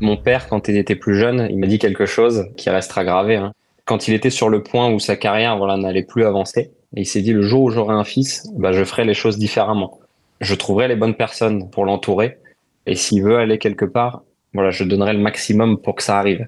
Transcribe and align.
Mon 0.00 0.16
père, 0.16 0.48
quand 0.48 0.68
il 0.68 0.76
était 0.76 0.94
plus 0.94 1.16
jeune, 1.16 1.48
il 1.50 1.58
m'a 1.58 1.66
dit 1.66 1.78
quelque 1.78 2.06
chose 2.06 2.46
qui 2.56 2.70
restera 2.70 3.04
gravé. 3.04 3.36
Hein. 3.36 3.52
Quand 3.84 4.06
il 4.06 4.14
était 4.14 4.30
sur 4.30 4.48
le 4.48 4.62
point 4.62 4.90
où 4.92 5.00
sa 5.00 5.16
carrière 5.16 5.56
voilà, 5.58 5.76
n'allait 5.76 6.04
plus 6.04 6.24
avancer, 6.24 6.70
il 6.94 7.06
s'est 7.06 7.22
dit 7.22 7.32
le 7.32 7.42
jour 7.42 7.62
où 7.62 7.70
j'aurai 7.70 7.94
un 7.94 8.04
fils, 8.04 8.48
bah, 8.56 8.72
je 8.72 8.84
ferai 8.84 9.04
les 9.04 9.14
choses 9.14 9.38
différemment. 9.38 9.98
Je 10.40 10.54
trouverai 10.54 10.88
les 10.88 10.96
bonnes 10.96 11.16
personnes 11.16 11.68
pour 11.70 11.84
l'entourer. 11.84 12.38
Et 12.86 12.94
s'il 12.94 13.22
veut 13.22 13.38
aller 13.38 13.58
quelque 13.58 13.84
part, 13.84 14.22
voilà, 14.54 14.70
je 14.70 14.84
donnerai 14.84 15.12
le 15.12 15.18
maximum 15.18 15.78
pour 15.78 15.96
que 15.96 16.02
ça 16.02 16.18
arrive. 16.18 16.46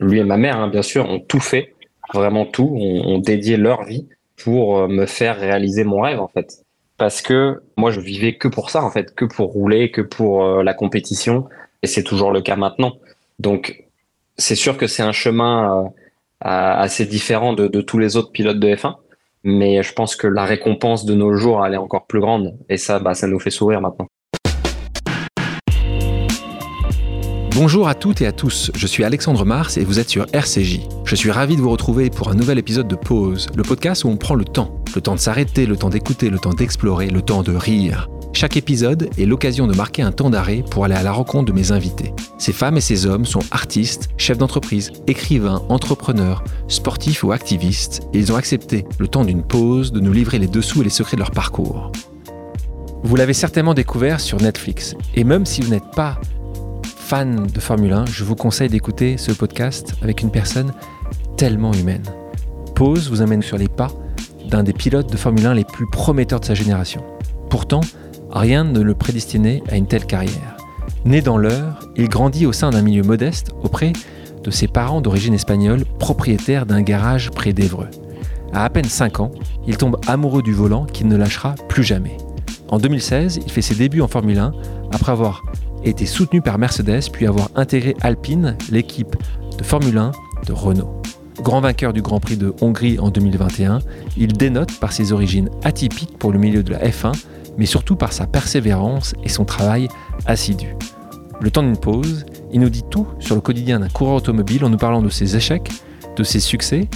Lui 0.00 0.18
et 0.18 0.24
ma 0.24 0.36
mère, 0.36 0.58
hein, 0.58 0.68
bien 0.68 0.82
sûr, 0.82 1.08
ont 1.08 1.20
tout 1.20 1.40
fait, 1.40 1.74
vraiment 2.12 2.46
tout, 2.46 2.70
ont, 2.74 3.14
ont 3.14 3.18
dédié 3.18 3.56
leur 3.56 3.84
vie 3.84 4.06
pour 4.36 4.78
euh, 4.78 4.88
me 4.88 5.06
faire 5.06 5.38
réaliser 5.38 5.84
mon 5.84 6.00
rêve, 6.00 6.20
en 6.20 6.28
fait. 6.28 6.64
Parce 6.96 7.22
que 7.22 7.62
moi, 7.76 7.90
je 7.90 8.00
vivais 8.00 8.34
que 8.34 8.48
pour 8.48 8.70
ça, 8.70 8.82
en 8.82 8.90
fait, 8.90 9.14
que 9.14 9.24
pour 9.24 9.52
rouler, 9.52 9.90
que 9.90 10.00
pour 10.00 10.44
euh, 10.44 10.62
la 10.62 10.74
compétition, 10.74 11.48
et 11.82 11.86
c'est 11.86 12.02
toujours 12.02 12.32
le 12.32 12.40
cas 12.40 12.56
maintenant. 12.56 12.96
Donc, 13.38 13.84
c'est 14.36 14.54
sûr 14.54 14.76
que 14.76 14.86
c'est 14.86 15.02
un 15.02 15.12
chemin 15.12 15.84
euh, 15.84 15.88
assez 16.40 17.06
différent 17.06 17.52
de, 17.52 17.80
tous 17.80 17.98
les 17.98 18.16
autres 18.16 18.32
pilotes 18.32 18.58
de 18.58 18.68
F1, 18.68 18.96
mais 19.44 19.82
je 19.82 19.92
pense 19.92 20.16
que 20.16 20.26
la 20.26 20.44
récompense 20.44 21.04
de 21.04 21.14
nos 21.14 21.34
jours, 21.34 21.64
elle 21.64 21.74
est 21.74 21.78
encore 21.78 22.06
plus 22.06 22.20
grande, 22.20 22.56
et 22.68 22.76
ça, 22.76 22.98
bah, 22.98 23.14
ça 23.14 23.26
nous 23.26 23.40
fait 23.40 23.50
sourire 23.50 23.80
maintenant. 23.80 24.06
Bonjour 27.54 27.88
à 27.88 27.96
toutes 27.96 28.20
et 28.20 28.26
à 28.26 28.30
tous, 28.30 28.70
je 28.76 28.86
suis 28.86 29.02
Alexandre 29.02 29.44
Mars 29.44 29.78
et 29.78 29.84
vous 29.84 29.98
êtes 29.98 30.08
sur 30.08 30.26
RCJ. 30.32 30.78
Je 31.04 31.16
suis 31.16 31.32
ravi 31.32 31.56
de 31.56 31.60
vous 31.60 31.70
retrouver 31.70 32.08
pour 32.08 32.28
un 32.28 32.34
nouvel 32.34 32.56
épisode 32.56 32.86
de 32.86 32.94
Pause, 32.94 33.48
le 33.56 33.64
podcast 33.64 34.04
où 34.04 34.08
on 34.08 34.16
prend 34.16 34.36
le 34.36 34.44
temps. 34.44 34.84
Le 34.94 35.00
temps 35.00 35.16
de 35.16 35.20
s'arrêter, 35.20 35.66
le 35.66 35.76
temps 35.76 35.88
d'écouter, 35.88 36.30
le 36.30 36.38
temps 36.38 36.54
d'explorer, 36.54 37.08
le 37.08 37.20
temps 37.20 37.42
de 37.42 37.52
rire. 37.52 38.08
Chaque 38.32 38.56
épisode 38.56 39.10
est 39.18 39.24
l'occasion 39.24 39.66
de 39.66 39.74
marquer 39.74 40.02
un 40.02 40.12
temps 40.12 40.30
d'arrêt 40.30 40.62
pour 40.70 40.84
aller 40.84 40.94
à 40.94 41.02
la 41.02 41.12
rencontre 41.12 41.46
de 41.46 41.52
mes 41.52 41.72
invités. 41.72 42.12
Ces 42.38 42.52
femmes 42.52 42.76
et 42.76 42.80
ces 42.80 43.06
hommes 43.06 43.24
sont 43.24 43.42
artistes, 43.50 44.10
chefs 44.16 44.38
d'entreprise, 44.38 44.92
écrivains, 45.06 45.62
entrepreneurs, 45.68 46.44
sportifs 46.68 47.24
ou 47.24 47.32
activistes, 47.32 48.02
et 48.12 48.18
ils 48.18 48.32
ont 48.32 48.36
accepté, 48.36 48.86
le 48.98 49.08
temps 49.08 49.24
d'une 49.24 49.42
pause, 49.42 49.92
de 49.92 50.00
nous 50.00 50.12
livrer 50.12 50.38
les 50.38 50.46
dessous 50.46 50.82
et 50.82 50.84
les 50.84 50.90
secrets 50.90 51.16
de 51.16 51.22
leur 51.22 51.32
parcours. 51.32 51.90
Vous 53.02 53.16
l'avez 53.16 53.32
certainement 53.32 53.74
découvert 53.74 54.20
sur 54.20 54.40
Netflix, 54.40 54.94
et 55.14 55.24
même 55.24 55.46
si 55.46 55.60
vous 55.60 55.70
n'êtes 55.70 55.90
pas 55.96 56.20
fan 56.84 57.46
de 57.46 57.60
Formule 57.60 57.92
1, 57.92 58.06
je 58.06 58.22
vous 58.22 58.36
conseille 58.36 58.68
d'écouter 58.68 59.16
ce 59.16 59.32
podcast 59.32 59.94
avec 60.02 60.20
une 60.20 60.30
personne 60.30 60.72
tellement 61.36 61.72
humaine. 61.72 62.04
Pause 62.74 63.08
vous 63.08 63.22
amène 63.22 63.42
sur 63.42 63.56
les 63.56 63.68
pas 63.68 63.88
d'un 64.48 64.62
des 64.62 64.72
pilotes 64.72 65.10
de 65.10 65.16
Formule 65.16 65.46
1 65.46 65.54
les 65.54 65.64
plus 65.64 65.88
prometteurs 65.90 66.40
de 66.40 66.44
sa 66.44 66.54
génération. 66.54 67.02
Pourtant, 67.48 67.80
rien 68.30 68.64
ne 68.64 68.80
le 68.80 68.94
prédestinait 68.94 69.62
à 69.70 69.76
une 69.76 69.86
telle 69.86 70.06
carrière. 70.06 70.56
Né 71.04 71.20
dans 71.20 71.38
l'heure, 71.38 71.80
il 71.96 72.08
grandit 72.08 72.46
au 72.46 72.52
sein 72.52 72.70
d'un 72.70 72.82
milieu 72.82 73.02
modeste 73.02 73.52
auprès 73.62 73.92
de 74.42 74.50
ses 74.50 74.68
parents 74.68 75.00
d'origine 75.00 75.34
espagnole, 75.34 75.84
propriétaires 75.98 76.66
d'un 76.66 76.82
garage 76.82 77.30
près 77.30 77.52
d'Evreux. 77.52 77.88
À 78.52 78.64
à 78.64 78.70
peine 78.70 78.84
5 78.84 79.20
ans, 79.20 79.30
il 79.66 79.76
tombe 79.76 79.98
amoureux 80.06 80.42
du 80.42 80.52
volant 80.52 80.84
qu'il 80.84 81.08
ne 81.08 81.16
lâchera 81.16 81.54
plus 81.68 81.84
jamais. 81.84 82.16
En 82.68 82.78
2016, 82.78 83.40
il 83.44 83.50
fait 83.50 83.62
ses 83.62 83.74
débuts 83.74 84.00
en 84.00 84.08
Formule 84.08 84.38
1 84.38 84.52
après 84.92 85.12
avoir 85.12 85.42
été 85.84 86.06
soutenu 86.06 86.40
par 86.40 86.58
Mercedes 86.58 87.10
puis 87.12 87.26
avoir 87.26 87.50
intégré 87.54 87.94
Alpine, 88.00 88.56
l'équipe 88.70 89.16
de 89.56 89.64
Formule 89.64 89.98
1 89.98 90.12
de 90.46 90.52
Renault. 90.52 91.02
Grand 91.42 91.60
vainqueur 91.60 91.92
du 91.92 92.02
Grand 92.02 92.20
Prix 92.20 92.36
de 92.36 92.52
Hongrie 92.60 92.98
en 92.98 93.10
2021, 93.10 93.78
il 94.16 94.32
dénote 94.32 94.78
par 94.80 94.92
ses 94.92 95.12
origines 95.12 95.50
atypiques 95.62 96.18
pour 96.18 96.32
le 96.32 96.38
milieu 96.38 96.62
de 96.62 96.72
la 96.72 96.80
F1, 96.80 97.12
mais 97.58 97.66
surtout 97.66 97.96
par 97.96 98.12
sa 98.12 98.26
persévérance 98.26 99.14
et 99.22 99.28
son 99.28 99.44
travail 99.44 99.88
assidu. 100.26 100.74
Le 101.40 101.50
temps 101.50 101.62
d'une 101.62 101.76
pause, 101.76 102.24
il 102.52 102.60
nous 102.60 102.70
dit 102.70 102.84
tout 102.88 103.06
sur 103.18 103.34
le 103.34 103.40
quotidien 103.40 103.80
d'un 103.80 103.88
coureur 103.88 104.14
automobile 104.14 104.64
en 104.64 104.70
nous 104.70 104.78
parlant 104.78 105.02
de 105.02 105.10
ses 105.10 105.36
échecs, 105.36 105.70
de 106.16 106.24
ses 106.24 106.40
succès, 106.40 106.88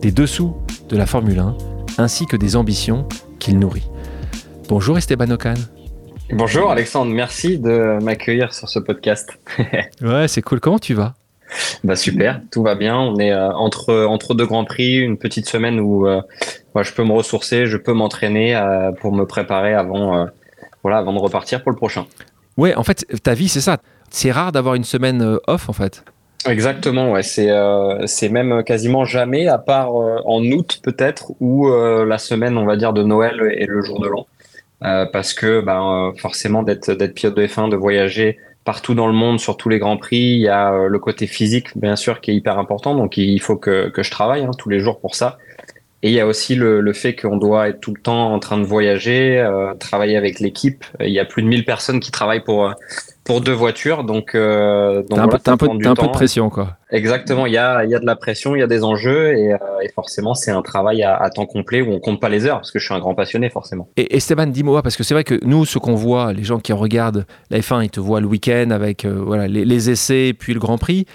des 0.00 0.12
dessous 0.12 0.54
de 0.88 0.96
la 0.96 1.06
Formule 1.06 1.38
1, 1.40 1.56
ainsi 1.98 2.26
que 2.26 2.36
des 2.36 2.56
ambitions 2.56 3.06
qu'il 3.38 3.58
nourrit. 3.58 3.90
Bonjour 4.68 4.96
Esteban 4.96 5.30
Ocon. 5.30 5.54
Bonjour 6.30 6.70
Alexandre, 6.70 7.12
merci 7.12 7.58
de 7.58 7.98
m'accueillir 8.02 8.54
sur 8.54 8.68
ce 8.68 8.78
podcast. 8.78 9.38
ouais, 10.00 10.28
c'est 10.28 10.40
cool. 10.40 10.60
Comment 10.60 10.78
tu 10.78 10.94
vas? 10.94 11.14
Bah 11.84 11.96
super, 11.96 12.40
tout 12.50 12.62
va 12.62 12.74
bien. 12.74 12.98
On 12.98 13.18
est 13.18 13.32
euh, 13.32 13.52
entre 13.52 14.04
entre 14.04 14.34
deux 14.34 14.46
grands 14.46 14.64
prix, 14.64 14.98
une 14.98 15.18
petite 15.18 15.48
semaine 15.48 15.80
où 15.80 16.06
euh, 16.06 16.20
je 16.80 16.92
peux 16.92 17.04
me 17.04 17.12
ressourcer, 17.12 17.66
je 17.66 17.76
peux 17.76 17.92
m'entraîner 17.92 18.56
euh, 18.56 18.92
pour 18.92 19.12
me 19.12 19.24
préparer 19.26 19.74
avant 19.74 20.28
voilà 20.82 20.98
avant 20.98 21.12
de 21.12 21.18
repartir 21.18 21.62
pour 21.62 21.72
le 21.72 21.76
prochain. 21.76 22.06
Ouais, 22.56 22.74
en 22.74 22.82
fait, 22.82 23.06
ta 23.22 23.34
vie 23.34 23.48
c'est 23.48 23.60
ça. 23.60 23.78
C'est 24.10 24.30
rare 24.30 24.52
d'avoir 24.52 24.74
une 24.74 24.84
semaine 24.84 25.38
off 25.46 25.68
en 25.68 25.72
fait. 25.72 26.04
Exactement, 26.46 27.12
ouais. 27.12 27.22
C'est 27.22 27.50
c'est 28.06 28.28
même 28.28 28.64
quasiment 28.64 29.04
jamais, 29.04 29.46
à 29.46 29.58
part 29.58 29.94
en 29.94 30.42
août 30.44 30.80
peut-être, 30.82 31.32
ou 31.40 31.68
la 31.70 32.18
semaine, 32.18 32.58
on 32.58 32.66
va 32.66 32.76
dire, 32.76 32.92
de 32.92 33.02
Noël 33.02 33.40
et 33.56 33.66
le 33.66 33.80
jour 33.80 34.00
de 34.00 34.08
l'an. 34.08 34.26
Parce 34.80 35.32
que 35.32 35.60
ben, 35.60 36.12
forcément 36.18 36.62
d'être 36.62 36.92
d'être 36.92 37.14
pilote 37.14 37.36
de 37.36 37.46
F1, 37.46 37.70
de 37.70 37.76
voyager 37.76 38.38
partout 38.64 38.94
dans 38.94 39.06
le 39.06 39.12
monde 39.12 39.40
sur 39.40 39.56
tous 39.56 39.68
les 39.68 39.78
grands 39.78 39.96
prix, 39.96 40.16
il 40.16 40.40
y 40.40 40.48
a 40.48 40.72
euh, 40.72 40.88
le 40.88 40.98
côté 40.98 41.26
physique 41.26 41.76
bien 41.76 41.96
sûr 41.96 42.20
qui 42.20 42.30
est 42.30 42.34
hyper 42.34 42.58
important, 42.58 42.94
donc 42.94 43.16
il 43.16 43.40
faut 43.40 43.56
que, 43.56 43.88
que 43.88 44.02
je 44.02 44.10
travaille 44.10 44.44
hein, 44.44 44.50
tous 44.56 44.68
les 44.68 44.80
jours 44.80 45.00
pour 45.00 45.14
ça. 45.14 45.38
Et 46.04 46.08
il 46.08 46.14
y 46.14 46.20
a 46.20 46.26
aussi 46.26 46.56
le, 46.56 46.80
le 46.80 46.92
fait 46.92 47.14
qu'on 47.14 47.36
doit 47.36 47.68
être 47.68 47.80
tout 47.80 47.94
le 47.94 48.00
temps 48.00 48.32
en 48.32 48.40
train 48.40 48.58
de 48.58 48.64
voyager, 48.64 49.38
euh, 49.38 49.74
travailler 49.74 50.16
avec 50.16 50.40
l'équipe. 50.40 50.84
Il 51.00 51.10
y 51.10 51.20
a 51.20 51.24
plus 51.24 51.42
de 51.42 51.48
1000 51.48 51.64
personnes 51.64 52.00
qui 52.00 52.10
travaillent 52.10 52.42
pour 52.42 52.74
pour 53.24 53.40
deux 53.40 53.52
voitures, 53.52 54.04
donc 54.04 54.34
euh, 54.34 55.02
donc 55.08 55.18
un, 55.18 55.28
peu, 55.28 55.36
un, 55.46 55.56
peu, 55.56 55.66
un 55.66 55.94
peu 55.94 56.06
de 56.06 56.12
pression 56.12 56.50
quoi. 56.50 56.76
Exactement, 56.90 57.46
il 57.46 57.52
y 57.52 57.58
a 57.58 57.84
y 57.84 57.94
a 57.94 58.00
de 58.00 58.06
la 58.06 58.16
pression, 58.16 58.56
il 58.56 58.58
y 58.58 58.62
a 58.62 58.66
des 58.66 58.82
enjeux 58.82 59.36
et, 59.36 59.52
euh, 59.52 59.58
et 59.82 59.88
forcément 59.88 60.34
c'est 60.34 60.50
un 60.50 60.62
travail 60.62 61.02
à, 61.02 61.16
à, 61.16 61.30
temps 61.30 61.46
complet 61.46 61.82
où 61.82 61.92
on 61.92 62.00
compte 62.00 62.20
pas 62.20 62.28
les 62.28 62.46
heures 62.46 62.56
parce 62.56 62.72
que 62.72 62.78
je 62.78 62.84
suis 62.84 62.94
un 62.94 62.98
grand 62.98 63.14
passionné 63.14 63.48
forcément. 63.48 63.88
Et 63.96 64.16
Esteban, 64.16 64.46
dis-moi 64.46 64.82
parce 64.82 64.96
que 64.96 65.04
c'est 65.04 65.14
vrai 65.14 65.24
que 65.24 65.38
nous 65.44 65.64
ce 65.64 65.78
qu'on 65.78 65.94
voit, 65.94 66.32
les 66.32 66.42
gens 66.42 66.58
qui 66.58 66.72
regardent 66.72 67.24
la 67.50 67.60
F1, 67.60 67.84
ils 67.84 67.90
te 67.90 68.00
voient 68.00 68.20
le 68.20 68.26
week-end 68.26 68.70
avec 68.70 69.04
euh, 69.04 69.22
voilà 69.24 69.46
les, 69.46 69.64
les, 69.64 69.90
essais 69.90 70.34
puis 70.36 70.52
le 70.52 70.60
Grand 70.60 70.78
Prix 70.78 71.06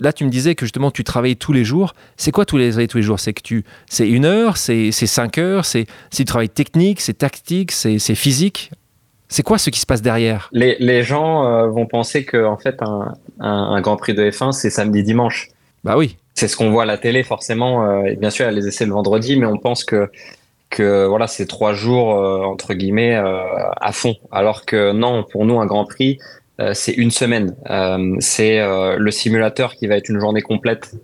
là, 0.00 0.12
tu 0.12 0.24
me 0.24 0.30
disais 0.30 0.54
que 0.54 0.64
justement, 0.64 0.90
tu 0.90 1.04
travailles 1.04 1.36
tous 1.36 1.52
les 1.52 1.64
jours. 1.64 1.94
C'est 2.16 2.30
quoi 2.30 2.44
tous 2.44 2.56
les, 2.56 2.86
tous 2.86 2.96
les 2.96 3.02
jours? 3.02 3.20
C'est 3.20 3.32
que 3.32 3.42
tu, 3.42 3.64
c'est 3.88 4.08
une 4.08 4.24
heure, 4.24 4.56
c'est 4.56 4.92
cinq 4.92 5.38
heures, 5.38 5.64
c'est 5.64 5.86
du 6.16 6.24
travail 6.24 6.48
technique, 6.48 7.00
c'est 7.00 7.14
tactique, 7.14 7.72
c'est 7.72 7.98
physique? 8.14 8.70
C'est 9.32 9.42
quoi 9.42 9.56
ce 9.56 9.70
qui 9.70 9.80
se 9.80 9.86
passe 9.86 10.02
derrière? 10.02 10.50
Les, 10.52 10.76
les, 10.78 11.02
gens 11.02 11.46
euh, 11.46 11.66
vont 11.66 11.86
penser 11.86 12.26
que 12.26 12.44
en 12.44 12.58
fait 12.58 12.82
un, 12.82 13.14
un, 13.40 13.80
Grand 13.80 13.96
Prix 13.96 14.12
de 14.12 14.30
F1 14.30 14.52
c'est 14.52 14.68
samedi 14.68 15.02
dimanche. 15.02 15.48
Bah 15.84 15.96
oui. 15.96 16.18
C'est 16.34 16.48
ce 16.48 16.56
qu'on 16.56 16.70
voit 16.70 16.82
à 16.82 16.86
la 16.86 16.98
télé 16.98 17.22
forcément. 17.22 17.82
Euh, 17.82 18.04
et 18.04 18.16
bien 18.16 18.28
sûr, 18.28 18.44
il 18.44 18.48
y 18.48 18.52
a 18.52 18.54
les 18.54 18.68
essais 18.68 18.84
le 18.84 18.92
vendredi, 18.92 19.36
mais 19.38 19.46
on 19.46 19.56
pense 19.56 19.84
que 19.84 20.10
que 20.68 21.06
voilà 21.06 21.28
c'est 21.28 21.46
trois 21.46 21.72
jours 21.72 22.14
euh, 22.14 22.42
entre 22.42 22.74
guillemets 22.74 23.14
à 23.14 23.92
fond. 23.92 24.16
Alors 24.30 24.66
que 24.66 24.92
non, 24.92 25.24
pour 25.24 25.46
nous 25.46 25.58
un 25.60 25.66
Grand 25.66 25.86
Prix 25.86 26.18
c'est 26.74 26.92
une 26.92 27.10
semaine. 27.10 27.56
C'est 28.20 28.60
le 28.60 29.10
simulateur 29.10 29.74
qui 29.74 29.86
va 29.86 29.96
être 29.96 30.10
une 30.10 30.20
journée 30.20 30.42
complète 30.42 30.94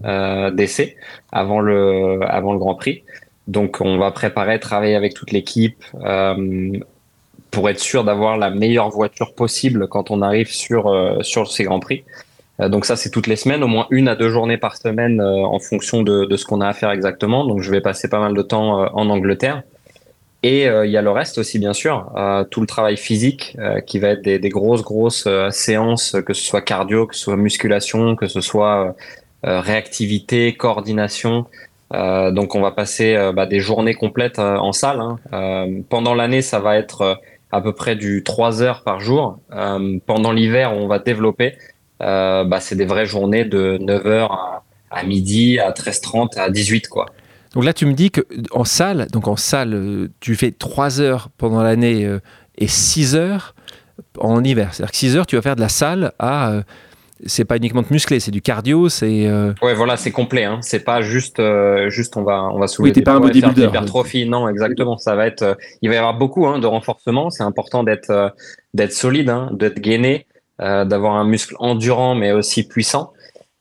d'essai 0.52 0.96
avant 1.32 1.60
le 1.60 2.20
avant 2.28 2.52
le 2.52 2.58
Grand 2.58 2.74
Prix. 2.74 3.02
Donc 3.46 3.80
on 3.80 3.96
va 3.96 4.10
préparer, 4.10 4.60
travailler 4.60 4.94
avec 4.94 5.14
toute 5.14 5.32
l'équipe 5.32 5.82
pour 7.50 7.68
être 7.68 7.80
sûr 7.80 8.04
d'avoir 8.04 8.36
la 8.36 8.50
meilleure 8.50 8.90
voiture 8.90 9.34
possible 9.34 9.88
quand 9.88 10.10
on 10.10 10.22
arrive 10.22 10.50
sur 10.50 10.92
sur 11.22 11.50
ces 11.50 11.64
grands 11.64 11.80
prix. 11.80 12.04
donc 12.60 12.84
ça 12.84 12.96
c'est 12.96 13.10
toutes 13.10 13.26
les 13.26 13.36
semaines, 13.36 13.62
au 13.62 13.68
moins 13.68 13.86
une 13.90 14.08
à 14.08 14.16
deux 14.16 14.28
journées 14.28 14.58
par 14.58 14.76
semaine 14.76 15.20
en 15.20 15.58
fonction 15.58 16.02
de, 16.02 16.24
de 16.24 16.36
ce 16.36 16.44
qu'on 16.44 16.60
a 16.60 16.68
à 16.68 16.72
faire 16.72 16.90
exactement. 16.90 17.46
Donc 17.46 17.62
je 17.62 17.70
vais 17.70 17.80
passer 17.80 18.08
pas 18.08 18.20
mal 18.20 18.34
de 18.34 18.42
temps 18.42 18.92
en 18.94 19.10
Angleterre. 19.10 19.62
Et 20.42 20.68
euh, 20.68 20.86
il 20.86 20.92
y 20.92 20.96
a 20.96 21.02
le 21.02 21.10
reste 21.10 21.38
aussi, 21.38 21.58
bien 21.58 21.72
sûr, 21.72 22.12
euh, 22.16 22.44
tout 22.44 22.60
le 22.60 22.66
travail 22.66 22.96
physique 22.96 23.56
euh, 23.58 23.80
qui 23.80 23.98
va 23.98 24.10
être 24.10 24.22
des, 24.22 24.38
des 24.38 24.48
grosses, 24.50 24.82
grosses 24.82 25.26
séances, 25.50 26.16
que 26.24 26.32
ce 26.32 26.42
soit 26.42 26.62
cardio, 26.62 27.06
que 27.06 27.16
ce 27.16 27.22
soit 27.22 27.36
musculation, 27.36 28.14
que 28.14 28.28
ce 28.28 28.40
soit 28.40 28.94
réactivité, 29.42 30.54
coordination. 30.54 31.46
donc 31.92 32.56
on 32.56 32.60
va 32.60 32.72
passer 32.72 33.16
bah, 33.34 33.46
des 33.46 33.60
journées 33.60 33.94
complètes 33.94 34.40
en 34.40 34.72
salle. 34.72 35.00
Hein. 35.00 35.68
pendant 35.88 36.14
l'année, 36.14 36.42
ça 36.42 36.58
va 36.58 36.76
être 36.76 37.20
à 37.50 37.60
peu 37.60 37.72
près 37.72 37.96
du 37.96 38.22
3 38.24 38.62
heures 38.62 38.82
par 38.82 39.00
jour. 39.00 39.38
pendant 40.06 40.32
l'hiver, 40.32 40.72
on 40.72 40.86
va 40.86 40.98
développer. 40.98 41.56
bah, 42.00 42.58
c'est 42.60 42.76
des 42.76 42.86
vraies 42.86 43.06
journées 43.06 43.44
de 43.44 43.78
9 43.80 44.06
heures 44.06 44.32
à, 44.32 44.64
à 44.90 45.02
midi, 45.04 45.58
à 45.58 45.70
13h30, 45.70 46.38
à 46.38 46.50
18 46.50 46.88
quoi. 46.88 47.06
Donc 47.54 47.64
là, 47.64 47.72
tu 47.72 47.86
me 47.86 47.94
dis 47.94 48.10
que 48.10 48.26
en 48.50 48.64
salle, 48.64 49.08
donc 49.10 49.26
en 49.26 49.36
salle, 49.36 49.74
euh, 49.74 50.08
tu 50.20 50.36
fais 50.36 50.50
3 50.50 51.00
heures 51.00 51.28
pendant 51.38 51.62
l'année 51.62 52.04
euh, 52.04 52.20
et 52.56 52.68
6 52.68 53.16
heures 53.16 53.54
en 54.18 54.44
hiver. 54.44 54.74
C'est-à-dire 54.74 54.92
que 54.92 54.96
6 54.98 55.16
heures, 55.16 55.26
tu 55.26 55.36
vas 55.36 55.42
faire 55.42 55.56
de 55.56 55.60
la 55.60 55.68
salle 55.68 56.12
à. 56.18 56.62
Euh, 57.20 57.24
c'est 57.26 57.44
pas 57.44 57.56
uniquement 57.56 57.82
de 57.82 57.88
muscler, 57.90 58.20
c'est 58.20 58.30
du 58.30 58.42
cardio, 58.42 58.88
c'est. 58.88 59.28
Ouais, 59.62 59.74
voilà, 59.74 59.96
c'est 59.96 60.10
complet. 60.10 60.44
Hein. 60.44 60.58
C'est 60.62 60.84
pas 60.84 61.02
juste, 61.02 61.42
juste 61.88 62.16
on 62.16 62.22
va, 62.22 62.44
on 62.52 62.58
va 62.58 62.66
soulever. 62.66 62.90
Oui, 62.90 62.94
t'es 62.94 63.02
pas 63.02 63.12
un 63.12 63.20
bodybuilder. 63.20 63.66
Hypertrophie, 63.66 64.28
non, 64.28 64.48
exactement. 64.48 64.98
Ça 64.98 65.14
va 65.14 65.26
être. 65.26 65.56
il 65.82 65.88
va 65.88 65.94
y 65.94 65.98
avoir 65.98 66.16
beaucoup 66.16 66.46
hein, 66.46 66.58
de 66.58 66.66
renforcement. 66.66 67.30
C'est 67.30 67.42
important 67.42 67.84
d'être, 67.84 68.34
d'être 68.74 68.92
solide, 68.92 69.30
hein, 69.30 69.50
d'être 69.52 69.80
gainé. 69.80 70.26
d'avoir 70.58 71.14
un 71.14 71.24
muscle 71.24 71.54
endurant 71.58 72.14
mais 72.14 72.32
aussi 72.32 72.66
puissant. 72.66 73.12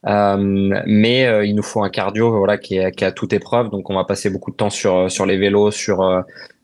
mais 0.03 1.47
il 1.47 1.53
nous 1.55 1.63
faut 1.63 1.83
un 1.83 1.89
cardio 1.89 2.31
voilà 2.37 2.57
qui 2.57 2.77
est, 2.77 2.91
qui 2.91 3.03
est 3.03 3.07
à 3.07 3.11
toute 3.11 3.33
épreuve. 3.33 3.69
Donc 3.69 3.89
on 3.89 3.95
va 3.95 4.03
passer 4.03 4.29
beaucoup 4.29 4.51
de 4.51 4.55
temps 4.55 4.69
sur 4.69 5.11
sur 5.11 5.25
les 5.25 5.37
vélos, 5.37 5.71
sur 5.71 5.97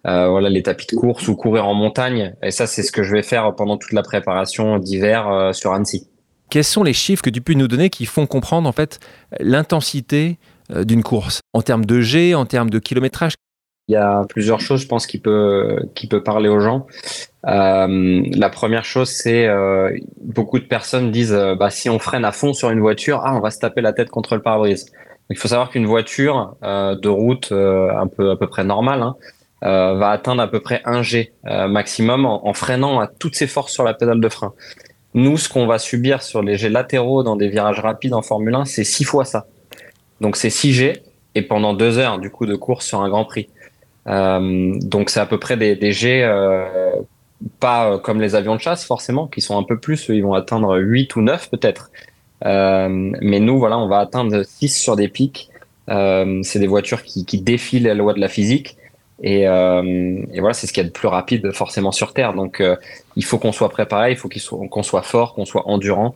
voilà 0.03 0.49
les 0.49 0.63
tapis 0.63 0.87
de 0.91 0.95
course 0.95 1.27
ou 1.27 1.35
courir 1.35 1.67
en 1.67 1.73
montagne. 1.73 2.33
Et 2.43 2.51
ça 2.51 2.67
c'est 2.67 2.83
ce 2.83 2.91
que 2.91 3.03
je 3.03 3.11
vais 3.13 3.23
faire 3.23 3.53
pendant 3.55 3.77
toute 3.77 3.93
la 3.93 4.03
préparation 4.03 4.77
d'hiver 4.79 5.51
sur 5.53 5.73
Annecy. 5.73 6.07
Quels 6.53 6.63
sont 6.63 6.83
les 6.83 6.93
chiffres 6.93 7.23
que 7.23 7.31
tu 7.31 7.41
peux 7.41 7.55
nous 7.55 7.67
donner 7.67 7.89
qui 7.89 8.05
font 8.05 8.27
comprendre 8.27 8.69
en 8.69 8.71
fait 8.71 8.99
l'intensité 9.39 10.37
euh, 10.69 10.83
d'une 10.83 11.01
course? 11.01 11.39
En 11.51 11.63
termes 11.63 11.83
de 11.83 11.99
G, 11.99 12.35
en 12.35 12.45
termes 12.45 12.69
de 12.69 12.77
kilométrage? 12.77 13.33
Il 13.87 13.93
y 13.93 13.95
a 13.95 14.23
plusieurs 14.29 14.61
choses, 14.61 14.83
je 14.83 14.87
pense, 14.87 15.07
qui 15.07 15.17
peut 15.17 15.79
qui 15.95 16.05
peut 16.05 16.21
parler 16.21 16.49
aux 16.49 16.59
gens. 16.59 16.85
Euh, 17.47 18.21
la 18.35 18.49
première 18.51 18.85
chose, 18.85 19.09
c'est 19.09 19.47
euh, 19.47 19.97
beaucoup 20.21 20.59
de 20.59 20.65
personnes 20.65 21.09
disent 21.09 21.35
bah, 21.57 21.71
si 21.71 21.89
on 21.89 21.97
freine 21.97 22.23
à 22.23 22.31
fond 22.31 22.53
sur 22.53 22.69
une 22.69 22.81
voiture, 22.81 23.21
ah 23.23 23.35
on 23.35 23.39
va 23.39 23.49
se 23.49 23.57
taper 23.57 23.81
la 23.81 23.91
tête 23.91 24.11
contre 24.11 24.35
le 24.35 24.43
pare-brise. 24.43 24.85
Il 25.31 25.37
faut 25.39 25.47
savoir 25.47 25.71
qu'une 25.71 25.87
voiture 25.87 26.55
de 26.61 27.09
route 27.09 27.51
un 27.51 28.05
peu 28.05 28.29
à 28.29 28.35
peu 28.35 28.45
près 28.45 28.63
normale 28.63 29.01
hein, 29.01 29.15
va 29.63 30.11
atteindre 30.11 30.43
à 30.43 30.47
peu 30.47 30.59
près 30.59 30.83
1 30.85 31.01
G 31.01 31.33
maximum 31.43 32.27
en, 32.27 32.47
en, 32.47 32.53
freinant 32.53 32.99
à 32.99 33.07
toutes 33.07 33.33
ses 33.33 33.47
forces 33.47 33.73
sur 33.73 33.83
la 33.83 33.95
pédale 33.95 34.21
de 34.21 34.29
frein. 34.29 34.53
Nous, 35.13 35.37
ce 35.37 35.47
qu'on 35.47 35.67
va 35.67 35.77
subir 35.77 36.23
sur 36.23 36.41
les 36.41 36.57
G 36.57 36.69
latéraux 36.69 37.23
dans 37.23 37.35
des 37.35 37.47
virages 37.47 37.79
rapides 37.79 38.13
en 38.13 38.21
Formule 38.21 38.55
1, 38.55 38.65
c'est 38.65 38.83
6 38.83 39.03
fois 39.03 39.25
ça. 39.25 39.47
Donc 40.21 40.35
c'est 40.35 40.49
6 40.49 40.73
G 40.73 41.03
et 41.35 41.41
pendant 41.41 41.73
deux 41.73 41.97
heures 41.97 42.19
du 42.19 42.29
coup 42.29 42.45
de 42.45 42.55
course 42.55 42.85
sur 42.85 43.01
un 43.01 43.09
Grand 43.09 43.25
Prix. 43.25 43.47
Euh, 44.07 44.73
donc 44.81 45.09
c'est 45.09 45.19
à 45.19 45.25
peu 45.25 45.39
près 45.39 45.55
des, 45.55 45.75
des 45.75 45.91
G 45.91 46.23
euh, 46.23 46.91
pas 47.59 47.91
euh, 47.91 47.97
comme 47.97 48.21
les 48.21 48.35
avions 48.35 48.55
de 48.55 48.61
chasse 48.61 48.85
forcément, 48.85 49.27
qui 49.27 49.41
sont 49.41 49.57
un 49.57 49.63
peu 49.63 49.79
plus, 49.79 50.07
ils 50.09 50.21
vont 50.21 50.33
atteindre 50.33 50.77
8 50.77 51.15
ou 51.15 51.21
9 51.21 51.49
peut-être. 51.51 51.91
Euh, 52.45 52.87
mais 53.21 53.39
nous, 53.39 53.59
voilà, 53.59 53.77
on 53.77 53.87
va 53.87 53.99
atteindre 53.99 54.43
6 54.43 54.69
sur 54.69 54.95
des 54.95 55.07
pics. 55.07 55.49
C'est 55.87 56.59
des 56.59 56.67
voitures 56.67 57.03
qui, 57.03 57.25
qui 57.25 57.41
défient 57.41 57.79
les 57.79 57.93
lois 57.93 58.13
de 58.13 58.19
la 58.19 58.29
physique. 58.29 58.77
Et, 59.21 59.43
et 59.43 60.39
voilà, 60.39 60.53
c'est 60.53 60.67
ce 60.67 60.73
qu'il 60.73 60.83
y 60.83 60.85
a 60.85 60.89
de 60.89 60.93
plus 60.93 61.07
rapide 61.07 61.51
forcément 61.51 61.91
sur 61.91 62.13
Terre. 62.13 62.33
Donc 62.33 62.61
il 63.15 63.23
faut 63.23 63.37
qu'on 63.37 63.51
soit 63.51 63.69
préparé, 63.69 64.11
il 64.11 64.17
faut 64.17 64.29
qu'on 64.69 64.83
soit 64.83 65.03
fort, 65.03 65.33
qu'on 65.33 65.45
soit 65.45 65.67
endurant. 65.67 66.15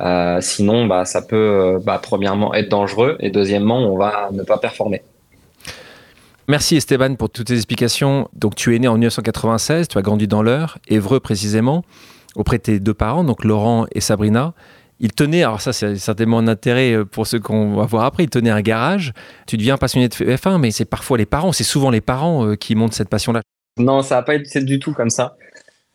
Euh, 0.00 0.38
sinon, 0.40 0.86
bah, 0.86 1.04
ça 1.04 1.22
peut, 1.22 1.36
euh, 1.36 1.78
bah, 1.82 2.00
premièrement, 2.00 2.54
être 2.54 2.68
dangereux 2.68 3.16
et 3.20 3.30
deuxièmement, 3.30 3.78
on 3.78 3.96
va 3.96 4.28
ne 4.32 4.42
pas 4.42 4.58
performer. 4.58 5.02
Merci 6.46 6.76
Esteban 6.76 7.16
pour 7.16 7.30
toutes 7.30 7.48
tes 7.48 7.54
explications. 7.54 8.28
Donc, 8.32 8.54
tu 8.54 8.74
es 8.74 8.78
né 8.78 8.88
en 8.88 8.94
1996, 8.94 9.88
tu 9.88 9.98
as 9.98 10.02
grandi 10.02 10.28
dans 10.28 10.42
l'Eure, 10.42 10.78
Évreux 10.88 11.20
précisément, 11.20 11.84
auprès 12.36 12.58
de 12.58 12.62
tes 12.62 12.80
deux 12.80 12.94
parents, 12.94 13.24
donc 13.24 13.44
Laurent 13.44 13.86
et 13.92 14.00
Sabrina. 14.00 14.54
Ils 15.00 15.12
tenaient, 15.12 15.42
alors 15.42 15.60
ça 15.60 15.72
c'est 15.72 15.96
certainement 15.96 16.38
un 16.38 16.48
intérêt 16.48 16.92
euh, 16.92 17.04
pour 17.04 17.26
ceux 17.26 17.40
qu'on 17.40 17.76
va 17.76 17.86
voir 17.86 18.04
après, 18.04 18.24
ils 18.24 18.30
tenaient 18.30 18.50
un 18.50 18.62
garage. 18.62 19.12
Tu 19.46 19.56
deviens 19.56 19.76
passionné 19.76 20.08
de 20.08 20.14
F1, 20.14 20.58
mais 20.58 20.70
c'est 20.70 20.84
parfois 20.84 21.18
les 21.18 21.26
parents, 21.26 21.52
c'est 21.52 21.64
souvent 21.64 21.90
les 21.90 22.00
parents 22.00 22.54
qui 22.56 22.74
montrent 22.74 22.94
cette 22.94 23.08
passion-là. 23.08 23.42
Non, 23.78 24.02
ça 24.02 24.16
n'a 24.16 24.22
pas 24.22 24.34
été 24.34 24.62
du 24.62 24.78
tout 24.78 24.92
comme 24.92 25.10
ça. 25.10 25.36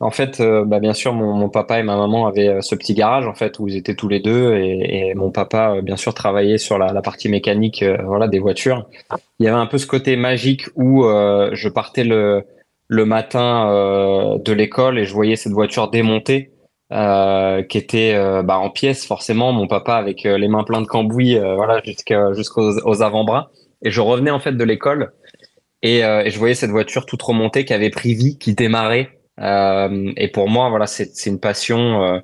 En 0.04 0.12
fait, 0.12 0.42
euh, 0.42 0.66
bah, 0.66 0.80
bien 0.80 0.94
sûr, 0.94 1.14
mon, 1.14 1.48
papa 1.50 1.80
et 1.80 1.84
ma 1.84 1.96
maman 1.96 2.28
avaient 2.28 2.50
euh, 2.50 2.62
ce 2.62 2.76
petit 2.76 2.94
garage 2.94 3.26
en 3.26 3.34
fait 3.34 3.58
où 3.60 3.70
ils 3.70 3.78
étaient 3.78 3.96
tous 3.96 4.10
les 4.10 4.20
deux 4.20 4.54
et, 4.56 5.14
mon 5.16 5.32
papa, 5.32 5.76
euh, 5.78 5.82
bien 5.82 5.96
sûr, 5.96 6.14
travaillait 6.14 6.58
sur 6.58 6.78
la, 6.78 7.02
partie 7.02 7.30
mécanique, 7.30 7.86
voilà, 8.06 8.28
des 8.28 8.40
voitures. 8.40 8.90
Il 9.40 9.46
y 9.46 9.48
avait 9.48 9.58
un 9.58 9.66
peu 9.66 9.78
ce 9.78 9.88
côté 9.88 10.16
magique 10.18 10.68
où 10.76 11.04
je 11.04 11.70
partais 11.70 12.04
le 12.04 12.44
le 12.90 13.06
matin 13.06 14.38
de 14.38 14.54
l'école 14.54 15.00
et 15.00 15.06
je 15.06 15.14
voyais 15.14 15.36
cette 15.36 15.54
voiture 15.54 15.90
démontée 15.90 16.52
qui 16.94 17.78
était 17.78 18.14
bah, 18.44 18.58
en 18.58 18.70
pièces 18.70 19.06
forcément. 19.06 19.52
Mon 19.52 19.68
papa 19.68 19.96
avec 19.96 20.24
les 20.24 20.48
mains 20.48 20.64
pleines 20.64 20.84
de 20.84 20.88
cambouis, 20.88 21.38
voilà, 21.40 21.82
jusqu'aux 22.34 23.02
avant-bras. 23.02 23.50
Et 23.82 23.92
je 23.92 24.00
revenais 24.00 24.32
en 24.32 24.40
fait 24.40 24.54
de 24.54 24.64
l'école 24.64 25.12
et, 25.82 26.02
je 26.02 26.38
voyais 26.38 26.56
cette 26.56 26.70
voiture 26.70 27.06
toute 27.06 27.22
remontée 27.22 27.66
qui 27.66 27.74
avait 27.74 27.90
pris 27.90 28.14
vie, 28.14 28.38
qui 28.38 28.54
démarrait 28.54 29.10
euh, 29.40 30.12
et 30.18 30.28
pour 30.28 30.50
moi, 30.50 30.70
voilà, 30.70 30.88
c'est 30.88 31.26
une 31.26 31.40
passion 31.40 32.04
euh, 32.04 32.20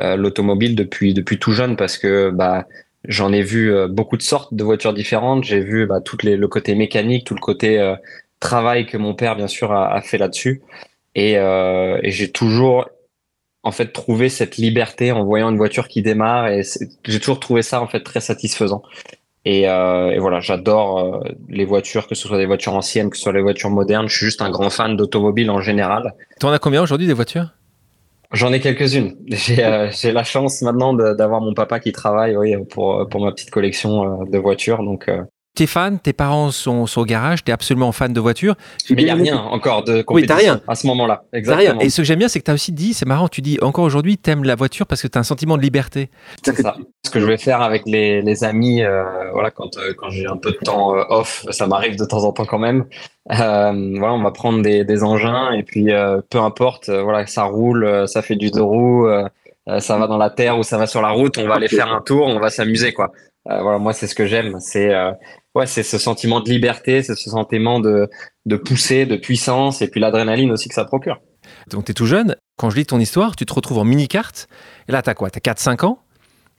euh, 0.00 0.16
l'automobile 0.16 0.74
depuis 0.74 1.14
depuis 1.14 1.38
tout 1.38 1.52
jeune 1.52 1.76
parce 1.76 1.98
que 1.98 2.30
bah 2.30 2.66
j'en 3.04 3.32
ai 3.32 3.42
vu 3.42 3.72
beaucoup 3.88 4.16
de 4.16 4.22
sortes 4.22 4.54
de 4.54 4.64
voitures 4.64 4.92
différentes. 4.94 5.44
J'ai 5.44 5.60
vu 5.60 5.86
bah, 5.86 6.00
tout 6.00 6.18
les, 6.22 6.36
le 6.36 6.48
côté 6.48 6.74
mécanique, 6.74 7.26
tout 7.26 7.34
le 7.34 7.40
côté 7.40 7.94
travail 8.40 8.86
que 8.86 8.96
mon 8.96 9.14
père 9.14 9.36
bien 9.36 9.46
sûr 9.46 9.72
a, 9.72 10.00
fait 10.02 10.18
là-dessus. 10.18 10.62
Et 11.14 11.36
j'ai 12.04 12.30
toujours 12.32 12.88
en 13.68 13.72
fait 13.72 13.92
trouvé 13.92 14.30
cette 14.30 14.56
liberté 14.56 15.12
en 15.12 15.24
voyant 15.24 15.50
une 15.50 15.58
voiture 15.58 15.86
qui 15.88 16.02
démarre 16.02 16.48
et 16.48 16.62
j'ai 17.04 17.20
toujours 17.20 17.38
trouvé 17.38 17.62
ça 17.62 17.80
en 17.82 17.86
fait 17.86 18.00
très 18.00 18.20
satisfaisant. 18.20 18.82
Euh, 19.46 20.10
et, 20.10 20.18
voilà, 20.18 20.40
j'adore 20.40 20.98
euh, 20.98 21.20
les 21.48 21.64
voitures, 21.64 22.06
que 22.06 22.14
ce 22.14 22.28
soit 22.28 22.36
des 22.36 22.46
voitures 22.46 22.74
anciennes, 22.74 23.08
que 23.08 23.16
ce 23.16 23.22
soit 23.22 23.32
des 23.32 23.40
voitures 23.40 23.70
modernes. 23.70 24.08
Je 24.08 24.16
suis 24.16 24.26
juste 24.26 24.42
un 24.42 24.50
grand 24.50 24.68
fan 24.68 24.96
d'automobile 24.96 25.50
en 25.50 25.60
général. 25.60 26.14
Tu 26.38 26.46
en 26.46 26.50
as 26.50 26.58
combien 26.58 26.82
aujourd'hui 26.82 27.06
des 27.06 27.14
voitures? 27.14 27.54
J'en 28.32 28.52
ai 28.52 28.60
quelques-unes. 28.60 29.16
Euh, 29.58 29.90
j'ai 29.90 30.12
la 30.12 30.24
chance 30.24 30.60
maintenant 30.62 30.92
d'avoir 30.92 31.40
mon 31.40 31.54
papa 31.54 31.80
qui 31.80 31.92
travaille 31.92 32.36
oui, 32.36 32.54
pour, 32.70 33.08
pour 33.08 33.20
ma 33.24 33.32
petite 33.32 33.50
collection 33.50 34.24
de 34.24 34.38
voitures. 34.38 34.82
Donc, 34.82 35.10
t'es 35.58 35.66
fan, 35.66 35.98
tes 35.98 36.12
parents 36.12 36.52
sont, 36.52 36.84
au 36.96 37.04
garage, 37.04 37.42
t'es 37.42 37.50
absolument 37.50 37.90
fan 37.90 38.12
de 38.12 38.20
voitures. 38.20 38.54
Mais 38.90 39.02
il 39.02 39.04
n'y 39.06 39.10
a 39.10 39.14
rien 39.16 39.38
encore 39.38 39.82
de 39.82 40.02
compétition 40.02 40.36
oui, 40.36 40.42
rien. 40.44 40.60
à 40.68 40.76
ce 40.76 40.86
moment-là. 40.86 41.24
Exactement. 41.32 41.78
Rien. 41.78 41.84
Et 41.84 41.90
ce 41.90 41.96
que 41.96 42.04
j'aime 42.04 42.20
bien, 42.20 42.28
c'est 42.28 42.38
que 42.38 42.44
tu 42.44 42.50
as 42.52 42.54
aussi 42.54 42.70
dit, 42.70 42.94
c'est 42.94 43.06
marrant, 43.06 43.26
tu 43.26 43.42
dis 43.42 43.58
encore 43.60 43.84
aujourd'hui, 43.84 44.18
t'aimes 44.18 44.44
la 44.44 44.54
voiture 44.54 44.86
parce 44.86 45.02
que 45.02 45.08
tu 45.08 45.18
as 45.18 45.20
un 45.20 45.24
sentiment 45.24 45.56
de 45.56 45.62
liberté. 45.62 46.10
C'est 46.44 46.54
ça. 46.54 46.76
Ce 47.04 47.10
que 47.10 47.18
je 47.18 47.26
vais 47.26 47.38
faire 47.38 47.60
avec 47.60 47.82
les, 47.86 48.22
les 48.22 48.44
amis, 48.44 48.84
euh, 48.84 49.02
voilà, 49.32 49.50
quand, 49.50 49.76
euh, 49.78 49.94
quand 49.98 50.10
j'ai 50.10 50.28
un 50.28 50.36
peu 50.36 50.52
de 50.52 50.58
temps 50.58 50.96
euh, 50.96 51.02
off, 51.08 51.44
ça 51.50 51.66
m'arrive 51.66 51.98
de 51.98 52.04
temps 52.04 52.22
en 52.22 52.30
temps 52.30 52.44
quand 52.44 52.60
même. 52.60 52.84
voilà, 53.28 54.12
on 54.14 54.22
va 54.22 54.30
prendre 54.30 54.62
des, 54.62 54.84
des 54.84 55.02
engins 55.02 55.50
et 55.50 55.64
puis 55.64 55.88
peu 56.30 56.38
importe, 56.38 56.88
voilà, 56.88 57.26
ça 57.26 57.42
roule, 57.42 58.06
ça 58.06 58.22
fait 58.22 58.36
du 58.36 58.52
deux 58.52 58.62
roues, 58.62 59.08
ça 59.80 59.98
va 59.98 60.06
dans 60.06 60.18
la 60.18 60.30
terre 60.30 60.56
ou 60.56 60.62
ça 60.62 60.78
va 60.78 60.86
sur 60.86 61.02
la 61.02 61.10
route, 61.10 61.36
on 61.36 61.48
va 61.48 61.56
aller 61.56 61.68
faire 61.68 61.92
un 61.92 62.00
tour, 62.00 62.28
on 62.28 62.38
va 62.38 62.48
s'amuser 62.48 62.92
quoi. 62.92 63.10
voilà, 63.44 63.78
moi 63.78 63.92
c'est 63.92 64.06
ce 64.06 64.14
que 64.14 64.24
j'aime, 64.24 64.56
c'est 64.60 64.94
ouais, 65.58 65.66
c'est 65.66 65.82
ce 65.82 65.98
sentiment 65.98 66.40
de 66.40 66.48
liberté, 66.48 67.02
c'est 67.02 67.16
ce 67.16 67.30
sentiment 67.30 67.80
de, 67.80 68.08
de 68.46 68.56
pousser, 68.56 69.06
de 69.06 69.16
puissance, 69.16 69.82
et 69.82 69.88
puis 69.88 70.00
l'adrénaline 70.00 70.52
aussi 70.52 70.68
que 70.68 70.74
ça 70.74 70.84
procure. 70.84 71.20
Donc 71.70 71.84
tu 71.84 71.90
es 71.90 71.94
tout 71.94 72.06
jeune, 72.06 72.36
quand 72.56 72.70
je 72.70 72.76
lis 72.76 72.86
ton 72.86 73.00
histoire, 73.00 73.34
tu 73.36 73.44
te 73.44 73.52
retrouves 73.52 73.78
en 73.78 73.84
mini-carte, 73.84 74.48
et 74.88 74.92
là 74.92 75.02
tu 75.02 75.10
as 75.10 75.14
quoi? 75.14 75.30
Tu 75.30 75.38
as 75.38 75.52
4-5 75.52 75.84
ans? 75.84 75.98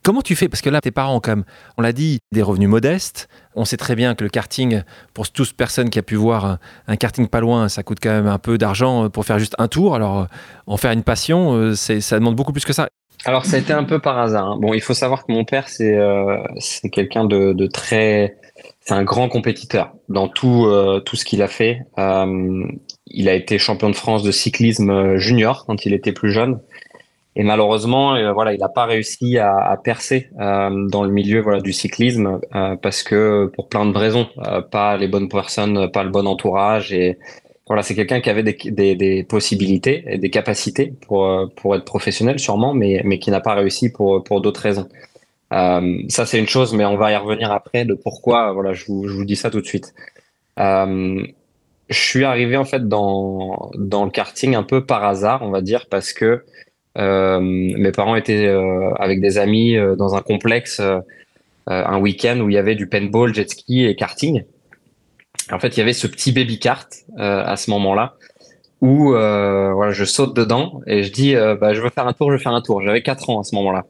Comment 0.02 0.22
tu 0.22 0.36
fais? 0.36 0.48
Parce 0.48 0.62
que 0.62 0.70
là, 0.70 0.80
tes 0.80 0.92
parents, 0.92 1.20
comme 1.20 1.44
on 1.78 1.82
l'a 1.82 1.92
dit, 1.92 2.20
des 2.32 2.42
revenus 2.42 2.70
modestes. 2.70 3.28
On 3.54 3.66
sait 3.66 3.76
très 3.76 3.96
bien 3.96 4.16
que 4.16 4.24
le 4.24 4.30
karting, 4.30 4.84
pour 5.14 5.30
toute 5.30 5.52
personne 5.52 5.90
qui 5.90 6.00
a 6.00 6.04
pu 6.04 6.16
voir 6.16 6.58
un, 6.88 6.96
karting 6.96 7.28
pas 7.28 7.42
loin, 7.42 7.68
ça 7.68 7.84
coûte 7.84 7.98
quand 8.02 8.10
même 8.10 8.28
un 8.28 8.38
peu 8.38 8.58
d'argent 8.58 9.10
pour 9.10 9.26
faire 9.26 9.40
juste 9.40 9.56
un 9.58 9.68
tour. 9.68 9.96
Alors, 9.96 10.28
en 10.68 10.78
faire 10.78 10.94
une 10.94 11.04
passion, 11.04 11.54
euh, 11.54 11.76
ça 11.76 12.18
demande 12.18 12.38
beaucoup 12.38 12.54
plus 12.54 12.64
que 12.64 12.72
ça. 12.72 12.88
Alors, 13.26 13.46
ça 13.46 13.58
a 13.58 13.60
été 13.60 13.74
un 13.74 13.84
peu 13.84 14.00
par 14.00 14.18
hasard. 14.18 14.46
Hein. 14.46 14.58
Bon, 14.62 14.74
il 14.74 14.82
faut 14.82 14.94
savoir 14.94 15.26
que 15.26 15.32
mon 15.32 15.44
père, 15.44 15.68
c'est 15.68 15.96
euh, 15.96 16.38
quelqu'un 16.92 17.26
de, 17.26 17.54
de, 17.54 17.68
très 17.68 18.38
c'est 18.82 18.94
un 18.94 19.04
grand 19.04 19.30
compétiteur 19.30 19.94
dans 20.10 20.28
tout 20.28 20.66
euh, 20.66 21.00
tout 21.00 21.16
ce 21.16 21.26
qu'il 21.26 21.42
a 21.42 21.48
fait. 21.48 21.82
Euh, 21.98 22.64
il 23.08 23.30
a 23.30 23.34
été 23.34 23.58
champion 23.58 23.90
de 23.90 23.96
France 23.96 24.24
de 24.24 24.32
cyclisme 24.32 24.90
euh, 24.90 25.18
junior 25.18 25.66
quand 25.66 25.86
il 25.86 25.94
était 25.94 26.12
plus 26.12 26.32
jeune. 26.32 26.60
Et 27.36 27.44
malheureusement, 27.44 28.34
voilà, 28.34 28.54
il 28.54 28.60
n'a 28.60 28.68
pas 28.68 28.86
réussi 28.86 29.38
à, 29.38 29.56
à 29.56 29.78
percer 29.78 30.30
dans 30.36 31.04
le 31.04 31.10
milieu 31.10 31.40
voilà 31.40 31.62
du 31.62 31.72
cyclisme 31.72 32.40
parce 32.82 33.02
que 33.02 33.50
pour 33.56 33.70
plein 33.70 33.86
de 33.86 33.98
raisons, 33.98 34.28
pas 34.72 34.98
les 34.98 35.08
bonnes 35.08 35.30
personnes, 35.30 35.90
pas 35.92 36.04
le 36.04 36.10
bon 36.10 36.28
entourage 36.28 36.92
et 36.92 37.18
voilà, 37.70 37.84
c'est 37.84 37.96
quelqu'un 37.96 38.20
qui 38.20 38.30
avait 38.30 38.44
des, 38.44 38.58
des, 38.66 38.96
des, 38.96 39.24
possibilités 39.24 40.04
et 40.08 40.18
des 40.18 40.30
capacités 40.30 40.94
pour 41.08 41.50
pour 41.56 41.76
être 41.76 41.86
professionnel 41.86 42.40
sûrement, 42.40 42.74
mais 42.74 43.02
mais 43.06 43.20
qui 43.20 43.32
n'a 43.32 43.40
pas 43.40 43.54
réussi 43.54 43.90
pour 43.92 44.24
pour 44.24 44.42
d'autres 44.42 44.62
raisons. 44.62 44.90
Euh, 45.54 46.04
ça, 46.10 46.26
c'est 46.26 46.40
une 46.40 46.48
chose, 46.48 46.74
mais 46.74 46.86
on 46.86 46.98
va 46.98 47.12
y 47.12 47.16
revenir 47.16 47.52
après 47.52 47.86
de 47.86 47.94
pourquoi. 47.94 48.52
Voilà, 48.54 48.74
je 48.74 48.86
vous, 48.86 49.08
je 49.08 49.14
vous 49.14 49.26
dis 49.26 49.36
ça 49.36 49.50
tout 49.50 49.62
de 49.62 49.66
suite. 49.66 49.94
Euh, 50.60 51.24
je 51.90 52.00
suis 52.00 52.24
arrivé 52.24 52.58
en 52.58 52.66
fait 52.66 52.88
dans 52.88 53.72
dans 53.76 54.06
le 54.06 54.12
karting 54.12 54.56
un 54.56 54.64
peu 54.64 54.86
par 54.86 55.04
hasard, 55.06 55.42
on 55.44 55.50
va 55.50 55.62
dire, 55.62 55.88
parce 55.90 56.14
que 56.14 56.44
euh, 56.98 57.40
mes 57.40 57.92
parents 57.92 58.16
étaient 58.16 58.48
euh, 58.48 58.92
avec 58.96 59.22
des 59.22 59.38
amis 59.38 59.76
euh, 59.78 59.96
dans 59.96 60.16
un 60.16 60.22
complexe 60.22 60.82
un 61.72 62.00
week-end 62.00 62.40
où 62.40 62.50
il 62.50 62.54
y 62.54 62.58
avait 62.58 62.74
du 62.74 62.88
paintball, 62.88 63.32
jet 63.32 63.48
ski 63.48 63.86
et 63.86 63.96
karting. 63.96 64.44
En 65.52 65.60
fait, 65.60 65.76
il 65.76 65.80
y 65.80 65.82
avait 65.82 65.94
ce 65.94 66.08
petit 66.08 66.32
baby 66.32 66.60
kart 66.60 66.88
à 67.18 67.56
ce 67.56 67.72
moment-là 67.72 68.16
où 68.82 69.10
voilà, 69.12 69.92
je 69.92 70.06
saute 70.06 70.36
dedans 70.36 70.82
et 70.88 71.04
je 71.04 71.12
dis 71.12 71.34
bah, 71.34 71.74
je 71.74 71.82
veux 71.82 71.90
faire 71.90 72.08
un 72.08 72.14
tour, 72.14 72.32
je 72.32 72.38
veux 72.38 72.42
faire 72.42 72.54
un 72.54 72.62
tour. 72.62 72.82
J'avais 72.82 73.02
4 73.02 73.30
ans 73.30 73.40
à 73.40 73.44
ce 73.44 73.56
moment-là. 73.56 73.86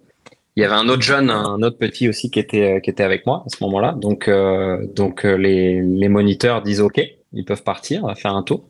Il 0.59 0.61
y 0.61 0.65
avait 0.65 0.75
un 0.75 0.89
autre 0.89 1.03
jeune, 1.03 1.29
un 1.29 1.61
autre 1.61 1.77
petit 1.77 2.09
aussi 2.09 2.29
qui 2.29 2.37
était 2.37 2.75
euh, 2.75 2.79
qui 2.81 2.89
était 2.89 3.03
avec 3.03 3.25
moi 3.25 3.43
à 3.45 3.49
ce 3.49 3.63
moment-là. 3.63 3.93
Donc 3.93 4.27
euh, 4.27 4.85
donc 4.93 5.25
euh, 5.25 5.35
les 5.35 5.81
les 5.81 6.09
moniteurs 6.09 6.61
disent 6.61 6.81
OK, 6.81 6.99
ils 7.31 7.45
peuvent 7.45 7.63
partir, 7.63 8.13
faire 8.17 8.35
un 8.35 8.43
tour. 8.43 8.65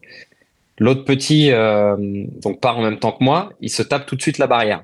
L'autre 0.78 1.04
petit 1.04 1.50
donc 1.50 2.62
part 2.62 2.78
en 2.78 2.84
même 2.84 3.00
temps 3.00 3.12
que 3.12 3.24
moi, 3.24 3.50
il 3.60 3.72
se 3.72 3.82
tape 3.82 4.06
tout 4.06 4.16
de 4.16 4.22
suite 4.22 4.38
la 4.38 4.46
barrière. 4.46 4.84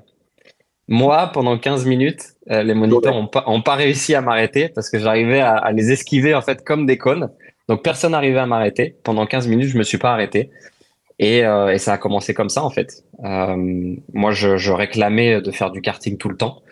Moi, 0.88 1.30
pendant 1.32 1.56
15 1.56 1.86
minutes, 1.86 2.34
les 2.48 2.74
moniteurs 2.74 3.14
n'ont 3.14 3.28
pas, 3.28 3.44
ont 3.46 3.62
pas 3.62 3.76
réussi 3.76 4.14
à 4.16 4.20
m'arrêter 4.20 4.68
parce 4.68 4.90
que 4.90 4.98
j'arrivais 4.98 5.40
à, 5.40 5.54
à, 5.54 5.70
les 5.70 5.92
esquiver 5.92 6.34
en 6.34 6.42
fait 6.42 6.64
comme 6.64 6.86
des 6.86 6.98
cônes. 6.98 7.30
Donc 7.68 7.82
personne 7.82 8.12
n'arrivait 8.12 8.38
à 8.38 8.46
m'arrêter. 8.46 8.96
Pendant 9.02 9.26
15 9.26 9.48
minutes, 9.48 9.68
je 9.68 9.78
me 9.78 9.82
suis 9.82 9.98
pas 9.98 10.12
arrêté. 10.12 10.50
Et, 11.18 11.44
euh, 11.44 11.72
et, 11.72 11.78
ça 11.78 11.94
a 11.94 11.98
commencé 11.98 12.34
comme 12.34 12.50
ça 12.50 12.62
en 12.62 12.70
fait. 12.70 13.04
Euh, 13.24 13.94
moi, 14.12 14.32
je, 14.32 14.70
réclamais 14.70 15.40
de 15.40 15.50
faire 15.50 15.70
du 15.70 15.80
karting 15.80 16.18
tout 16.18 16.28
le 16.28 16.36
temps. 16.36 16.62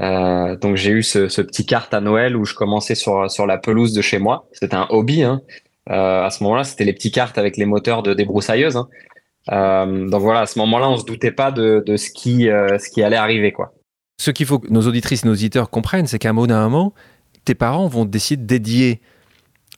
Euh, 0.00 0.56
donc 0.56 0.74
j'ai 0.74 0.90
eu 0.90 1.04
ce, 1.04 1.40
petit 1.42 1.64
kart 1.64 1.92
à 1.94 2.00
Noël 2.00 2.36
où 2.36 2.44
je 2.44 2.54
commençais 2.54 2.96
sur 2.96 3.30
sur 3.30 3.46
la 3.46 3.58
pelouse 3.58 3.92
de 3.92 4.02
chez 4.02 4.18
moi. 4.18 4.48
C'était 4.52 4.74
un 4.74 4.86
hobby. 4.90 5.22
Hein. 5.22 5.42
À 5.86 6.28
ce 6.30 6.42
moment-là, 6.42 6.64
c'était 6.64 6.84
les 6.84 6.92
petits 6.92 7.12
karts 7.12 7.34
avec 7.36 7.56
les 7.56 7.66
moteurs 7.66 8.02
de 8.02 8.14
débroussailleuse. 8.14 8.76
Hein. 8.76 8.88
Donc 10.08 10.22
voilà, 10.22 10.40
à 10.40 10.46
ce 10.46 10.58
moment-là, 10.58 10.88
on 10.88 10.96
se 10.96 11.04
doutait 11.04 11.30
pas 11.30 11.52
de, 11.52 11.84
de 11.86 11.96
ce 11.96 12.10
qui 12.10 12.44
ce 12.46 12.90
qui 12.90 13.02
allait 13.02 13.16
arriver 13.16 13.52
quoi. 13.52 13.74
Ce 14.20 14.30
qu'il 14.30 14.46
faut 14.46 14.58
que 14.58 14.72
nos 14.72 14.82
auditrices 14.82 15.24
et 15.24 15.28
nos 15.28 15.34
auditeurs 15.34 15.70
comprennent, 15.70 16.06
c'est 16.06 16.18
qu'à 16.18 16.30
un 16.30 16.32
moment, 16.32 16.94
tes 17.44 17.54
parents 17.54 17.86
vont 17.86 18.04
décider 18.04 18.42
de 18.42 18.46
dédier 18.46 19.00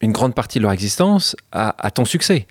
une 0.03 0.13
grande 0.13 0.35
partie 0.35 0.59
de 0.59 0.63
leur 0.63 0.73
existence 0.73 1.37
à, 1.53 1.91
ton 1.91 2.05
succès 2.05 2.47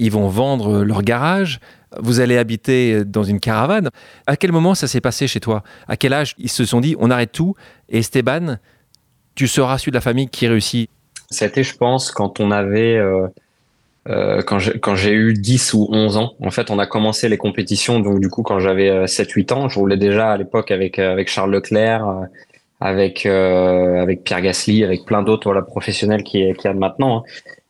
ils 0.00 0.12
vont 0.12 0.28
vendre 0.28 0.84
leur 0.84 1.02
garage, 1.02 1.58
vous 1.98 2.20
allez 2.20 2.38
habiter 2.38 3.04
dans 3.04 3.24
une 3.24 3.40
caravane. 3.40 3.90
À 4.28 4.36
quel 4.36 4.52
moment 4.52 4.76
ça 4.76 4.86
s'est 4.86 5.00
passé 5.00 5.26
chez 5.26 5.40
toi? 5.40 5.64
À 5.88 5.96
quel 5.96 6.12
âge 6.12 6.36
ils 6.38 6.50
se 6.50 6.64
sont 6.64 6.80
dit 6.80 6.94
on 7.00 7.10
arrête 7.10 7.32
tout 7.32 7.56
et 7.88 7.98
Esteban, 7.98 8.58
tu 9.34 9.48
seras 9.48 9.76
celui 9.78 9.90
de 9.90 9.96
la 9.96 10.00
famille 10.00 10.28
qui 10.28 10.46
réussit? 10.46 10.88
C'était, 11.30 11.62
je 11.62 11.76
pense, 11.76 12.10
quand 12.10 12.40
on 12.40 12.50
avait. 12.50 12.96
Euh, 12.96 13.28
euh, 14.08 14.40
quand 14.42 14.94
j'ai 14.94 15.12
eu 15.12 15.34
10 15.34 15.74
ou 15.74 15.86
11 15.90 16.16
ans, 16.16 16.32
en 16.42 16.50
fait, 16.50 16.70
on 16.70 16.78
a 16.78 16.86
commencé 16.86 17.28
les 17.28 17.36
compétitions. 17.36 18.00
Donc, 18.00 18.20
du 18.20 18.30
coup, 18.30 18.42
quand 18.42 18.58
j'avais 18.58 19.04
7-8 19.04 19.52
ans, 19.52 19.68
je 19.68 19.78
roulais 19.78 19.98
déjà 19.98 20.32
à 20.32 20.36
l'époque 20.38 20.70
avec, 20.70 20.98
euh, 20.98 21.12
avec 21.12 21.28
Charles 21.28 21.50
Leclerc, 21.50 22.06
avec, 22.80 23.26
avec 23.26 24.24
Pierre 24.24 24.40
Gasly, 24.40 24.84
avec 24.84 25.04
plein 25.04 25.22
d'autres 25.22 25.44
voilà, 25.44 25.62
professionnels 25.62 26.22
qui, 26.22 26.52
qui 26.54 26.66
y 26.66 26.70
a 26.70 26.74
maintenant. 26.74 27.18
Hein. 27.18 27.22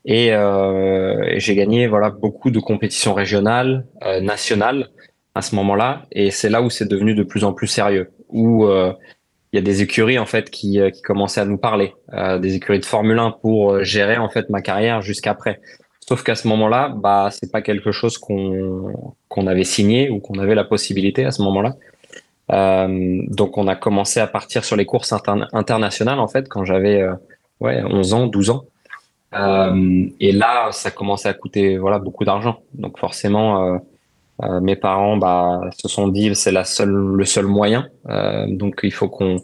Et, 0.05 0.33
euh, 0.33 1.35
j'ai 1.37 1.55
gagné 1.55 1.87
voilà 1.87 2.11
beaucoup 2.11 2.51
de 2.51 2.59
compétitions 2.61 3.15
régionales, 3.15 3.87
euh, 4.05 4.21
nationales 4.21 4.89
à 5.35 5.43
ce 5.43 5.55
moment-là. 5.57 6.07
Et 6.13 6.31
c'est 6.31 6.49
là 6.49 6.63
où 6.63 6.71
c'est 6.71 6.89
devenu 6.89 7.15
de 7.15 7.23
plus 7.23 7.45
en 7.45 7.53
plus 7.53 7.67
sérieux, 7.67 8.11
où 8.31 8.65
euh, 8.65 8.93
il 9.53 9.57
y 9.57 9.59
a 9.59 9.63
des 9.63 9.83
écuries 9.83 10.19
en 10.19 10.27
fait 10.27 10.51
qui, 10.51 10.81
euh, 10.81 10.91
qui 10.91 11.03
commençaient 11.03 11.41
à 11.41 11.45
nous 11.45 11.59
parler, 11.59 11.95
euh, 12.13 12.39
des 12.39 12.55
écuries 12.57 12.81
de 12.81 12.85
Formule 12.87 13.19
1 13.19 13.33
pour 13.43 13.73
euh, 13.73 13.85
gérer 13.85 14.17
en 14.19 14.29
fait 14.29 14.49
ma 14.51 14.63
carrière 14.63 15.03
jusqu'après. 15.03 15.61
Sauf 16.01 16.23
qu'à 16.23 16.35
ce 16.35 16.49
moment-là, 16.49 16.95
bah 16.97 17.29
c'est 17.31 17.53
pas 17.53 17.61
quelque 17.61 17.93
chose 17.93 18.17
qu'on 18.17 19.15
qu'on 19.29 19.47
avait 19.47 19.65
signé 19.65 20.09
ou 20.09 20.21
qu'on 20.21 20.39
avait 20.39 20.55
la 20.55 20.65
possibilité 20.65 21.27
à 21.27 21.31
ce 21.31 21.43
moment-là. 21.43 21.77
Euh, 22.51 23.23
donc 23.29 23.59
on 23.59 23.69
a 23.69 23.77
commencé 23.77 24.21
à 24.21 24.27
partir 24.27 24.65
sur 24.65 24.77
les 24.77 24.87
courses 24.87 25.13
internationales 25.53 26.19
en 26.19 26.29
fait 26.29 26.49
quand 26.49 26.65
j'avais 26.65 27.07
ouais 27.61 27.83
11 27.83 28.15
ans, 28.15 28.27
12 28.27 28.51
ans. 28.51 28.65
Euh, 29.35 30.07
et 30.21 30.33
là, 30.33 30.71
ça 30.73 30.91
commençait 30.91 31.29
à 31.29 31.35
coûter 31.35 31.79
voilà 31.79 31.99
beaucoup 31.99 32.25
d'argent. 32.25 32.61
Donc 32.75 32.99
forcément, 32.99 33.65
euh, 33.65 33.79
euh, 34.43 34.61
mes 34.61 34.77
parents 34.77 35.17
bah, 35.17 35.61
se 35.77 35.89
sont 35.89 36.09
dit 36.09 36.35
c'est 36.35 36.53
la 36.53 36.65
seule 36.65 36.91
le 36.91 37.25
seul 37.25 37.47
moyen. 37.47 37.89
donc 38.49 38.81
il 38.83 38.93
faut 38.93 39.09
qu'on 39.09 39.37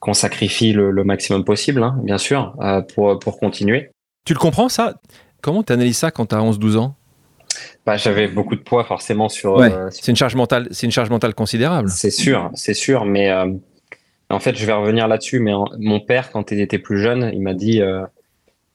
qu'on 0.00 0.14
sacrifie 0.14 0.72
le, 0.72 0.92
le, 0.92 1.02
maximum 1.02 1.44
possible, 1.44 1.82
hein, 1.82 1.98
bien 2.04 2.18
sûr, 2.18 2.54
pour 2.94 3.18
pour 3.18 3.38
continuer. 3.38 3.90
Tu 4.24 4.32
le 4.32 4.38
comprends 4.38 4.68
ça? 4.68 4.94
Comment 5.42 5.62
tu 5.62 5.72
analyses 5.72 5.98
ça 5.98 6.10
quand 6.10 6.26
tu 6.26 6.34
as 6.36 6.38
11-12 6.38 6.76
ans? 6.76 6.94
Bah, 7.86 7.96
j'avais 7.96 8.28
beaucoup 8.28 8.56
de 8.56 8.60
poids 8.60 8.84
forcément 8.84 9.28
sur. 9.28 9.56
Ouais, 9.56 9.70
c'est 9.90 10.08
une 10.08 10.16
charge 10.16 10.34
mentale, 10.34 10.68
c'est 10.70 10.86
une 10.86 10.92
charge 10.92 11.10
mentale 11.10 11.34
considérable. 11.34 11.88
C'est 11.90 12.10
sûr, 12.10 12.50
c'est 12.54 12.74
sûr, 12.74 13.04
mais 13.04 13.32
en 14.30 14.40
fait, 14.40 14.56
je 14.56 14.66
vais 14.66 14.72
revenir 14.72 15.08
là-dessus. 15.08 15.40
Mais 15.40 15.52
mon 15.78 16.00
père, 16.00 16.30
quand 16.30 16.50
il 16.50 16.60
était 16.60 16.78
plus 16.78 17.00
jeune, 17.00 17.30
il 17.32 17.42
m'a 17.42 17.54
dit 17.54 17.82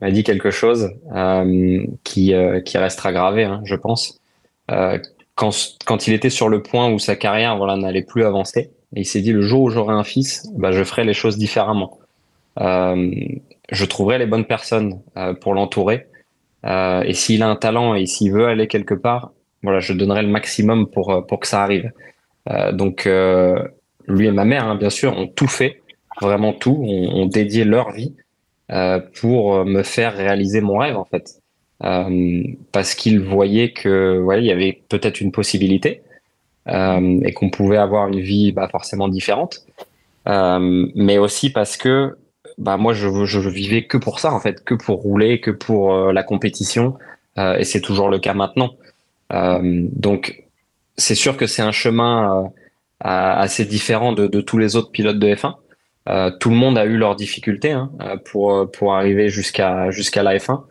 m'a 0.03 0.11
dit 0.11 0.23
quelque 0.23 0.51
chose 0.51 0.91
euh, 1.15 1.85
qui, 2.03 2.33
euh, 2.33 2.59
qui 2.59 2.77
restera 2.77 3.13
gravé, 3.13 3.45
hein, 3.45 3.61
je 3.63 3.75
pense. 3.75 4.19
Euh, 4.69 4.99
quand, 5.35 5.51
quand 5.85 6.07
il 6.07 6.13
était 6.13 6.29
sur 6.29 6.49
le 6.49 6.61
point 6.61 6.91
où 6.91 6.99
sa 6.99 7.15
carrière 7.15 7.57
voilà, 7.57 7.77
n'allait 7.77 8.03
plus 8.03 8.25
avancer, 8.25 8.69
et 8.95 9.01
il 9.01 9.05
s'est 9.05 9.21
dit 9.21 9.31
le 9.31 9.41
jour 9.41 9.61
où 9.61 9.69
j'aurai 9.69 9.93
un 9.93 10.03
fils, 10.03 10.49
bah, 10.55 10.73
je 10.73 10.83
ferai 10.83 11.05
les 11.05 11.13
choses 11.13 11.37
différemment. 11.37 11.99
Euh, 12.59 13.11
je 13.71 13.85
trouverai 13.85 14.19
les 14.19 14.25
bonnes 14.25 14.45
personnes 14.45 14.99
euh, 15.15 15.33
pour 15.33 15.53
l'entourer. 15.53 16.07
Euh, 16.65 17.01
et 17.03 17.13
s'il 17.13 17.43
a 17.43 17.49
un 17.49 17.55
talent 17.55 17.95
et 17.95 18.05
s'il 18.05 18.31
veut 18.31 18.47
aller 18.47 18.67
quelque 18.67 18.93
part, 18.93 19.31
voilà, 19.63 19.79
je 19.79 19.93
donnerai 19.93 20.23
le 20.23 20.29
maximum 20.29 20.87
pour, 20.87 21.25
pour 21.27 21.39
que 21.39 21.47
ça 21.47 21.63
arrive. 21.63 21.91
donc, 22.73 23.07
lui 24.07 24.27
et 24.27 24.31
ma 24.31 24.43
mère, 24.43 24.65
hein, 24.65 24.75
bien 24.75 24.89
sûr, 24.89 25.17
ont 25.17 25.27
tout 25.27 25.47
fait, 25.47 25.81
vraiment 26.21 26.51
tout, 26.51 26.83
ont, 26.83 27.21
ont 27.21 27.25
dédié 27.25 27.63
leur 27.63 27.91
vie 27.91 28.13
euh, 28.71 29.01
pour 29.19 29.65
me 29.65 29.83
faire 29.83 30.15
réaliser 30.15 30.61
mon 30.61 30.77
rêve 30.77 30.97
en 30.97 31.03
fait, 31.03 31.41
euh, 31.83 32.43
parce 32.71 32.95
qu'il 32.95 33.19
voyait 33.19 33.73
que 33.73 34.19
ouais, 34.19 34.41
il 34.41 34.45
y 34.45 34.51
avait 34.51 34.81
peut-être 34.87 35.19
une 35.19 35.33
possibilité 35.33 36.01
euh, 36.69 37.19
et 37.25 37.33
qu'on 37.33 37.49
pouvait 37.49 37.77
avoir 37.77 38.07
une 38.07 38.21
vie 38.21 38.53
bah, 38.53 38.69
forcément 38.69 39.09
différente, 39.09 39.65
mais 40.25 41.17
aussi 41.17 41.51
parce 41.51 41.75
que 41.75 42.15
bah 42.57 42.77
moi 42.77 42.93
je, 42.93 43.25
je 43.25 43.49
vivais 43.49 43.85
que 43.85 43.97
pour 43.97 44.19
ça 44.19 44.33
en 44.33 44.39
fait, 44.39 44.63
que 44.63 44.73
pour 44.75 45.01
rouler, 45.01 45.39
que 45.41 45.51
pour 45.51 46.11
la 46.11 46.23
compétition, 46.23 46.97
et 47.37 47.63
c'est 47.63 47.81
toujours 47.81 48.09
le 48.09 48.19
cas 48.19 48.33
maintenant. 48.33 48.75
donc 49.31 50.43
c'est 50.97 51.15
sûr 51.15 51.37
que 51.37 51.47
c'est 51.47 51.61
un 51.61 51.71
chemin 51.71 52.51
assez 52.99 53.65
différent 53.65 54.13
de, 54.13 54.27
de, 54.27 54.41
tous 54.41 54.57
les 54.57 54.75
autres 54.75 54.91
pilotes 54.91 55.19
de 55.19 55.27
F1. 55.27 55.55
Euh, 56.09 56.31
tout 56.39 56.49
le 56.49 56.55
monde 56.55 56.77
a 56.77 56.85
eu 56.85 56.97
leurs 56.97 57.15
difficultés 57.15 57.71
hein, 57.71 57.91
euh, 58.01 58.17
pour 58.17 58.53
euh, 58.53 58.65
pour 58.65 58.93
arriver 58.93 59.29
jusqu'à 59.29 59.89
jusqu'à 59.89 60.21
la 60.23 60.35
F1. 60.37 60.63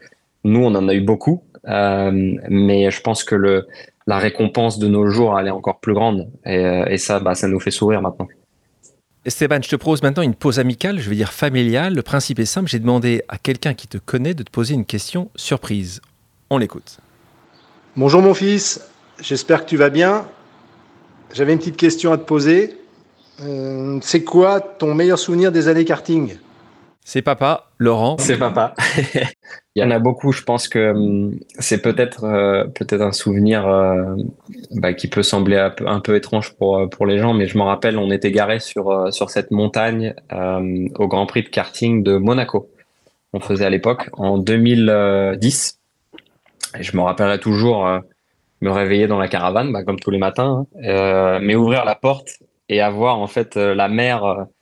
Nous, 0.44 0.60
on 0.60 0.74
en 0.74 0.88
a 0.88 0.94
eu 0.94 1.00
beaucoup, 1.00 1.44
euh, 1.68 2.36
mais 2.48 2.90
je 2.90 3.00
pense 3.00 3.24
que 3.24 3.34
le 3.34 3.66
la 4.06 4.18
récompense 4.18 4.78
de 4.78 4.88
nos 4.88 5.06
jours, 5.06 5.38
elle 5.38 5.46
est 5.46 5.50
encore 5.50 5.78
plus 5.80 5.94
grande, 5.94 6.28
et, 6.44 6.82
et 6.88 6.98
ça, 6.98 7.20
bah, 7.20 7.36
ça 7.36 7.46
nous 7.46 7.60
fait 7.60 7.70
sourire 7.70 8.02
maintenant. 8.02 8.26
Esteban, 9.24 9.60
je 9.62 9.68
te 9.68 9.76
propose 9.76 10.02
maintenant 10.02 10.24
une 10.24 10.34
pause 10.34 10.58
amicale, 10.58 10.98
je 10.98 11.08
vais 11.08 11.14
dire 11.14 11.32
familiale. 11.32 11.94
Le 11.94 12.02
principe 12.02 12.40
est 12.40 12.44
simple, 12.44 12.68
j'ai 12.68 12.80
demandé 12.80 13.22
à 13.28 13.38
quelqu'un 13.38 13.72
qui 13.72 13.86
te 13.86 13.96
connaît 13.96 14.34
de 14.34 14.42
te 14.42 14.50
poser 14.50 14.74
une 14.74 14.84
question 14.84 15.30
surprise. 15.36 16.00
On 16.50 16.58
l'écoute. 16.58 16.98
Bonjour 17.96 18.20
mon 18.20 18.34
fils, 18.34 18.80
j'espère 19.20 19.64
que 19.64 19.70
tu 19.70 19.76
vas 19.76 19.90
bien. 19.90 20.26
J'avais 21.32 21.52
une 21.52 21.60
petite 21.60 21.76
question 21.76 22.12
à 22.12 22.18
te 22.18 22.24
poser. 22.24 22.76
Euh, 23.42 24.00
c'est 24.02 24.24
quoi 24.24 24.60
ton 24.60 24.92
meilleur 24.92 25.20
souvenir 25.20 25.52
des 25.52 25.68
années 25.68 25.84
karting? 25.84 26.36
C'est 27.04 27.22
papa, 27.22 27.70
Laurent. 27.78 28.16
C'est 28.18 28.38
papa. 28.38 28.74
Il 29.74 29.82
y 29.82 29.84
en 29.84 29.90
a 29.90 29.98
beaucoup. 29.98 30.32
Je 30.32 30.42
pense 30.42 30.68
que 30.68 30.90
hum, 30.90 31.38
c'est 31.58 31.82
peut-être 31.82 32.24
euh, 32.24 32.64
peut-être 32.64 33.02
un 33.02 33.12
souvenir 33.12 33.66
euh, 33.66 34.14
bah, 34.72 34.92
qui 34.92 35.08
peut 35.08 35.22
sembler 35.22 35.56
un 35.56 36.00
peu, 36.00 36.14
étrange 36.14 36.54
pour 36.54 36.88
pour 36.90 37.06
les 37.06 37.18
gens, 37.18 37.34
mais 37.34 37.46
je 37.46 37.58
me 37.58 37.62
rappelle, 37.62 37.98
on 37.98 38.10
était 38.10 38.30
garé 38.30 38.60
sur 38.60 39.12
sur 39.12 39.30
cette 39.30 39.50
montagne 39.50 40.14
au 40.30 41.08
Grand 41.08 41.26
Prix 41.26 41.42
de 41.42 41.48
karting 41.48 42.02
de 42.02 42.16
Monaco. 42.16 42.70
On 43.32 43.40
faisait 43.40 43.64
à 43.64 43.70
l'époque 43.70 44.10
en 44.12 44.38
2010. 44.38 45.78
Et 46.78 46.82
je 46.82 46.96
me 46.96 47.02
rappellerai 47.02 47.40
toujours 47.40 47.86
me 48.60 48.70
réveiller 48.70 49.08
dans 49.08 49.18
la 49.18 49.28
caravane, 49.28 49.72
bah, 49.72 49.82
comme 49.82 49.98
tous 49.98 50.10
les 50.10 50.18
matins, 50.18 50.66
hein, 50.84 51.40
mais 51.42 51.56
ouvrir 51.56 51.84
la 51.84 51.94
porte 51.94 52.38
et 52.72 52.80
avoir 52.80 53.18
en 53.18 53.26
fait 53.26 53.56
euh, 53.56 53.74
la 53.74 53.88
mer 53.88 54.24
euh, 54.24 54.34
euh, 54.36 54.61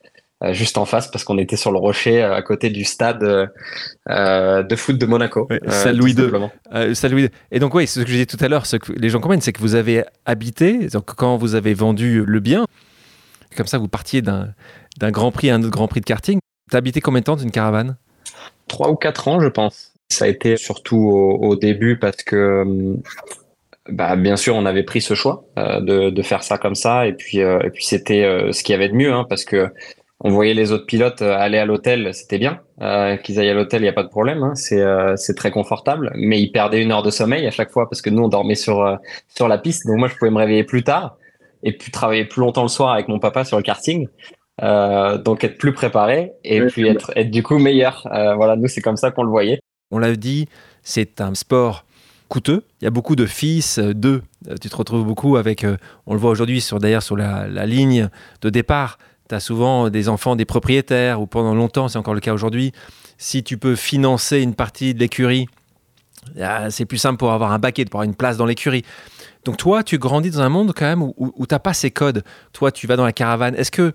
juste 0.51 0.77
en 0.77 0.85
face 0.85 1.09
parce 1.09 1.23
qu'on 1.23 1.37
était 1.37 1.55
sur 1.55 1.71
le 1.71 1.77
rocher 1.77 2.21
à 2.23 2.41
côté 2.41 2.69
du 2.69 2.83
stade 2.83 3.19
de 3.19 4.75
foot 4.75 4.97
de 4.97 5.05
Monaco. 5.05 5.47
Oui, 5.49 5.57
salle 5.67 5.97
Louis 5.97 6.13
II. 6.13 7.29
Et 7.51 7.59
donc 7.59 7.73
oui, 7.73 7.87
ce 7.87 7.99
que 7.99 8.07
je 8.07 8.11
disais 8.11 8.25
tout 8.25 8.37
à 8.39 8.47
l'heure, 8.47 8.65
ce 8.65 8.77
que 8.77 8.91
les 8.93 9.09
gens 9.09 9.19
comprennent, 9.19 9.41
c'est 9.41 9.53
que 9.53 9.61
vous 9.61 9.75
avez 9.75 10.03
habité, 10.25 10.87
donc 10.87 11.05
quand 11.15 11.37
vous 11.37 11.55
avez 11.55 11.73
vendu 11.73 12.23
le 12.25 12.39
bien, 12.39 12.65
comme 13.55 13.67
ça 13.67 13.77
vous 13.77 13.87
partiez 13.87 14.21
d'un 14.21 14.53
Grand 14.99 15.31
Prix 15.31 15.49
à 15.49 15.55
un 15.55 15.61
autre 15.61 15.71
Grand 15.71 15.87
Prix 15.87 16.01
de 16.01 16.05
karting. 16.05 16.39
Tu 16.69 16.75
as 16.75 16.79
habité 16.79 17.01
combien 17.01 17.19
de 17.19 17.25
temps 17.25 17.35
dans 17.35 17.43
une 17.43 17.51
caravane? 17.51 17.97
Trois 18.67 18.89
ou 18.89 18.95
quatre 18.95 19.27
ans, 19.27 19.39
je 19.39 19.47
pense. 19.47 19.93
Ça 20.09 20.25
a 20.25 20.27
été 20.27 20.57
surtout 20.57 20.97
au, 20.97 21.37
au 21.37 21.55
début 21.55 21.97
parce 21.97 22.23
que 22.23 22.61
hum, 22.61 23.01
bah, 23.89 24.15
bien 24.15 24.37
sûr, 24.37 24.55
on 24.55 24.65
avait 24.65 24.83
pris 24.83 25.01
ce 25.01 25.15
choix 25.15 25.43
euh, 25.57 25.79
de, 25.81 26.09
de, 26.09 26.21
faire 26.21 26.43
ça 26.43 26.57
comme 26.57 26.75
ça, 26.75 27.07
et 27.07 27.13
puis 27.13 27.41
euh, 27.41 27.59
et 27.63 27.71
puis 27.71 27.83
c'était 27.83 28.23
euh, 28.23 28.51
ce 28.51 28.63
qu'il 28.63 28.73
y 28.73 28.75
avait 28.75 28.89
de 28.89 28.93
mieux, 28.93 29.11
hein, 29.11 29.25
parce 29.27 29.43
que 29.43 29.69
on 30.23 30.29
voyait 30.29 30.53
les 30.53 30.71
autres 30.71 30.85
pilotes 30.85 31.21
aller 31.21 31.57
à 31.57 31.65
l'hôtel, 31.65 32.13
c'était 32.13 32.37
bien. 32.37 32.59
Qu'ils 33.23 33.39
aillent 33.39 33.49
à 33.49 33.53
l'hôtel, 33.53 33.81
il 33.81 33.85
y 33.85 33.89
a 33.89 33.93
pas 33.93 34.03
de 34.03 34.09
problème, 34.09 34.43
hein, 34.43 34.55
c'est 34.55 34.83
c'est 35.15 35.35
très 35.35 35.51
confortable, 35.51 36.11
mais 36.15 36.39
ils 36.39 36.51
perdaient 36.51 36.81
une 36.81 36.91
heure 36.91 37.03
de 37.03 37.09
sommeil 37.11 37.45
à 37.47 37.51
chaque 37.51 37.71
fois 37.71 37.89
parce 37.89 38.01
que 38.01 38.09
nous 38.09 38.23
on 38.23 38.27
dormait 38.27 38.55
sur 38.55 38.97
sur 39.27 39.47
la 39.47 39.57
piste, 39.57 39.87
donc 39.87 39.97
moi 39.97 40.07
je 40.07 40.15
pouvais 40.15 40.31
me 40.31 40.37
réveiller 40.37 40.63
plus 40.63 40.83
tard 40.83 41.17
et 41.63 41.75
puis 41.75 41.91
travailler 41.91 42.25
plus 42.25 42.41
longtemps 42.41 42.63
le 42.63 42.69
soir 42.69 42.93
avec 42.93 43.07
mon 43.07 43.19
papa 43.19 43.45
sur 43.45 43.57
le 43.57 43.63
karting. 43.63 44.07
donc 44.59 45.43
être 45.43 45.57
plus 45.57 45.73
préparé 45.73 46.33
et 46.43 46.61
puis 46.67 46.87
être, 46.87 47.11
être 47.15 47.31
du 47.31 47.43
coup 47.43 47.57
meilleur. 47.57 48.07
voilà, 48.11 48.55
nous 48.55 48.67
c'est 48.67 48.81
comme 48.81 48.97
ça 48.97 49.11
qu'on 49.11 49.23
le 49.23 49.29
voyait. 49.29 49.59
On 49.91 49.99
l'a 49.99 50.15
dit, 50.15 50.47
c'est 50.83 51.19
un 51.19 51.35
sport 51.35 51.85
coûteux. 52.29 52.63
Il 52.81 52.85
y 52.85 52.87
a 52.87 52.91
beaucoup 52.91 53.17
de 53.17 53.25
fils, 53.25 53.77
d'eux. 53.77 54.21
Tu 54.61 54.69
te 54.69 54.75
retrouves 54.75 55.05
beaucoup 55.05 55.35
avec, 55.35 55.65
on 56.07 56.13
le 56.13 56.19
voit 56.19 56.31
aujourd'hui 56.31 56.61
sur, 56.61 56.79
d'ailleurs 56.79 57.03
sur 57.03 57.17
la, 57.17 57.47
la 57.47 57.65
ligne 57.65 58.07
de 58.41 58.49
départ, 58.49 58.97
tu 59.31 59.35
as 59.35 59.39
souvent 59.39 59.89
des 59.89 60.09
enfants 60.09 60.35
des 60.35 60.45
propriétaires, 60.45 61.21
ou 61.21 61.27
pendant 61.27 61.55
longtemps, 61.55 61.87
c'est 61.87 61.97
encore 61.97 62.13
le 62.13 62.19
cas 62.19 62.33
aujourd'hui, 62.33 62.73
si 63.17 63.43
tu 63.43 63.57
peux 63.57 63.75
financer 63.75 64.39
une 64.39 64.55
partie 64.55 64.93
de 64.93 64.99
l'écurie, 64.99 65.47
ah, 66.39 66.69
c'est 66.69 66.85
plus 66.85 66.97
simple 66.97 67.17
pour 67.17 67.31
avoir 67.31 67.51
un 67.51 67.59
baquet, 67.59 67.85
pour 67.85 67.99
avoir 67.99 68.09
une 68.09 68.15
place 68.15 68.37
dans 68.37 68.45
l'écurie. 68.45 68.83
Donc 69.45 69.57
toi, 69.57 69.83
tu 69.83 69.97
grandis 69.97 70.31
dans 70.31 70.41
un 70.41 70.49
monde 70.49 70.73
quand 70.75 70.85
même 70.85 71.01
où, 71.01 71.13
où, 71.17 71.47
tu 71.47 71.53
n'as 71.53 71.59
pas 71.59 71.73
ces 71.73 71.91
codes. 71.91 72.23
Toi, 72.53 72.71
tu 72.71 72.87
vas 72.87 72.95
dans 72.95 73.05
la 73.05 73.13
caravane. 73.13 73.55
Est-ce 73.55 73.71
que, 73.71 73.93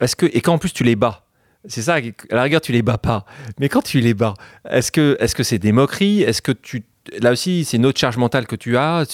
est 0.00 0.14
que, 0.14 0.26
et 0.26 0.40
quand 0.40 0.54
en 0.54 0.58
plus 0.58 0.72
tu 0.72 0.84
les 0.84 0.96
bats, 0.96 1.24
c'est 1.66 1.82
ça, 1.82 1.96
à 1.96 2.34
la 2.34 2.42
rigueur, 2.44 2.60
tu 2.60 2.72
les 2.72 2.82
bats 2.82 2.98
pas. 2.98 3.26
Mais 3.58 3.68
quand 3.68 3.82
tu 3.82 4.00
les 4.00 4.14
bats, 4.14 4.34
est-ce 4.70 4.90
que 4.92 5.42
c'est 5.42 5.58
des 5.58 5.72
moqueries? 5.72 6.22
Est-ce 6.22 6.40
que 6.40 6.52
tu 6.52 6.84
là 7.20 7.32
aussi, 7.32 7.64
c'est 7.64 7.76
une 7.76 7.86
autre 7.86 7.98
charge 7.98 8.16
mentale 8.16 8.46
que 8.46 8.56
tu 8.56 8.76
as. 8.76 9.04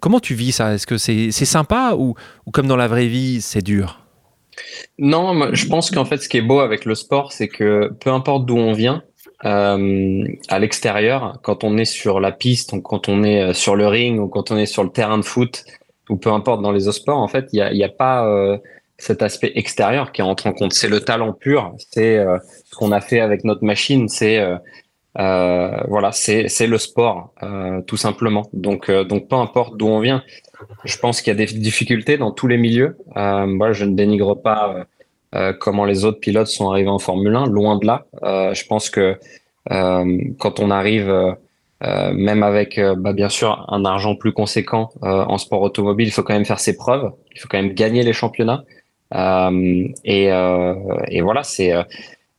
Comment 0.00 0.20
tu 0.20 0.34
vis 0.34 0.52
ça? 0.52 0.74
Est-ce 0.74 0.86
que 0.86 0.98
c'est 0.98 1.30
sympa 1.30 1.94
ou, 1.96 2.14
comme 2.52 2.66
dans 2.66 2.76
la 2.76 2.88
vraie 2.88 3.08
vie, 3.08 3.40
c'est 3.40 3.62
dur? 3.62 4.05
Non, 4.98 5.52
je 5.52 5.66
pense 5.66 5.90
qu'en 5.90 6.04
fait, 6.04 6.18
ce 6.18 6.28
qui 6.28 6.38
est 6.38 6.42
beau 6.42 6.60
avec 6.60 6.84
le 6.84 6.94
sport, 6.94 7.32
c'est 7.32 7.48
que 7.48 7.92
peu 8.00 8.10
importe 8.10 8.46
d'où 8.46 8.56
on 8.56 8.72
vient, 8.72 9.02
euh, 9.44 10.24
à 10.48 10.58
l'extérieur, 10.58 11.38
quand 11.42 11.62
on 11.62 11.76
est 11.76 11.84
sur 11.84 12.20
la 12.20 12.32
piste, 12.32 12.72
ou 12.72 12.80
quand 12.80 13.08
on 13.08 13.22
est 13.22 13.42
euh, 13.42 13.52
sur 13.52 13.76
le 13.76 13.86
ring, 13.86 14.18
ou 14.18 14.28
quand 14.28 14.50
on 14.50 14.56
est 14.56 14.66
sur 14.66 14.82
le 14.82 14.90
terrain 14.90 15.18
de 15.18 15.24
foot, 15.24 15.64
ou 16.08 16.16
peu 16.16 16.30
importe 16.30 16.62
dans 16.62 16.72
les 16.72 16.88
autres 16.88 16.98
sports, 16.98 17.18
en 17.18 17.28
fait, 17.28 17.48
il 17.52 17.62
n'y 17.72 17.84
a, 17.84 17.88
pas 17.88 18.26
euh, 18.26 18.56
cet 18.96 19.22
aspect 19.22 19.52
extérieur 19.54 20.12
qui 20.12 20.22
entre 20.22 20.46
en 20.46 20.52
compte. 20.52 20.72
C'est 20.72 20.88
le 20.88 21.00
talent 21.00 21.32
pur, 21.34 21.74
c'est 21.92 22.24
ce 22.64 22.76
qu'on 22.76 22.92
a 22.92 23.00
fait 23.00 23.20
avec 23.20 23.44
notre 23.44 23.64
machine, 23.64 24.08
c'est 24.08 24.42
voilà, 25.14 26.12
c'est 26.12 26.66
le 26.66 26.78
sport, 26.78 27.34
tout 27.86 27.96
simplement. 27.96 28.48
Donc 28.52 28.90
donc 28.90 29.28
peu 29.28 29.36
importe 29.36 29.76
d'où 29.76 29.88
on 29.88 30.00
vient, 30.00 30.22
je 30.84 30.96
pense 30.98 31.20
qu'il 31.20 31.32
y 31.32 31.36
a 31.36 31.46
des 31.46 31.52
difficultés 31.52 32.18
dans 32.18 32.30
tous 32.30 32.46
les 32.46 32.56
milieux. 32.58 32.96
moi, 33.14 33.72
je 33.72 33.84
ne 33.84 33.94
dénigre 33.94 34.40
pas 34.40 34.86
euh, 35.34 35.52
comment 35.52 35.84
les 35.84 36.04
autres 36.04 36.20
pilotes 36.20 36.46
sont 36.46 36.70
arrivés 36.70 36.88
en 36.88 36.98
Formule 36.98 37.34
1. 37.34 37.46
Loin 37.46 37.76
de 37.76 37.86
là. 37.86 38.06
Euh, 38.22 38.54
je 38.54 38.66
pense 38.66 38.90
que 38.90 39.18
euh, 39.70 40.18
quand 40.38 40.60
on 40.60 40.70
arrive, 40.70 41.12
même 41.82 42.42
avec 42.42 42.80
bah, 42.96 43.12
bien 43.12 43.28
sûr 43.28 43.66
un 43.68 43.84
argent 43.84 44.14
plus 44.14 44.32
conséquent 44.32 44.90
en 45.02 45.38
sport 45.38 45.62
automobile, 45.62 46.08
il 46.08 46.10
faut 46.10 46.22
quand 46.22 46.34
même 46.34 46.46
faire 46.46 46.60
ses 46.60 46.76
preuves. 46.76 47.10
Il 47.34 47.40
faut 47.40 47.48
quand 47.48 47.60
même 47.60 47.74
gagner 47.74 48.02
les 48.02 48.12
championnats. 48.12 48.64
Et, 49.12 50.24
et, 50.24 51.20
voilà, 51.20 51.42
c'est 51.42 51.74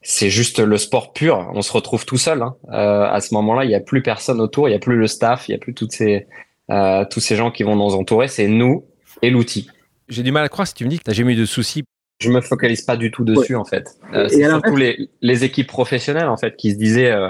c'est 0.01 0.29
juste 0.29 0.59
le 0.59 0.77
sport 0.77 1.11
pur. 1.11 1.51
On 1.53 1.61
se 1.61 1.71
retrouve 1.71 2.05
tout 2.05 2.17
seul. 2.17 2.41
Hein. 2.41 2.55
à 2.69 3.19
ce 3.19 3.33
moment-là, 3.35 3.65
il 3.65 3.67
n'y 3.67 3.75
a 3.75 3.79
plus 3.79 4.01
personne 4.01 4.41
autour, 4.41 4.67
il 4.67 4.71
n'y 4.71 4.77
a 4.77 4.79
plus 4.79 4.95
le 4.95 5.07
staff, 5.07 5.47
il 5.47 5.51
n'y 5.51 5.55
a 5.55 5.59
plus 5.59 5.73
toutes 5.73 5.91
ces, 5.91 6.25
tous 6.69 7.19
ces 7.19 7.35
gens 7.35 7.51
qui 7.51 7.63
vont 7.63 7.75
nous 7.75 7.95
entourer. 7.95 8.27
C'est 8.27 8.47
nous 8.47 8.85
et 9.21 9.29
l'outil. 9.29 9.69
J'ai 10.09 10.23
du 10.23 10.31
mal 10.31 10.45
à 10.45 10.49
croire 10.49 10.67
si 10.67 10.73
tu 10.73 10.85
me 10.85 10.89
dis 10.89 10.99
que 10.99 11.03
tu 11.03 11.09
n'as 11.09 11.15
jamais 11.15 11.33
eu 11.33 11.37
de 11.37 11.45
soucis 11.45 11.83
je 12.19 12.31
me 12.31 12.41
focalise 12.41 12.81
pas 12.81 12.97
du 12.97 13.11
tout 13.11 13.23
dessus 13.23 13.55
en 13.55 13.65
fait. 13.65 13.95
Euh, 14.13 14.27
c'est 14.27 14.43
surtout 14.43 14.75
les, 14.75 15.09
les, 15.21 15.43
équipes 15.43 15.67
professionnelles 15.67 16.27
en 16.27 16.37
fait 16.37 16.55
qui 16.55 16.71
se 16.71 16.77
disaient 16.77 17.11
euh, 17.11 17.29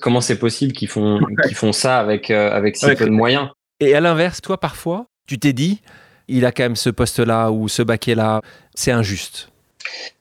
comment 0.00 0.20
c'est 0.20 0.38
possible 0.38 0.72
qu'ils 0.72 0.88
font 0.88 1.20
qu'ils 1.44 1.56
font 1.56 1.72
ça 1.72 1.98
avec 1.98 2.30
euh, 2.30 2.50
avec 2.50 2.76
si 2.76 2.86
peu 2.86 3.04
de 3.04 3.10
moyens. 3.10 3.48
Et 3.78 3.94
à 3.94 4.00
l'inverse, 4.00 4.40
toi 4.40 4.58
parfois, 4.58 5.06
tu 5.26 5.38
t'es 5.38 5.52
dit 5.52 5.82
il 6.28 6.46
a 6.46 6.52
quand 6.52 6.62
même 6.62 6.76
ce 6.76 6.90
poste 6.90 7.18
là 7.18 7.50
ou 7.50 7.68
ce 7.68 7.82
baquet 7.82 8.14
là, 8.14 8.40
c'est 8.74 8.92
injuste. 8.92 9.50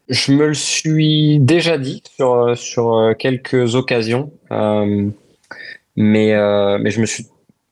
Je 0.10 0.32
me 0.32 0.48
le 0.48 0.54
suis 0.56 1.40
déjà 1.40 1.78
dit 1.78 2.04
sur 2.18 2.58
sur 2.58 3.14
quelques 3.18 3.76
occasions, 3.76 4.34
mais 4.50 5.14
mais 5.96 6.92
je 6.92 7.00
me 7.00 7.06
suis 7.06 7.28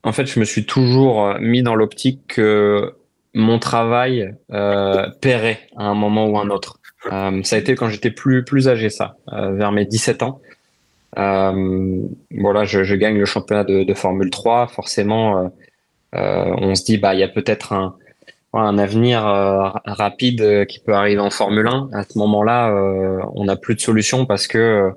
en 0.08 0.12
fait 0.12 0.26
je 0.26 0.40
me 0.40 0.46
suis 0.46 0.66
toujours 0.66 1.36
mis 1.40 1.62
dans 1.62 1.76
l'optique 1.76 2.22
que 2.28 2.96
mon 3.34 3.60
travail 3.60 4.36
euh, 4.52 5.08
paierait 5.22 5.60
à 5.78 5.86
un 5.86 5.94
moment 5.94 6.28
ou 6.28 6.38
un 6.38 6.50
autre. 6.50 6.80
Euh, 7.12 7.42
ça 7.44 7.56
a 7.56 7.60
été 7.60 7.76
quand 7.76 7.88
j'étais 7.90 8.12
plus 8.12 8.44
plus 8.44 8.68
âgé, 8.68 8.90
ça, 8.90 9.18
euh, 9.32 9.52
vers 9.52 9.72
mes 9.72 9.86
17 9.86 10.24
ans. 10.24 10.42
Euh, 11.17 12.02
voilà, 12.32 12.65
je, 12.65 12.84
je, 12.84 12.96
gagne 12.96 13.17
le 13.17 13.26
championnat 13.26 13.63
de, 13.63 13.84
de 13.84 13.93
Formule 13.93 14.30
3. 14.30 14.67
Forcément, 14.67 15.38
euh, 15.38 15.48
euh, 16.15 16.54
on 16.58 16.76
se 16.76 16.84
dit, 16.84 16.98
bah, 16.98 17.13
il 17.13 17.20
y 17.20 17.24
a 17.24 17.28
peut-être 17.28 17.74
un, 17.74 17.96
un 18.54 18.78
avenir 18.78 19.22
rapide 19.86 20.65
qui 20.67 20.80
peut 20.80 20.93
arriver 20.93 21.22
en 21.22 21.30
Formule 21.30 21.67
1. 21.67 21.89
À 21.93 22.04
ce 22.04 22.17
moment-là, 22.17 22.74
on 23.36 23.46
n'a 23.46 23.56
plus 23.56 23.76
de 23.76 23.82
solution 23.82 24.26
parce 24.26 24.48
que 24.48 24.91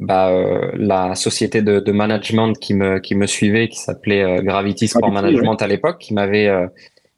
bah, 0.00 0.30
la 0.74 1.14
société 1.14 1.62
de, 1.62 1.80
de, 1.80 1.92
management 1.92 2.52
qui 2.54 2.74
me, 2.74 2.98
qui 2.98 3.14
me 3.14 3.26
suivait, 3.26 3.68
qui 3.68 3.78
s'appelait 3.78 4.42
Gravity 4.42 4.88
Sport 4.88 5.10
Management 5.10 5.60
à 5.62 5.66
l'époque, 5.66 5.98
qui 5.98 6.14
m'avait 6.14 6.50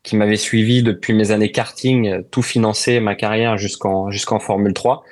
qui 0.02 0.16
m'avait 0.16 0.36
suivi 0.36 0.82
depuis 0.82 1.12
mes 1.12 1.32
années 1.32 1.50
karting, 1.50 2.22
tout 2.30 2.42
financé 2.42 3.00
ma 3.00 3.14
carrière 3.14 3.58
jusqu'en 3.58 4.10
jusqu'en 4.10 4.38
Formule 4.38 4.72
3, 4.72 5.04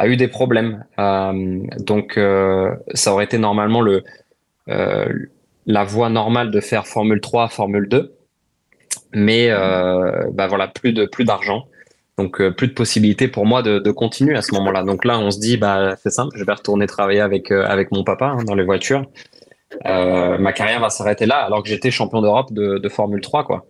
a 0.00 0.08
eu 0.08 0.16
des 0.16 0.28
problèmes. 0.28 0.84
Euh, 0.98 1.60
donc 1.78 2.16
euh, 2.16 2.74
ça 2.94 3.12
aurait 3.12 3.24
été 3.24 3.38
normalement 3.38 3.80
le 3.80 4.02
euh, 4.68 5.06
la 5.66 5.84
voie 5.84 6.08
normale 6.08 6.50
de 6.50 6.60
faire 6.60 6.86
Formule 6.86 7.20
3, 7.20 7.48
Formule 7.48 7.88
2, 7.88 8.14
mais 9.12 9.50
bah 9.50 10.46
voilà 10.48 10.68
plus 10.68 10.92
de 10.92 11.04
plus 11.04 11.24
d'argent. 11.24 11.66
Donc 12.22 12.42
plus 12.50 12.68
de 12.68 12.72
possibilités 12.72 13.28
pour 13.28 13.46
moi 13.46 13.62
de, 13.62 13.78
de 13.78 13.90
continuer 13.90 14.36
à 14.36 14.42
ce 14.42 14.54
moment-là. 14.54 14.82
Donc 14.82 15.04
là, 15.04 15.18
on 15.18 15.30
se 15.30 15.38
dit, 15.38 15.56
bah 15.56 15.96
c'est 16.02 16.10
simple, 16.10 16.36
je 16.36 16.44
vais 16.44 16.52
retourner 16.52 16.86
travailler 16.86 17.20
avec 17.20 17.50
avec 17.50 17.92
mon 17.92 18.04
papa 18.04 18.26
hein, 18.26 18.44
dans 18.44 18.54
les 18.54 18.64
voitures. 18.64 19.04
ma 19.84 20.52
carrière 20.52 20.80
va 20.80 20.90
s'arrêter 20.90 21.26
là, 21.26 21.36
alors 21.36 21.62
que 21.62 21.68
j'étais 21.68 21.90
champion 21.90 22.20
d'Europe 22.20 22.52
de, 22.52 22.78
de 22.78 22.88
Formule 22.88 23.20
3, 23.20 23.44
quoi. 23.44 23.66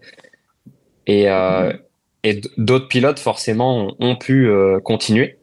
Et, 1.10 1.28
euh, 1.28 1.72
et 2.22 2.40
d'autres 2.56 2.86
pilotes, 2.86 3.18
forcément, 3.18 3.94
ont 3.98 4.16
pu 4.16 4.48
euh, 4.48 4.78
continuer. 4.80 5.38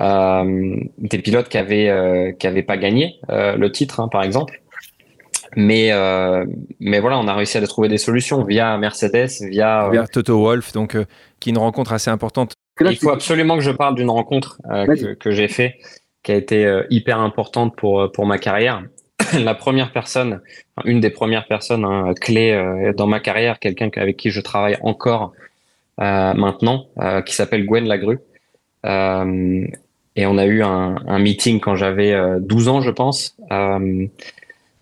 Euh, 0.00 0.76
des 0.98 1.18
pilotes 1.18 1.48
qui 1.48 1.58
avaient, 1.58 2.36
qui 2.38 2.46
avaient 2.46 2.62
pas 2.62 2.76
gagné 2.76 3.20
le 3.28 3.68
titre, 3.68 4.00
hein, 4.00 4.08
par 4.08 4.22
exemple. 4.22 4.60
Mais, 5.56 5.90
mais 6.80 7.00
voilà, 7.00 7.18
on 7.18 7.26
a 7.28 7.34
réussi 7.34 7.58
à 7.58 7.66
trouver 7.66 7.88
des 7.88 7.98
solutions 7.98 8.44
via 8.44 8.76
Mercedes, 8.78 9.30
via, 9.48 9.88
via 9.90 10.06
Toto 10.06 10.38
Wolf, 10.38 10.72
donc 10.72 10.96
qui 11.40 11.50
est 11.50 11.52
une 11.52 11.58
rencontre 11.58 11.92
assez 11.92 12.10
importante. 12.10 12.54
Il 12.80 12.96
faut 12.96 13.10
absolument 13.10 13.56
que 13.56 13.62
je 13.62 13.70
parle 13.70 13.94
d'une 13.94 14.10
rencontre 14.10 14.58
que, 14.64 15.14
que 15.14 15.30
j'ai 15.30 15.48
fait, 15.48 15.78
qui 16.22 16.32
a 16.32 16.36
été 16.36 16.82
hyper 16.90 17.18
importante 17.20 17.76
pour 17.76 18.12
pour 18.12 18.26
ma 18.26 18.38
carrière. 18.38 18.82
la 19.38 19.54
première 19.54 19.92
personne, 19.92 20.40
une 20.84 21.00
des 21.00 21.10
premières 21.10 21.46
personnes 21.46 21.84
hein, 21.84 22.14
clés 22.20 22.52
euh, 22.52 22.92
dans 22.92 23.06
ma 23.06 23.20
carrière, 23.20 23.58
quelqu'un 23.58 23.90
avec 23.96 24.16
qui 24.16 24.30
je 24.30 24.40
travaille 24.40 24.76
encore 24.82 25.32
euh, 26.00 26.34
maintenant, 26.34 26.86
euh, 26.98 27.22
qui 27.22 27.34
s'appelle 27.34 27.66
Gwen 27.66 27.86
Lagru. 27.86 28.18
et 28.84 30.26
on 30.26 30.38
a 30.38 30.46
eu 30.46 30.62
un, 30.62 30.96
un 31.06 31.18
meeting 31.18 31.60
quand 31.60 31.76
j'avais 31.76 32.14
12 32.40 32.68
ans, 32.68 32.80
je 32.80 32.90
pense, 32.90 33.36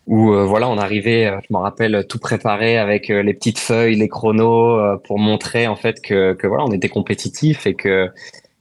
où 0.07 0.33
voilà, 0.33 0.69
on 0.69 0.79
arrivait, 0.79 1.33
je 1.49 1.53
me 1.53 1.59
rappelle, 1.59 2.07
tout 2.09 2.19
préparé 2.19 2.79
avec 2.79 3.09
les 3.09 3.35
petites 3.35 3.59
feuilles, 3.59 3.97
les 3.97 4.09
chronos, 4.09 4.99
pour 5.05 5.19
montrer 5.19 5.67
en 5.67 5.77
fait 5.77 6.01
que, 6.01 6.35
que 6.35 6.47
voilà, 6.47 6.65
on 6.65 6.71
était 6.73 6.89
compétitif 6.89 7.67
et 7.67 7.75
que 7.75 8.09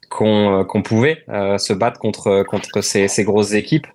qu'on 0.10 0.82
pouvait 0.84 1.24
se 1.28 1.74
battre 1.74 2.00
contre 2.00 2.44
contre 2.44 2.82
ces, 2.82 3.08
ces 3.08 3.24
grosses 3.24 3.54
équipes. 3.54 3.88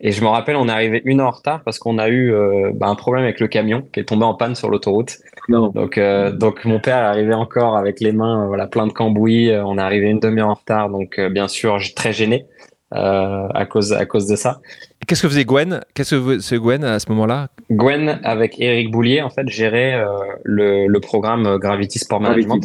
Et 0.00 0.12
je 0.12 0.22
me 0.22 0.28
rappelle, 0.28 0.54
on 0.56 0.68
est 0.68 0.72
arrivé 0.72 1.02
une 1.04 1.20
heure 1.20 1.28
en 1.28 1.32
retard 1.32 1.62
parce 1.64 1.78
qu'on 1.78 1.98
a 1.98 2.08
eu 2.08 2.32
euh, 2.32 2.70
bah, 2.72 2.86
un 2.86 2.94
problème 2.94 3.24
avec 3.24 3.40
le 3.40 3.48
camion 3.48 3.82
qui 3.92 3.98
est 3.98 4.04
tombé 4.04 4.24
en 4.24 4.34
panne 4.34 4.54
sur 4.54 4.70
l'autoroute. 4.70 5.18
Donc, 5.48 5.98
euh, 5.98 6.30
donc 6.30 6.64
mon 6.64 6.78
père 6.78 6.98
est 6.98 7.06
arrivé 7.06 7.34
encore 7.34 7.76
avec 7.76 8.00
les 8.00 8.12
mains, 8.12 8.44
euh, 8.44 8.46
voilà, 8.46 8.68
plein 8.68 8.86
de 8.86 8.92
cambouis. 8.92 9.50
on 9.52 9.76
est 9.76 9.82
arrivé 9.82 10.08
une 10.08 10.20
demi-heure 10.20 10.50
en 10.50 10.54
retard, 10.54 10.88
donc 10.88 11.18
bien 11.18 11.48
sûr, 11.48 11.78
très 11.96 12.12
gêné 12.12 12.46
à 12.90 13.66
cause 13.68 13.92
à 13.92 14.06
cause 14.06 14.26
de 14.26 14.36
ça. 14.36 14.60
Qu'est-ce 15.08 15.22
que 15.22 15.28
faisait 15.28 15.44
Gwen? 15.44 15.80
Qu'est-ce 15.94 16.14
que 16.14 16.34
faisait 16.34 16.58
Gwen 16.58 16.84
à 16.84 17.00
ce 17.00 17.08
moment-là? 17.10 17.48
Gwen 17.70 18.20
avec 18.22 18.60
Eric 18.60 18.92
Boulier 18.92 19.22
en 19.22 19.30
fait 19.30 19.48
gérait 19.48 20.00
le, 20.44 20.86
le 20.86 21.00
programme 21.00 21.58
Gravity 21.58 21.98
Sport 21.98 22.20
Management. 22.20 22.64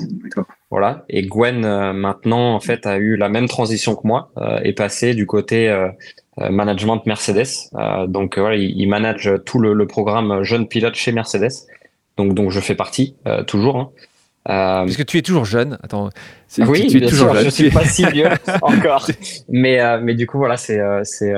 Voilà. 0.69 1.05
Et 1.09 1.25
Gwen 1.25 1.61
maintenant 1.93 2.53
en 2.53 2.59
fait 2.59 2.85
a 2.85 2.97
eu 2.97 3.15
la 3.15 3.29
même 3.29 3.47
transition 3.47 3.95
que 3.95 4.05
moi, 4.05 4.31
est 4.63 4.73
passée 4.73 5.15
du 5.15 5.25
côté 5.25 5.73
euh, 6.39 6.49
management 6.49 7.05
Mercedes. 7.05 7.69
Euh, 7.75 8.07
donc 8.07 8.39
voilà, 8.39 8.55
il, 8.55 8.87
manage 8.87 9.31
tout 9.45 9.59
le, 9.59 9.85
programme 9.85 10.41
jeune 10.41 10.67
pilote 10.67 10.95
chez 10.95 11.11
Mercedes. 11.11 11.51
Donc 12.17 12.33
donc 12.33 12.49
je 12.49 12.59
fais 12.59 12.73
partie 12.73 13.15
euh, 13.27 13.43
toujours. 13.43 13.77
Hein. 13.77 13.91
Parce 14.45 14.97
que 14.97 15.03
tu 15.03 15.17
es 15.17 15.21
toujours 15.21 15.45
jeune. 15.45 15.77
Attends. 15.83 16.09
Oui, 16.59 16.87
tu, 16.87 17.03
es 17.03 17.07
toujours 17.07 17.33
jeune. 17.33 17.45
Je 17.45 17.49
suis 17.49 17.69
pas 17.69 17.85
si 17.85 18.05
vieux 18.11 18.27
encore. 18.61 19.07
Mais 19.49 19.79
mais 20.01 20.15
du 20.15 20.27
coup 20.27 20.37
voilà, 20.37 20.57
c'est 20.57 20.79
c'est 21.03 21.33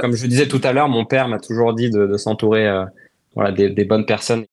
comme 0.00 0.16
je 0.16 0.26
disais 0.26 0.48
tout 0.48 0.60
à 0.64 0.72
l'heure, 0.72 0.88
mon 0.88 1.04
père 1.04 1.28
m'a 1.28 1.38
toujours 1.38 1.74
dit 1.74 1.90
de, 1.90 2.16
s'entourer 2.16 2.84
voilà 3.34 3.52
des, 3.52 3.68
des, 3.68 3.84
bonnes 3.84 4.06
personnes. 4.06 4.46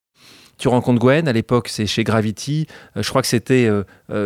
Tu 0.59 0.67
rencontres 0.67 0.99
Gwen, 0.99 1.27
à 1.27 1.33
l'époque 1.33 1.67
c'est 1.69 1.87
chez 1.87 2.03
Gravity, 2.03 2.67
je 2.95 3.09
crois 3.09 3.21
que 3.21 3.27
c'était 3.27 3.69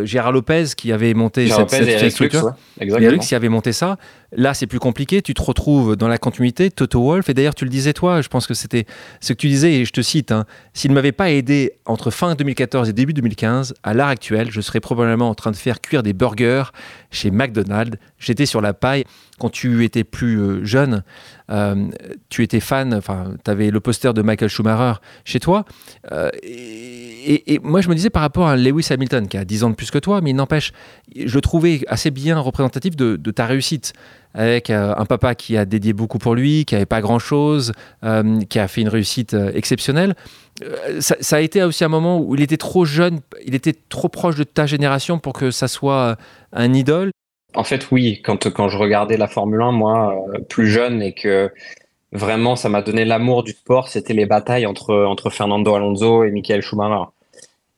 Gérard 0.04 0.32
Lopez 0.32 0.66
qui 0.76 0.92
avait 0.92 1.14
monté 1.14 1.48
cette, 1.48 1.70
cette, 1.70 2.12
structure. 2.12 2.54
Lux, 2.80 3.28
qui 3.28 3.36
avait 3.36 3.50
monté 3.50 3.72
ça. 3.72 3.98
Là, 4.34 4.54
c'est 4.54 4.68
plus 4.68 4.80
compliqué. 4.80 5.22
Tu 5.22 5.34
te 5.34 5.42
retrouves 5.42 5.96
dans 5.96 6.08
la 6.08 6.18
continuité, 6.18 6.70
Toto 6.70 7.02
Wolf. 7.02 7.30
Et 7.30 7.34
d'ailleurs, 7.34 7.56
tu 7.56 7.64
le 7.64 7.70
disais 7.70 7.94
toi, 7.94 8.22
je 8.22 8.28
pense 8.28 8.46
que 8.46 8.54
c'était 8.54 8.86
ce 9.22 9.34
que 9.34 9.38
tu 9.38 9.48
disais, 9.48 9.74
et 9.74 9.86
je 9.86 9.92
te 9.92 10.02
cite 10.02 10.32
hein, 10.32 10.46
S'il 10.74 10.92
ne 10.92 10.96
m'avait 10.96 11.14
pas 11.14 11.32
aidé 11.32 11.74
entre 11.86 12.12
fin 12.12 12.36
2014 12.36 12.90
et 12.90 12.94
début 12.94 13.14
2015, 13.14 13.74
à 13.84 13.94
l'heure 13.94 14.08
actuelle, 14.08 14.52
je 14.52 14.60
serais 14.60 14.82
probablement 14.82 15.30
en 15.30 15.36
train 15.36 15.52
de 15.52 15.56
faire 15.56 15.80
cuire 15.80 16.04
des 16.04 16.14
burgers 16.14 16.66
chez 17.10 17.32
McDonald's. 17.32 17.98
J'étais 18.20 18.46
sur 18.46 18.62
la 18.62 18.74
paille. 18.74 19.06
Quand 19.40 19.52
tu 19.52 19.84
étais 19.84 20.04
plus 20.04 20.40
euh, 20.40 20.66
jeune, 20.66 21.04
euh, 21.52 21.88
tu 22.30 22.44
étais 22.44 22.60
fan, 22.60 22.94
enfin, 22.94 23.36
tu 23.46 23.52
avais 23.52 23.70
le 23.70 23.80
poster 23.80 24.14
de 24.14 24.24
Michael 24.24 24.50
Schumacher 24.50 25.00
chez 25.26 25.40
toi. 25.40 25.64
Euh, 26.12 26.30
et, 26.44 27.60
moi, 27.64 27.82
je 27.82 27.90
me 27.90 27.96
disais 27.96 28.10
par 28.10 28.24
rapport 28.24 28.48
à 28.48 28.58
Lewis 28.58 28.88
Hamilton, 28.90 29.28
qui 29.28 29.38
a 29.38 29.46
10 29.46 29.64
ans 29.64 29.70
de 29.70 29.76
plus 29.76 29.92
que 29.92 30.00
toi, 30.00 30.22
mais 30.22 30.32
il 30.32 30.36
n'empêche, 30.36 30.72
je 31.16 31.36
le 31.36 31.42
trouvais 31.42 31.82
assez 31.88 32.10
bien 32.10 32.40
représentatif 32.40 32.96
de, 32.96 33.16
ta 33.32 33.46
réussite 33.46 33.94
avec 34.38 34.70
un 34.70 35.06
papa 35.06 35.36
qui 35.36 35.58
a 35.58 35.66
dédié 35.66 35.92
beaucoup 35.92 36.20
pour 36.20 36.36
lui, 36.36 36.64
qui 36.64 36.76
n'avait 36.76 36.86
pas 36.86 37.02
grand-chose, 37.02 37.74
qui 38.50 38.60
a 38.60 38.68
fait 38.68 38.82
une 38.82 38.88
réussite 38.88 39.36
exceptionnelle. 39.54 40.16
Ça, 41.00 41.16
ça, 41.20 41.36
a 41.36 41.40
été 41.40 41.62
aussi 41.64 41.84
un 41.84 41.90
moment 41.90 42.20
où 42.20 42.34
il 42.36 42.42
était 42.42 42.58
trop 42.58 42.86
jeune, 42.86 43.20
il 43.46 43.56
était 43.56 43.76
trop 43.90 44.10
proche 44.10 44.36
de 44.36 44.44
ta 44.44 44.66
génération 44.66 45.20
pour 45.20 45.34
que 45.34 45.52
ça 45.52 45.68
soit 45.68 46.18
un 46.54 46.74
idole. 46.74 47.12
En 47.58 47.64
fait, 47.64 47.88
oui. 47.92 48.22
Quand, 48.24 48.52
quand 48.52 48.70
je 48.70 48.78
regardais 48.78 49.18
la 49.18 49.28
Formule 49.28 49.62
1, 49.62 49.72
moi, 49.72 50.16
euh, 50.34 50.40
plus 50.40 50.68
jeune, 50.68 51.02
et 51.02 51.14
que 51.14 51.52
vraiment 52.12 52.56
ça 52.56 52.70
m'a 52.70 52.82
donné 52.82 53.04
l'amour 53.04 53.44
du 53.44 53.52
sport, 53.52 53.90
c'était 53.90 54.14
les 54.14 54.26
batailles 54.26 54.66
entre, 54.66 54.94
entre 54.94 55.30
Fernando 55.30 55.74
Alonso 55.74 56.24
et 56.24 56.32
Michael 56.32 56.62
Schumacher. 56.62 57.10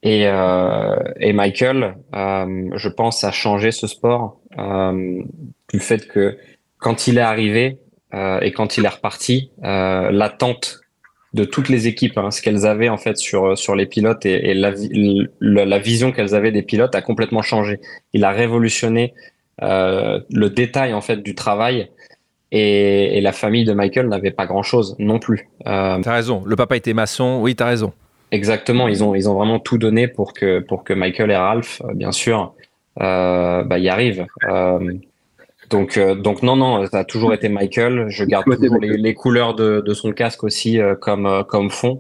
Et, 0.02 0.28
euh, 0.28 0.96
et 1.20 1.34
Michael, 1.34 1.98
euh, 2.16 2.70
je 2.76 2.90
pense, 2.90 3.24
a 3.24 3.32
changé 3.32 3.72
ce 3.72 3.88
sport 3.88 4.40
du 4.58 5.80
fait 5.80 6.08
que 6.08 6.38
quand 6.78 7.08
il 7.08 7.18
est 7.18 7.22
arrivé 7.22 7.80
et 8.14 8.52
quand 8.52 8.78
il 8.78 8.86
est 8.86 8.90
reparti, 8.90 9.52
l'attente 9.62 10.82
de 11.34 11.44
toutes 11.44 11.70
les 11.70 11.88
équipes, 11.88 12.18
hein, 12.18 12.32
ce 12.32 12.42
qu'elles 12.42 12.66
avaient 12.66 12.90
en 12.90 12.98
fait 12.98 13.18
sur 13.18 13.56
sur 13.56 13.76
les 13.76 13.86
pilotes 13.86 14.26
et, 14.26 14.56
la, 14.56 14.74
la, 15.40 15.80
vision 15.80 16.12
qu'elles 16.12 16.34
avaient 16.34 16.52
des 16.52 16.64
pilotes 16.64 16.96
a 16.96 17.02
complètement 17.02 17.44
changé. 17.44 17.80
Il 18.14 18.24
a 18.24 18.32
révolutionné 18.32 19.14
euh, 19.62 20.20
le 20.32 20.50
détail 20.50 20.94
en 20.94 21.02
fait 21.02 21.18
du 21.18 21.36
travail. 21.36 21.90
Et, 22.52 23.22
la 23.22 23.32
famille 23.32 23.66
de 23.66 23.74
Michael 23.74 24.08
n'avait 24.08 24.32
pas 24.32 24.48
grand 24.48 24.64
chose 24.64 24.96
non 24.98 25.20
plus. 25.20 25.50
Euh, 25.68 26.00
t'as 26.02 26.14
raison. 26.14 26.44
Le 26.46 26.56
papa 26.56 26.78
était 26.78 26.94
maçon. 26.94 27.40
Oui, 27.42 27.56
t'as 27.56 27.68
raison. 27.68 27.94
Exactement. 28.32 28.88
Ils 28.88 29.04
ont 29.04 29.16
ils 29.16 29.30
ont 29.30 29.34
vraiment 29.34 29.60
tout 29.60 29.78
donné 29.78 30.08
pour 30.08 30.34
que 30.34 30.60
pour 30.60 30.84
que 30.84 30.94
Michael 30.94 31.32
et 31.32 31.36
Ralph, 31.36 31.82
euh, 31.84 31.94
bien 31.94 32.12
sûr, 32.12 32.54
euh, 33.02 33.64
bah, 33.64 33.80
y 33.80 33.90
arrivent. 33.90 34.28
Euh, 34.50 34.94
donc, 35.70 36.00
donc 36.00 36.42
non, 36.42 36.56
non, 36.56 36.88
ça 36.88 37.00
a 37.00 37.04
toujours 37.04 37.32
été 37.32 37.48
Michael. 37.48 38.08
Je 38.10 38.24
garde 38.24 38.46
toujours 38.46 38.80
les, 38.80 38.98
les, 38.98 39.14
couleurs 39.14 39.54
de, 39.54 39.84
de, 39.86 39.94
son 39.94 40.14
casque 40.14 40.44
aussi 40.44 40.80
comme, 41.00 41.44
comme 41.48 41.70
fond, 41.70 42.00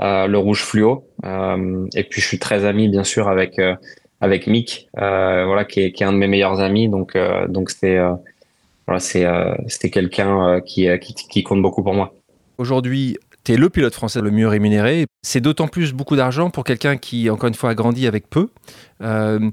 le 0.00 0.36
rouge 0.36 0.64
fluo. 0.64 1.04
et 1.22 2.04
puis, 2.04 2.22
je 2.22 2.26
suis 2.26 2.38
très 2.38 2.64
ami, 2.64 2.88
bien 2.88 3.04
sûr, 3.04 3.28
avec, 3.28 3.60
avec 4.20 4.46
Mick, 4.46 4.88
euh, 4.98 5.44
voilà, 5.46 5.64
qui 5.64 5.80
est, 5.80 5.92
qui 5.92 6.02
est, 6.02 6.06
un 6.06 6.12
de 6.12 6.18
mes 6.18 6.28
meilleurs 6.28 6.60
amis. 6.60 6.88
Donc, 6.88 7.16
euh, 7.16 7.48
donc 7.48 7.70
c'est 7.70 7.96
euh, 7.96 8.12
voilà, 8.86 9.00
c'est 9.00 9.26
c'était 9.68 9.90
quelqu'un 9.90 10.60
qui, 10.60 10.88
qui, 11.00 11.14
qui 11.14 11.42
compte 11.42 11.62
beaucoup 11.62 11.82
pour 11.82 11.94
moi. 11.94 12.12
Aujourd'hui, 12.58 13.16
tu 13.44 13.52
es 13.52 13.56
le 13.56 13.70
pilote 13.70 13.94
français 13.94 14.20
le 14.20 14.30
mieux 14.30 14.48
rémunéré. 14.48 15.06
C'est 15.22 15.40
d'autant 15.40 15.68
plus 15.68 15.92
beaucoup 15.92 16.16
d'argent 16.16 16.50
pour 16.50 16.64
quelqu'un 16.64 16.96
qui, 16.96 17.30
encore 17.30 17.48
une 17.48 17.54
fois, 17.54 17.70
a 17.70 17.74
grandi 17.74 18.06
avec 18.06 18.28
peu. 18.28 18.48
Euh, 19.02 19.50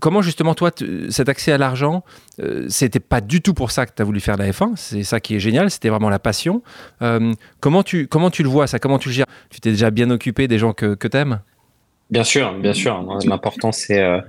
comment 0.00 0.22
justement, 0.22 0.54
toi, 0.54 0.70
cet 1.08 1.28
accès 1.28 1.52
à 1.52 1.58
l'argent, 1.58 2.04
euh, 2.40 2.66
c'était 2.68 3.00
pas 3.00 3.20
du 3.20 3.40
tout 3.40 3.54
pour 3.54 3.70
ça 3.70 3.86
que 3.86 3.92
tu 3.94 4.02
as 4.02 4.04
voulu 4.04 4.20
faire 4.20 4.36
la 4.36 4.50
F1. 4.50 4.72
C'est 4.76 5.04
ça 5.04 5.20
qui 5.20 5.36
est 5.36 5.40
génial, 5.40 5.70
c'était 5.70 5.88
vraiment 5.88 6.10
la 6.10 6.18
passion. 6.18 6.62
Euh, 7.02 7.32
comment, 7.60 7.82
tu, 7.82 8.06
comment 8.06 8.30
tu 8.30 8.42
le 8.42 8.48
vois, 8.48 8.66
ça? 8.66 8.78
Comment 8.78 8.98
tu 8.98 9.08
le 9.08 9.14
gères? 9.14 9.26
Tu 9.50 9.60
t'es 9.60 9.70
déjà 9.70 9.90
bien 9.90 10.10
occupé 10.10 10.48
des 10.48 10.58
gens 10.58 10.72
que, 10.72 10.94
que 10.94 11.08
tu 11.08 11.16
aimes 11.16 11.40
Bien 12.10 12.24
sûr, 12.24 12.52
bien 12.58 12.74
sûr. 12.74 13.02
L'important, 13.24 13.72
c'est 13.72 14.00
euh, 14.00 14.20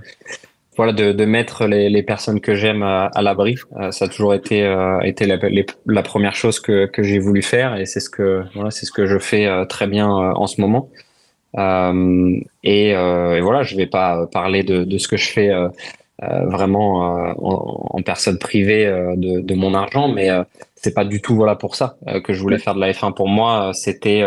voilà, 0.75 0.93
de, 0.93 1.11
de, 1.11 1.25
mettre 1.25 1.65
les, 1.65 1.89
les 1.89 2.03
personnes 2.03 2.39
que 2.39 2.55
j'aime 2.55 2.83
à, 2.83 3.09
l'abri. 3.21 3.55
Euh, 3.77 3.91
ça 3.91 4.05
a 4.05 4.07
toujours 4.07 4.33
été, 4.33 4.63
euh, 4.63 4.99
été 5.01 5.25
la, 5.25 5.37
la, 5.85 6.01
première 6.03 6.35
chose 6.35 6.59
que, 6.59 6.85
que 6.85 7.03
j'ai 7.03 7.19
voulu 7.19 7.41
faire 7.41 7.75
et 7.75 7.85
c'est 7.85 7.99
ce 7.99 8.09
que 8.09 8.43
voilà, 8.55 8.71
c'est 8.71 8.85
ce 8.85 8.91
que 8.91 9.05
je 9.05 9.17
fais 9.17 9.47
très 9.67 9.87
bien 9.87 10.07
en 10.09 10.47
ce 10.47 10.61
moment. 10.61 10.89
Et, 11.55 12.89
et, 12.89 13.41
voilà, 13.41 13.63
je 13.63 13.75
vais 13.75 13.85
pas 13.85 14.27
parler 14.27 14.63
de, 14.63 14.83
de 14.83 14.97
ce 14.97 15.07
que 15.07 15.17
je 15.17 15.29
fais 15.29 15.51
vraiment 16.19 17.35
en, 17.37 17.97
en, 17.97 18.01
personne 18.01 18.39
privée 18.39 18.85
de, 19.15 19.41
de, 19.41 19.53
mon 19.55 19.73
argent, 19.73 20.07
mais 20.07 20.29
c'est 20.75 20.93
pas 20.93 21.05
du 21.05 21.21
tout 21.21 21.35
voilà 21.35 21.55
pour 21.55 21.75
ça 21.75 21.97
que 22.23 22.33
je 22.33 22.41
voulais 22.41 22.57
faire 22.57 22.75
de 22.75 22.79
la 22.79 22.91
F1. 22.91 23.13
Pour 23.13 23.27
moi, 23.27 23.71
c'était 23.73 24.23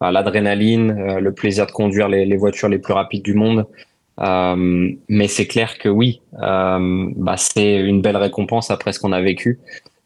l'adrénaline, 0.00 0.90
euh, 0.90 1.20
le 1.20 1.32
plaisir 1.32 1.66
de 1.66 1.72
conduire 1.72 2.08
les, 2.08 2.24
les, 2.24 2.36
voitures 2.36 2.68
les 2.68 2.78
plus 2.78 2.92
rapides 2.92 3.22
du 3.22 3.34
monde. 3.34 3.66
Euh, 4.20 4.90
mais 5.08 5.28
c'est 5.28 5.46
clair 5.46 5.78
que 5.78 5.88
oui, 5.88 6.22
euh, 6.42 7.10
bah, 7.16 7.36
c'est 7.36 7.76
une 7.76 8.00
belle 8.00 8.16
récompense 8.16 8.70
après 8.70 8.92
ce 8.92 9.00
qu'on 9.00 9.12
a 9.12 9.20
vécu 9.20 9.60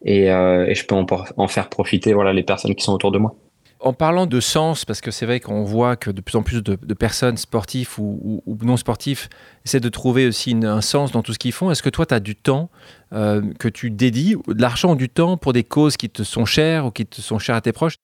et, 0.04 0.24
et 0.24 0.74
je 0.74 0.86
peux 0.86 0.94
en, 0.94 1.48
faire 1.48 1.68
profiter 1.68 2.14
voilà, 2.14 2.32
les 2.32 2.42
personnes 2.42 2.74
qui 2.74 2.82
sont 2.82 2.94
autour 2.94 3.12
de 3.12 3.18
moi. 3.18 3.34
En 3.82 3.94
parlant 3.94 4.26
de 4.26 4.40
sens, 4.40 4.84
parce 4.84 5.00
que 5.00 5.10
c'est 5.10 5.24
vrai 5.24 5.40
qu'on 5.40 5.64
voit 5.64 5.96
que 5.96 6.10
de 6.10 6.20
plus 6.20 6.36
en 6.36 6.42
plus 6.42 6.62
de, 6.62 6.76
personnes 6.94 7.38
sportives 7.38 7.98
ou, 7.98 8.42
non 8.62 8.76
sportives 8.76 9.28
essaient 9.64 9.80
de 9.80 9.88
trouver 9.88 10.26
aussi 10.26 10.54
un 10.62 10.82
sens 10.82 11.12
dans 11.12 11.22
tout 11.22 11.32
ce 11.32 11.38
qu'ils 11.38 11.52
font. 11.52 11.70
Est-ce 11.70 11.82
que 11.82 11.88
toi, 11.88 12.04
tu 12.04 12.12
as 12.12 12.20
du 12.20 12.36
temps 12.36 12.68
euh, 13.14 13.40
que 13.58 13.68
tu 13.68 13.90
dédies, 13.90 14.36
de 14.46 14.60
l'argent 14.60 14.92
ou 14.92 14.96
du 14.96 15.08
temps 15.08 15.38
pour 15.38 15.54
des 15.54 15.64
causes 15.64 15.96
qui 15.96 16.10
te 16.10 16.22
sont 16.24 16.44
chères 16.44 16.84
ou 16.84 16.90
qui 16.90 17.06
te 17.06 17.22
sont 17.22 17.38
chères 17.38 17.56
à 17.56 17.62
tes 17.62 17.72
proches? 17.72 17.94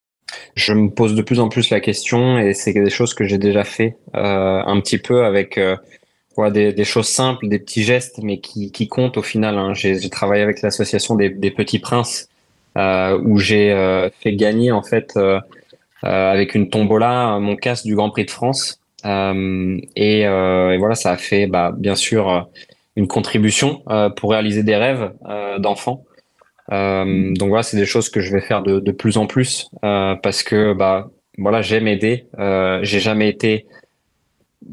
Je 0.55 0.73
me 0.73 0.89
pose 0.89 1.15
de 1.15 1.21
plus 1.21 1.39
en 1.39 1.49
plus 1.49 1.69
la 1.69 1.79
question 1.79 2.37
et 2.37 2.53
c'est 2.53 2.73
des 2.73 2.89
choses 2.89 3.13
que 3.13 3.25
j'ai 3.25 3.37
déjà 3.37 3.63
fait 3.63 3.95
euh, 4.15 4.61
un 4.65 4.79
petit 4.81 4.97
peu 4.97 5.25
avec 5.25 5.57
euh, 5.57 5.75
des, 6.51 6.71
des, 6.71 6.83
choses 6.83 7.07
simples, 7.07 7.47
des 7.47 7.59
petits 7.59 7.83
gestes, 7.83 8.19
mais 8.21 8.39
qui, 8.39 8.71
qui 8.71 8.87
comptent 8.87 9.17
au 9.17 9.23
final. 9.23 9.57
Hein. 9.57 9.73
J'ai 9.73 10.09
travaillé 10.09 10.43
avec 10.43 10.61
l'association 10.61 11.15
des, 11.15 11.29
des, 11.29 11.51
Petits 11.51 11.79
Princes 11.79 12.29
euh, 12.77 13.19
où 13.23 13.39
j'ai 13.39 13.71
euh, 13.71 14.09
fait 14.21 14.33
gagner 14.33 14.71
en 14.71 14.83
fait 14.83 15.13
euh, 15.17 15.39
euh, 16.03 16.31
avec 16.31 16.53
une 16.53 16.69
tombola 16.69 17.39
mon 17.39 17.55
casque 17.55 17.85
du 17.85 17.95
Grand 17.95 18.11
Prix 18.11 18.25
de 18.25 18.31
France 18.31 18.79
et, 19.03 20.21
et, 20.21 20.77
voilà 20.77 20.95
ça 20.95 21.11
a 21.11 21.17
fait 21.17 21.47
bah, 21.47 21.73
bien 21.75 21.95
sûr 21.95 22.47
une 22.95 23.07
contribution 23.07 23.83
pour 24.17 24.31
réaliser 24.31 24.63
des 24.63 24.75
rêves 24.75 25.13
d'enfants. 25.59 26.03
Euh, 26.71 27.33
donc 27.33 27.49
voilà, 27.49 27.63
c'est 27.63 27.77
des 27.77 27.85
choses 27.85 28.09
que 28.09 28.19
je 28.19 28.33
vais 28.33 28.41
faire 28.41 28.61
de, 28.61 28.79
de 28.79 28.91
plus 28.91 29.17
en 29.17 29.25
plus 29.25 29.69
euh, 29.85 30.15
parce 30.15 30.43
que 30.43 30.73
bah 30.73 31.09
voilà, 31.37 31.61
j'aime 31.61 31.87
aider. 31.87 32.27
Euh, 32.39 32.79
j'ai 32.83 32.99
jamais 32.99 33.29
été 33.29 33.67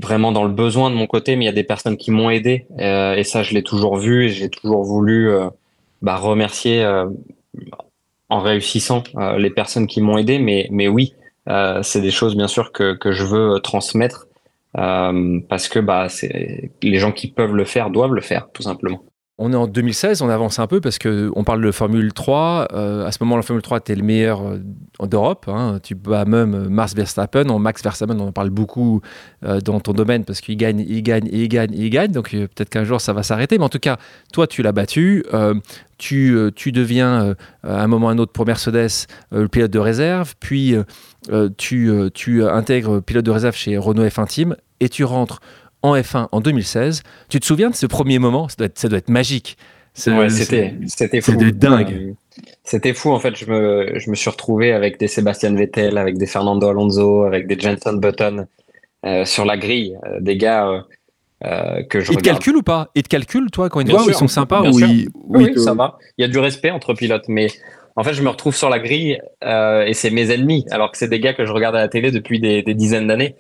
vraiment 0.01 0.33
dans 0.33 0.45
le 0.45 0.53
besoin 0.53 0.91
de 0.91 0.97
mon 0.97 1.07
côté, 1.07 1.37
mais 1.37 1.45
il 1.45 1.47
y 1.47 1.51
a 1.51 1.53
des 1.53 1.65
personnes 1.65 1.97
qui 1.97 2.11
m'ont 2.11 2.31
aidé 2.31 2.67
euh, 2.81 3.15
et 3.15 3.25
ça, 3.25 3.43
je 3.43 3.55
l'ai 3.55 3.63
toujours 3.63 3.97
vu 3.97 4.25
et 4.25 4.29
j'ai 4.31 4.49
toujours 4.49 4.83
voulu 4.83 5.31
euh, 5.31 5.49
bah, 6.03 6.17
remercier 6.17 6.85
en 8.29 8.41
réussissant 8.41 9.05
les 9.37 9.51
personnes 9.51 9.87
qui 9.87 10.01
m'ont 10.01 10.19
aidé. 10.19 10.39
Mais 10.39 10.69
mais 10.71 10.89
oui, 10.89 11.15
c'est 11.83 12.01
des 12.01 12.11
choses 12.11 12.37
bien 12.37 12.49
sûr 12.49 12.73
que 12.73 12.95
que 12.95 13.13
je 13.13 13.25
veux 13.25 13.61
transmettre 13.61 14.27
parce 14.73 15.69
que 15.69 15.79
bah 15.79 16.09
c'est 16.09 16.71
les 16.83 16.99
gens 16.99 17.13
qui 17.13 17.29
peuvent 17.31 17.55
le 17.55 17.65
faire 17.65 17.91
doivent 17.91 18.15
le 18.15 18.23
faire 18.23 18.49
tout 18.53 18.63
simplement. 18.63 19.03
On 19.37 19.53
est 19.53 19.57
en 19.57 19.67
2016, 19.67 20.23
on 20.23 20.29
avance 20.29 20.61
un 20.61 20.69
peu 20.69 20.81
parce 20.81 21.01
qu'on 21.01 21.43
parle 21.43 21.61
de 21.61 21.73
Formule 21.73 22.13
3. 22.13 22.69
Euh, 22.73 23.05
à 23.05 23.11
ce 23.11 23.19
moment, 23.21 23.35
la 23.35 23.43
Formule 23.43 23.63
3, 23.63 23.81
tu 23.81 23.91
es 23.91 23.97
le 23.97 24.05
meilleur 24.05 24.43
euh, 24.43 25.07
d'Europe. 25.09 25.47
Hein. 25.49 25.81
Tu 25.83 25.97
bats 25.97 26.25
même 26.25 26.69
Mars 26.69 26.95
Verstappen. 26.95 27.49
En 27.49 27.59
Max 27.59 27.83
Verstappen, 27.83 28.17
on 28.21 28.29
en 28.29 28.33
parle 28.33 28.51
beaucoup 28.51 29.01
euh, 29.45 29.61
dans 29.61 29.81
ton 29.81 29.93
domaine 29.93 30.25
parce 30.25 30.41
qu'il 30.41 30.57
gagne, 30.57 30.79
il 30.79 31.03
gagne, 31.03 31.29
il 31.33 31.49
gagne, 31.49 31.73
il 31.75 31.91
gagne. 31.91 32.13
Donc 32.13 32.31
peut-être 32.31 32.71
qu'un 32.71 32.85
jour, 32.85 33.01
ça 33.01 33.13
va 33.13 33.25
s'arrêter. 33.25 33.59
Mais 33.59 33.65
en 33.65 33.69
tout 33.69 33.81
cas, 33.81 33.97
toi, 34.33 34.47
tu 34.47 34.63
l'as 34.63 34.73
battu. 34.73 35.25
Tu, 35.97 36.37
tu, 36.55 36.73
deviens 36.73 37.35
à 37.63 37.83
un 37.83 37.87
moment 37.87 38.07
ou 38.07 38.09
à 38.11 38.13
un 38.13 38.19
autre 38.19 38.33
pour 38.33 38.47
Mercedes 38.47 39.07
le 39.33 39.49
pilote 39.49 39.71
de 39.71 39.79
réserve. 39.81 40.35
Puis 40.39 40.77
tu, 41.57 41.93
tu 42.15 42.45
intègres 42.45 43.01
pilote 43.01 43.25
de 43.25 43.31
réserve 43.33 43.57
chez 43.57 43.79
Renault 43.79 44.05
F1 44.05 44.29
Team 44.29 44.57
et 44.81 44.89
tu 44.89 45.05
rentres 45.05 45.41
en 45.85 45.95
F1 45.95 46.29
en 46.33 46.41
2016. 46.41 47.03
Tu 47.29 47.39
te 47.39 47.45
souviens 47.45 47.71
de 47.71 47.75
ce 47.75 47.87
premier 47.87 48.19
moment? 48.19 48.49
Ça 48.49 48.57
doit, 48.59 48.67
être, 48.67 48.79
ça 48.79 48.89
doit 48.89 48.99
être 48.99 49.11
magique. 49.11 49.59
c'était 49.93 50.75
c'était 50.87 51.21
fou. 51.21 51.33
C'était 51.33 51.53
dingue. 51.53 51.93
Euh, 51.93 52.13
c'était 52.65 52.95
fou 52.95 53.13
en 53.13 53.21
fait. 53.21 53.37
Je 53.37 53.45
me, 53.47 53.99
je 53.99 54.11
me 54.11 54.15
suis 54.15 54.31
retrouvé 54.31 54.73
avec 54.73 54.99
des 54.99 55.09
Sébastien 55.09 55.55
Vettel, 55.55 55.99
avec 55.99 56.17
des 56.17 56.27
Fernando 56.27 56.67
Alonso, 56.69 57.25
avec 57.25 57.47
des 57.47 57.59
Jenson 57.61 57.93
Button 57.93 58.47
euh, 59.05 59.27
sur 59.27 59.45
la 59.45 59.59
grille, 59.59 59.97
euh, 60.07 60.21
des 60.21 60.39
gars 60.39 60.85
que 61.91 62.01
je. 62.01 62.13
Ils 62.13 62.17
te 62.17 62.23
calculent 62.23 62.57
ou 62.57 62.63
pas? 62.63 62.89
Ils 62.95 63.03
te 63.03 63.09
calculent 63.09 63.51
toi 63.51 63.69
quand 63.69 63.81
ils 63.81 63.91
voient 63.91 64.05
ils 64.09 64.15
sont 64.15 64.27
sympas 64.27 64.63
ou 64.63 64.81
Oui, 65.29 65.53
ça 65.57 65.75
va. 65.75 65.99
Il 66.17 66.23
y 66.23 66.25
a 66.25 66.29
du 66.29 66.39
respect 66.39 66.71
entre 66.71 66.95
pilotes, 66.95 67.29
mais 67.29 67.49
en 67.97 68.03
fait, 68.03 68.15
je 68.15 68.23
me 68.23 68.31
retrouve 68.31 68.57
sur 68.57 68.71
la 68.71 68.79
grille 68.79 69.21
et 69.43 69.93
c'est 69.93 70.09
mes 70.09 70.31
ennemis, 70.31 70.65
alors 70.71 70.91
que 70.91 70.97
c'est 70.97 71.09
des 71.09 71.21
gars 71.21 71.35
que 71.35 71.45
je 71.45 71.53
regarde 71.53 71.77
à 71.77 71.81
la 71.81 71.89
télé 71.89 72.11
depuis 72.11 72.41
des, 72.41 72.63
des 72.63 72.73
dizaines 72.73 73.07
d'années. 73.07 73.37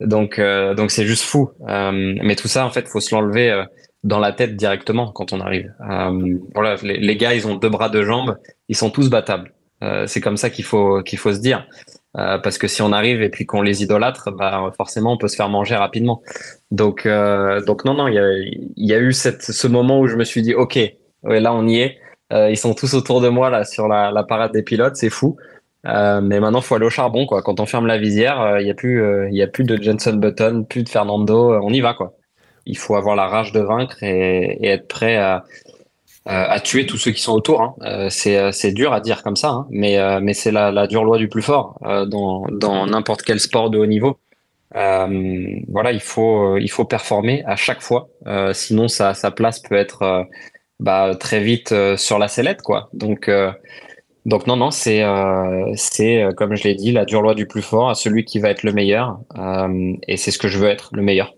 Donc, 0.00 0.38
euh, 0.38 0.74
donc 0.74 0.90
c'est 0.90 1.06
juste 1.06 1.24
fou. 1.24 1.50
Euh, 1.68 2.14
mais 2.22 2.36
tout 2.36 2.48
ça, 2.48 2.66
en 2.66 2.70
fait, 2.70 2.88
faut 2.88 3.00
se 3.00 3.14
l'enlever 3.14 3.50
euh, 3.50 3.64
dans 4.04 4.18
la 4.18 4.32
tête 4.32 4.56
directement 4.56 5.10
quand 5.12 5.32
on 5.32 5.40
arrive. 5.40 5.72
voilà, 6.54 6.76
les, 6.82 7.16
gars, 7.16 7.34
ils 7.34 7.46
ont 7.46 7.56
deux 7.56 7.68
bras, 7.70 7.88
deux 7.88 8.04
jambes, 8.04 8.36
ils 8.68 8.76
sont 8.76 8.90
tous 8.90 9.10
battables. 9.10 9.52
c'est 10.06 10.20
comme 10.20 10.36
ça 10.36 10.50
qu'il 10.50 10.64
faut 10.64 11.02
qu'il 11.02 11.18
faut 11.18 11.32
se 11.32 11.40
dire. 11.40 11.66
parce 12.14 12.56
que 12.56 12.68
si 12.68 12.82
on 12.82 12.92
arrive 12.92 13.20
et 13.20 13.30
puis 13.30 13.46
qu'on 13.46 13.62
les 13.62 13.82
idolâtre, 13.82 14.30
bah 14.30 14.70
forcément 14.76 15.12
on 15.14 15.18
peut 15.18 15.26
se 15.26 15.34
faire 15.34 15.48
manger 15.48 15.74
rapidement. 15.74 16.22
Donc 16.70 17.08
donc 17.66 17.84
non 17.84 17.94
non, 17.94 18.06
il 18.06 18.14
y 18.14 18.18
a, 18.18 18.28
y 18.76 18.94
a 18.94 18.98
eu 19.00 19.12
cette, 19.12 19.42
ce 19.42 19.66
moment 19.66 19.98
où 19.98 20.06
je 20.06 20.14
me 20.14 20.24
suis 20.24 20.42
dit 20.42 20.54
ok, 20.54 20.78
ouais, 21.24 21.40
là 21.40 21.52
on 21.52 21.66
y 21.66 21.80
est. 21.80 21.98
ils 22.30 22.58
sont 22.58 22.74
tous 22.74 22.94
autour 22.94 23.20
de 23.20 23.28
moi 23.28 23.50
là 23.50 23.64
sur 23.64 23.88
la, 23.88 24.12
la 24.12 24.22
parade 24.22 24.52
des 24.52 24.62
pilotes, 24.62 24.94
c'est 24.94 25.10
fou. 25.10 25.36
Euh, 25.86 26.20
mais 26.20 26.40
maintenant, 26.40 26.60
faut 26.60 26.74
aller 26.74 26.86
au 26.86 26.90
charbon. 26.90 27.26
Quand 27.26 27.60
on 27.60 27.66
ferme 27.66 27.86
la 27.86 27.98
visière, 27.98 28.36
il 28.58 28.62
euh, 28.62 28.64
n'y 28.64 28.70
a 28.70 28.74
plus, 28.74 28.98
il 29.30 29.40
euh, 29.40 29.44
a 29.44 29.46
plus 29.46 29.64
de 29.64 29.80
Jenson 29.80 30.14
Button, 30.14 30.64
plus 30.68 30.82
de 30.82 30.88
Fernando. 30.88 31.58
on 31.62 31.70
y 31.70 31.80
va, 31.80 31.94
quoi. 31.94 32.14
Il 32.66 32.76
faut 32.76 32.96
avoir 32.96 33.14
la 33.14 33.26
rage 33.26 33.52
de 33.52 33.60
vaincre 33.60 34.02
et, 34.02 34.66
être 34.66 34.88
prêt 34.88 35.16
à, 35.16 35.44
tuer 36.64 36.86
tous 36.86 36.96
ceux 36.96 37.12
qui 37.12 37.22
sont 37.22 37.32
autour. 37.32 37.62
Hein. 37.62 38.08
c'est 38.10 38.72
dur 38.72 38.92
à 38.92 39.00
dire 39.00 39.22
comme 39.22 39.36
ça, 39.36 39.50
hein. 39.50 39.66
mais 39.70 40.34
c'est 40.34 40.50
la, 40.50 40.86
dure 40.88 41.04
loi 41.04 41.18
du 41.18 41.28
plus 41.28 41.42
fort 41.42 41.78
dans 41.80 42.86
n'importe 42.86 43.22
quel 43.22 43.38
sport 43.38 43.70
de 43.70 43.78
haut 43.78 43.86
niveau. 43.86 44.18
voilà, 44.74 45.92
il 45.92 46.00
faut 46.00 46.56
il 46.56 46.68
faut 46.68 46.84
performer 46.84 47.44
à 47.46 47.54
chaque 47.54 47.82
fois, 47.82 48.08
sinon 48.52 48.88
sa 48.88 49.14
sa 49.14 49.30
place 49.30 49.60
peut 49.60 49.76
être 49.76 50.26
bah, 50.80 51.14
très 51.14 51.38
vite 51.38 51.72
sur 51.96 52.18
la 52.18 52.26
sellette, 52.26 52.62
quoi. 52.62 52.88
Donc 52.92 53.30
donc 54.26 54.48
non, 54.48 54.56
non, 54.56 54.72
c'est 54.72 55.04
euh, 55.04 55.72
euh, 56.00 56.32
comme 56.32 56.56
je 56.56 56.64
l'ai 56.64 56.74
dit, 56.74 56.90
la 56.90 57.04
dure 57.04 57.22
loi 57.22 57.36
du 57.36 57.46
plus 57.46 57.62
fort, 57.62 57.90
à 57.90 57.94
celui 57.94 58.24
qui 58.24 58.40
va 58.40 58.50
être 58.50 58.64
le 58.64 58.72
meilleur, 58.72 59.20
euh, 59.38 59.92
et 60.08 60.16
c'est 60.16 60.32
ce 60.32 60.38
que 60.38 60.48
je 60.48 60.58
veux 60.58 60.66
être, 60.68 60.90
le 60.92 61.00
meilleur. 61.00 61.32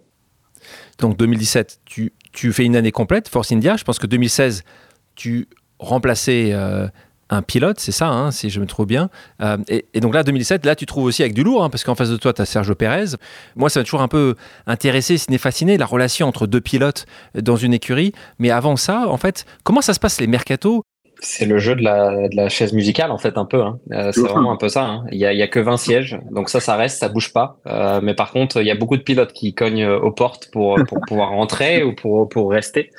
Donc 0.98 1.18
2017, 1.18 1.81
tu, 1.85 2.14
tu 2.33 2.51
fais 2.51 2.64
une 2.64 2.77
année 2.77 2.90
complète, 2.90 3.29
Force 3.29 3.53
India. 3.53 3.77
Je 3.77 3.85
pense 3.85 3.98
que 3.98 4.07
2016, 4.07 4.64
tu 5.16 5.48
remplaçais 5.79 6.55
un 7.31 7.42
pilote, 7.42 7.79
c'est 7.79 7.92
ça, 7.92 8.09
hein, 8.09 8.31
si 8.31 8.48
je 8.48 8.59
me 8.59 8.66
trouve 8.66 8.87
bien. 8.87 9.11
et, 9.68 10.01
donc 10.01 10.14
là, 10.14 10.22
2017, 10.22 10.64
là, 10.64 10.74
tu 10.74 10.87
trouves 10.87 11.05
aussi 11.05 11.22
avec 11.22 11.35
du 11.35 11.44
lourd, 11.44 11.62
hein, 11.62 11.70
parce 11.70 11.85
qu'en 11.85 11.94
face 11.94 12.09
de 12.09 12.16
toi, 12.16 12.33
tu 12.33 12.40
as 12.40 12.46
Sergio 12.46 12.74
Pérez. 12.74 13.16
Moi, 13.55 13.68
ça 13.68 13.81
m'a 13.81 13.85
toujours 13.85 14.01
un 14.01 14.09
peu 14.09 14.35
intéressé, 14.66 15.16
n'est 15.29 15.38
fasciné, 15.38 15.77
la 15.77 15.87
relation 15.87 16.27
entre 16.27 16.46
deux 16.46 16.62
pilotes 16.62 17.05
dans 17.35 17.57
une 17.57 17.74
écurie. 17.74 18.12
Mais 18.38 18.51
avant 18.51 18.77
ça, 18.77 19.07
en 19.09 19.18
fait, 19.18 19.44
comment 19.62 19.83
ça 19.83 19.92
se 19.92 20.01
passe 20.01 20.20
les 20.20 20.27
mercatos 20.27 20.83
c'est 21.21 21.47
le 21.47 21.59
jeu 21.59 21.75
de 21.75 21.83
la, 21.83 22.29
de 22.29 22.37
la 22.37 22.49
chaise 22.49 22.73
musicale 22.73 23.11
en 23.11 23.19
fait 23.19 23.39
un 23.39 23.45
peu. 23.45 23.63
Hein. 23.63 23.79
Euh, 23.93 24.13
c'est 24.13 24.21
vraiment 24.21 24.53
un 24.53 24.57
peu 24.57 24.69
ça. 24.69 24.85
Hein. 24.85 25.05
Il 25.11 25.19
y, 25.19 25.27
a, 25.27 25.33
y 25.33 25.43
a 25.43 25.49
que 25.49 25.61
20 25.61 25.77
sièges, 25.77 26.19
donc 26.31 26.49
ça, 26.49 26.61
ça 26.61 26.77
reste, 26.77 26.99
ça 26.99 27.09
bouge 27.09 27.33
pas. 27.33 27.59
Euh, 27.67 28.01
mais 28.03 28.15
par 28.15 28.31
contre, 28.31 28.61
il 28.61 28.67
y 28.67 28.71
a 28.71 28.77
beaucoup 28.77 28.97
de 28.97 29.03
pilotes 29.03 29.33
qui 29.33 29.55
cognent 29.55 29.87
aux 29.87 30.13
portes 30.13 30.51
pour 30.53 30.79
pour 30.89 31.01
pouvoir 31.07 31.31
rentrer 31.31 31.83
ou 31.83 31.95
pour 31.95 32.29
pour 32.29 32.51
rester. 32.51 32.91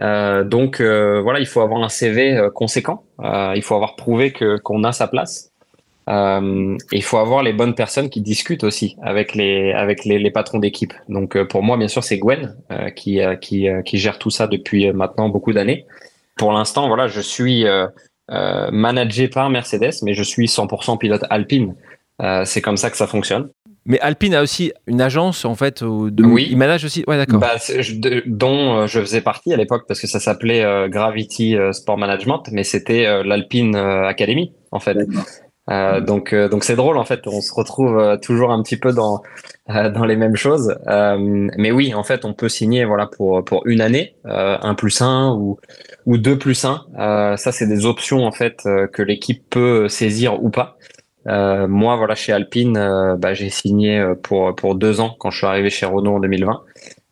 Euh, 0.00 0.44
donc 0.44 0.80
euh, 0.80 1.20
voilà, 1.22 1.40
il 1.40 1.46
faut 1.46 1.60
avoir 1.60 1.82
un 1.82 1.88
CV 1.88 2.36
euh, 2.36 2.50
conséquent. 2.50 3.04
il 3.22 3.62
faut 3.62 3.74
avoir 3.74 3.96
prouvé 3.96 4.32
que 4.32 4.58
qu'on 4.58 4.84
a 4.84 4.92
sa 4.92 5.08
place. 5.08 5.52
et 6.08 6.12
il 6.92 7.02
faut 7.02 7.18
avoir 7.18 7.42
les 7.42 7.52
bonnes 7.52 7.74
personnes 7.74 8.10
qui 8.10 8.20
discutent 8.20 8.64
aussi 8.64 8.96
avec 9.02 9.34
les 9.34 9.72
avec 9.72 10.04
les, 10.04 10.18
les 10.18 10.30
patrons 10.30 10.58
d'équipe. 10.58 10.92
Donc 11.08 11.42
pour 11.44 11.62
moi, 11.62 11.76
bien 11.76 11.88
sûr, 11.88 12.04
c'est 12.04 12.18
Gwen 12.18 12.56
qui 12.94 13.20
qui 13.40 13.68
qui 13.84 13.98
gère 13.98 14.18
tout 14.18 14.30
ça 14.30 14.46
depuis 14.46 14.92
maintenant 14.92 15.28
beaucoup 15.28 15.52
d'années 15.52 15.86
pour 16.36 16.52
l'instant, 16.52 16.86
voilà, 16.86 17.08
je 17.08 17.20
suis 17.20 17.66
euh, 17.66 17.86
euh, 18.30 18.70
managé 18.70 19.28
par 19.28 19.50
Mercedes, 19.50 19.94
mais 20.02 20.14
je 20.14 20.22
suis 20.22 20.46
100% 20.46 20.98
pilote 20.98 21.24
Alpine. 21.30 21.74
Euh, 22.22 22.44
c'est 22.44 22.60
comme 22.60 22.76
ça 22.76 22.90
que 22.90 22.96
ça 22.96 23.06
fonctionne. 23.06 23.48
Mais 23.88 24.00
Alpine 24.00 24.34
a 24.34 24.42
aussi 24.42 24.72
une 24.86 25.00
agence 25.00 25.44
en 25.44 25.54
fait. 25.54 25.84
De... 25.84 26.24
Oui. 26.24 26.48
Il 26.50 26.56
manage 26.56 26.84
aussi? 26.84 27.04
Ouais, 27.06 27.16
d'accord. 27.16 27.38
Bah, 27.38 27.54
dont 28.26 28.86
je 28.88 29.00
faisais 29.00 29.20
partie 29.20 29.52
à 29.52 29.56
l'époque 29.56 29.84
parce 29.86 30.00
que 30.00 30.08
ça 30.08 30.18
s'appelait 30.18 30.88
Gravity 30.88 31.54
Sport 31.70 31.96
Management, 31.96 32.42
mais 32.50 32.64
c'était 32.64 33.22
l'Alpine 33.22 33.76
Academy 33.76 34.52
en 34.72 34.80
fait. 34.80 34.98
Euh, 35.68 36.00
donc 36.00 36.32
euh, 36.32 36.48
donc 36.48 36.62
c'est 36.62 36.76
drôle 36.76 36.96
en 36.96 37.04
fait, 37.04 37.26
on 37.26 37.40
se 37.40 37.52
retrouve 37.52 37.98
euh, 37.98 38.16
toujours 38.16 38.52
un 38.52 38.62
petit 38.62 38.76
peu 38.76 38.92
dans 38.92 39.22
dans 39.68 40.04
les 40.04 40.16
mêmes 40.16 40.36
choses. 40.36 40.76
mais 40.86 41.72
oui, 41.72 41.92
en 41.94 42.04
fait, 42.04 42.24
on 42.24 42.34
peut 42.34 42.48
signer 42.48 42.84
voilà 42.84 43.06
pour 43.06 43.44
pour 43.44 43.66
une 43.66 43.80
année, 43.80 44.14
un 44.24 44.74
plus 44.74 45.00
un 45.02 45.32
ou 45.32 45.58
ou 46.06 46.18
deux 46.18 46.38
plus 46.38 46.64
un. 46.64 46.84
ça 47.36 47.52
c'est 47.52 47.66
des 47.66 47.84
options 47.84 48.24
en 48.24 48.32
fait 48.32 48.62
que 48.92 49.02
l'équipe 49.02 49.42
peut 49.50 49.88
saisir 49.88 50.42
ou 50.42 50.50
pas. 50.50 50.76
moi 51.26 51.96
voilà 51.96 52.14
chez 52.14 52.32
Alpine, 52.32 53.16
bah, 53.18 53.34
j'ai 53.34 53.50
signé 53.50 54.04
pour 54.22 54.54
pour 54.54 54.76
deux 54.76 55.00
ans 55.00 55.16
quand 55.18 55.30
je 55.30 55.38
suis 55.38 55.46
arrivé 55.46 55.70
chez 55.70 55.86
Renault 55.86 56.16
en 56.16 56.20
2020 56.20 56.62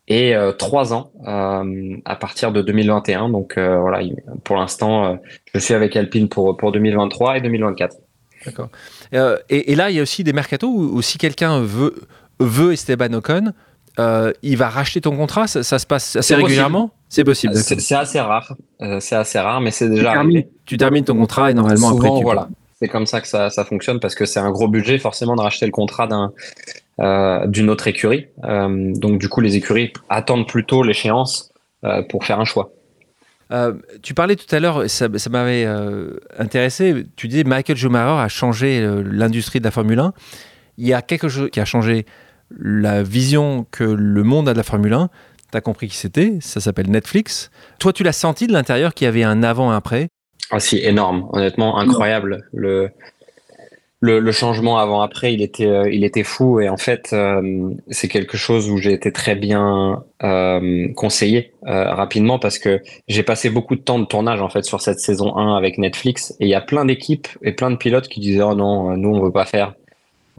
et 0.07 0.35
trois 0.59 0.93
ans 0.95 1.11
à 1.25 2.17
partir 2.17 2.53
de 2.53 2.63
2021. 2.63 3.31
Donc 3.31 3.59
voilà, 3.59 4.01
pour 4.45 4.57
l'instant, 4.57 5.19
je 5.53 5.59
suis 5.59 5.75
avec 5.75 5.97
Alpine 5.97 6.29
pour 6.29 6.57
pour 6.57 6.71
2023 6.71 7.39
et 7.39 7.41
2024. 7.41 7.97
D'accord. 8.47 8.69
Euh, 9.15 9.39
et, 9.49 9.75
là, 9.75 9.91
il 9.91 9.97
y 9.97 9.99
a 9.99 10.03
aussi 10.03 10.25
des 10.25 10.33
mercatos 10.33 10.69
où, 10.69 11.01
si 11.03 11.19
quelqu'un 11.19 11.61
veut, 11.61 11.95
veut 12.39 12.73
Esteban 12.73 13.13
Ocon, 13.13 13.53
euh, 13.99 14.33
il 14.43 14.57
va 14.57 14.69
racheter 14.69 15.01
ton 15.01 15.17
contrat. 15.17 15.47
Ça, 15.47 15.63
se 15.63 15.87
passe 15.87 16.17
assez 16.17 16.35
régulièrement. 16.35 16.91
C'est 17.09 17.25
possible. 17.25 17.55
C'est 17.57 17.95
assez 17.95 18.21
rare. 18.21 18.55
Euh, 18.81 18.99
c'est 19.01 19.17
assez 19.17 19.39
rare, 19.39 19.61
mais 19.61 19.71
c'est 19.71 19.89
déjà. 19.89 20.15
Tu, 20.23 20.47
tu 20.67 20.77
termines 20.77 21.05
ton 21.05 21.17
contrat 21.17 21.51
et 21.51 21.55
normalement 21.55 21.91
après 21.91 22.11
tu. 22.19 22.23
Voilà. 22.23 22.49
C'est 22.81 22.89
comme 22.89 23.07
ça 23.07 23.21
que 23.21 23.29
ça, 23.29 23.51
ça 23.51 23.65
fonctionne 23.65 24.01
parce 24.01 24.17
que 24.17 24.27
c'est 24.27 24.41
un 24.41 24.51
gros 24.51 24.67
budget 24.67 24.99
forcément 24.99 25.37
de 25.37 25.41
racheter 25.41 25.65
le 25.65 25.73
contrat 25.73 26.07
d'un 26.07 26.33
d'une 27.47 27.71
autre 27.71 27.89
écurie. 27.89 28.27
donc 28.43 29.19
du 29.19 29.29
coup, 29.29 29.41
les 29.41 29.57
écuries 29.57 29.93
attendent 30.09 30.49
plutôt 30.49 30.83
l'échéance 30.83 31.53
pour 32.09 32.25
faire 32.25 32.41
un 32.41 32.45
choix. 32.45 32.73
Euh, 33.55 33.75
tu 34.03 34.15
parlais 34.15 34.35
tout 34.35 34.53
à 34.55 34.59
l'heure, 34.59 34.91
ça, 34.91 35.09
m'avait 35.31 35.65
euh, 35.65 36.19
intéressé, 36.39 37.07
tu 37.15 37.29
disais 37.29 37.45
Michael 37.45 37.77
Schumacher 37.77 38.21
a 38.21 38.29
changé 38.29 38.81
euh, 38.81 39.05
l'industrie 39.07 39.61
de 39.61 39.65
la 39.65 39.71
Formule 39.71 40.01
1. 40.01 40.13
Il 40.79 40.89
y 40.89 40.93
a 40.93 41.03
quelque 41.03 41.29
chose 41.29 41.51
qui 41.51 41.61
a 41.61 41.65
changé 41.65 42.05
la 42.59 43.05
vision 43.05 43.65
que 43.71 43.85
le 43.85 44.23
monde 44.25 44.49
a 44.49 44.53
de 44.53 44.59
la 44.59 44.65
Formule 44.65 44.95
1. 44.95 45.09
Tu 45.53 45.57
as 45.57 45.61
compris 45.61 45.89
qui 45.89 45.97
c'était, 45.97 46.39
ça 46.41 46.61
s'appelle 46.61 46.91
Netflix. 46.91 47.51
Toi, 47.79 47.93
tu 47.93 48.03
l'as 48.03 48.13
senti 48.13 48.49
de 48.49 48.53
l'intérieur 48.53 48.93
qu'il 48.93 49.05
y 49.05 49.09
avait 49.09 49.23
un 49.23 49.45
avant 49.45 49.73
et 49.73 49.77
après? 49.77 50.09
Ah 50.51 50.59
si, 50.59 50.79
énorme, 50.79 51.29
honnêtement, 51.33 51.79
incroyable. 51.79 52.49
Le, 52.53 52.91
le, 54.05 54.33
changement 54.33 54.79
avant-après, 54.79 55.33
il 55.33 55.43
était, 55.43 55.67
euh, 55.67 55.91
il 55.91 56.05
était 56.05 56.25
fou. 56.25 56.61
Et 56.61 56.69
en 56.69 56.77
fait, 56.77 57.11
euh, 57.13 57.71
c'est 57.89 58.09
quelque 58.09 58.37
chose 58.37 58.71
où 58.71 58.77
j'ai 58.77 58.93
été 58.93 59.13
très 59.13 59.35
bien 59.35 60.05
euh, 60.23 60.89
conseillé 60.95 61.53
rapidement 61.63 62.39
parce 62.39 62.59
que 62.59 62.83
j'ai 63.09 63.23
passé 63.23 63.49
beaucoup 63.49 63.75
de 63.75 63.81
temps 63.81 63.99
de 63.99 64.05
tournage 64.05 64.43
en 64.43 64.51
fait 64.51 64.65
sur 64.65 64.83
cette 64.83 65.01
saison 65.01 65.37
1 65.37 65.57
avec 65.57 65.79
Netflix. 65.79 66.33
Et 66.41 66.45
il 66.45 66.49
y 66.49 66.55
a 66.55 66.61
plein 66.61 66.85
d'équipes 66.85 67.29
et 67.43 67.53
plein 67.53 67.71
de 67.71 67.77
pilotes 67.77 68.09
qui 68.09 68.21
disaient 68.21 68.43
oh 68.43 68.55
non, 68.55 68.97
nous 68.99 69.09
on 69.09 69.23
veut 69.23 69.33
pas 69.33 69.47
faire. 69.47 69.75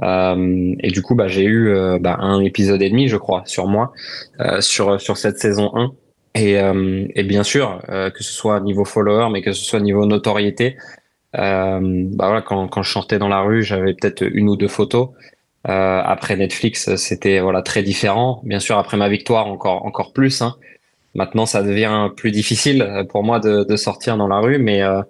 et 0.03 0.91
du 0.91 1.01
coup, 1.01 1.15
bah, 1.15 1.27
j'ai 1.27 1.45
eu 1.45 1.73
bah, 1.99 2.17
un 2.19 2.41
épisode 2.41 2.81
et 2.83 2.89
demi, 2.91 3.07
je 3.07 3.17
crois, 3.17 3.41
sur 3.45 3.65
moi, 3.65 3.91
sur 4.59 5.01
sur 5.01 5.17
cette 5.17 5.39
saison 5.39 5.71
1. 5.73 5.91
Et, 6.35 6.57
et 7.15 7.23
bien 7.23 7.43
sûr, 7.43 7.81
que 7.87 8.23
ce 8.23 8.31
soit 8.31 8.59
niveau 8.59 8.85
follower, 8.85 9.29
mais 9.31 9.41
que 9.41 9.51
ce 9.51 9.63
soit 9.65 9.79
niveau 9.79 10.05
notoriété, 10.05 10.77
bah 11.37 12.25
voilà, 12.27 12.41
quand, 12.41 12.67
quand 12.67 12.83
je 12.83 12.91
sortais 12.91 13.19
dans 13.19 13.27
la 13.27 13.41
rue, 13.41 13.63
j'avais 13.63 13.93
peut-être 13.93 14.21
une 14.21 14.49
ou 14.49 14.55
deux 14.55 14.67
photos. 14.67 15.09
Euh, 15.67 16.01
après 16.03 16.35
Netflix, 16.37 16.95
c'était 16.95 17.39
voilà 17.39 17.61
très 17.61 17.81
différent. 17.81 18.41
Bien 18.43 18.59
sûr, 18.59 18.77
après 18.77 18.97
ma 18.97 19.09
victoire, 19.09 19.47
encore 19.47 19.85
encore 19.85 20.13
plus. 20.13 20.41
Hein. 20.41 20.55
Maintenant, 21.15 21.45
ça 21.45 21.63
devient 21.63 22.09
plus 22.15 22.31
difficile 22.31 23.05
pour 23.09 23.23
moi 23.23 23.39
de, 23.39 23.63
de 23.63 23.75
sortir 23.75 24.17
dans 24.17 24.27
la 24.27 24.39
rue, 24.39 24.59
mais 24.59 24.83
euh, 24.83 25.01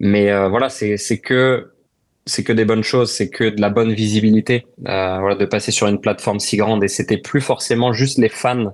mais 0.00 0.30
euh, 0.30 0.48
voilà, 0.48 0.68
c'est 0.68 0.96
c'est 0.96 1.18
que 1.18 1.70
c'est 2.26 2.42
que 2.42 2.52
des 2.52 2.64
bonnes 2.64 2.82
choses, 2.82 3.12
c'est 3.12 3.28
que 3.28 3.44
de 3.44 3.60
la 3.60 3.70
bonne 3.70 3.92
visibilité. 3.92 4.66
Euh, 4.88 5.18
voilà, 5.20 5.36
de 5.36 5.44
passer 5.44 5.70
sur 5.70 5.86
une 5.86 6.00
plateforme 6.00 6.40
si 6.40 6.56
grande 6.56 6.82
et 6.82 6.88
c'était 6.88 7.18
plus 7.18 7.40
forcément 7.40 7.92
juste 7.92 8.18
les 8.18 8.28
fans 8.28 8.72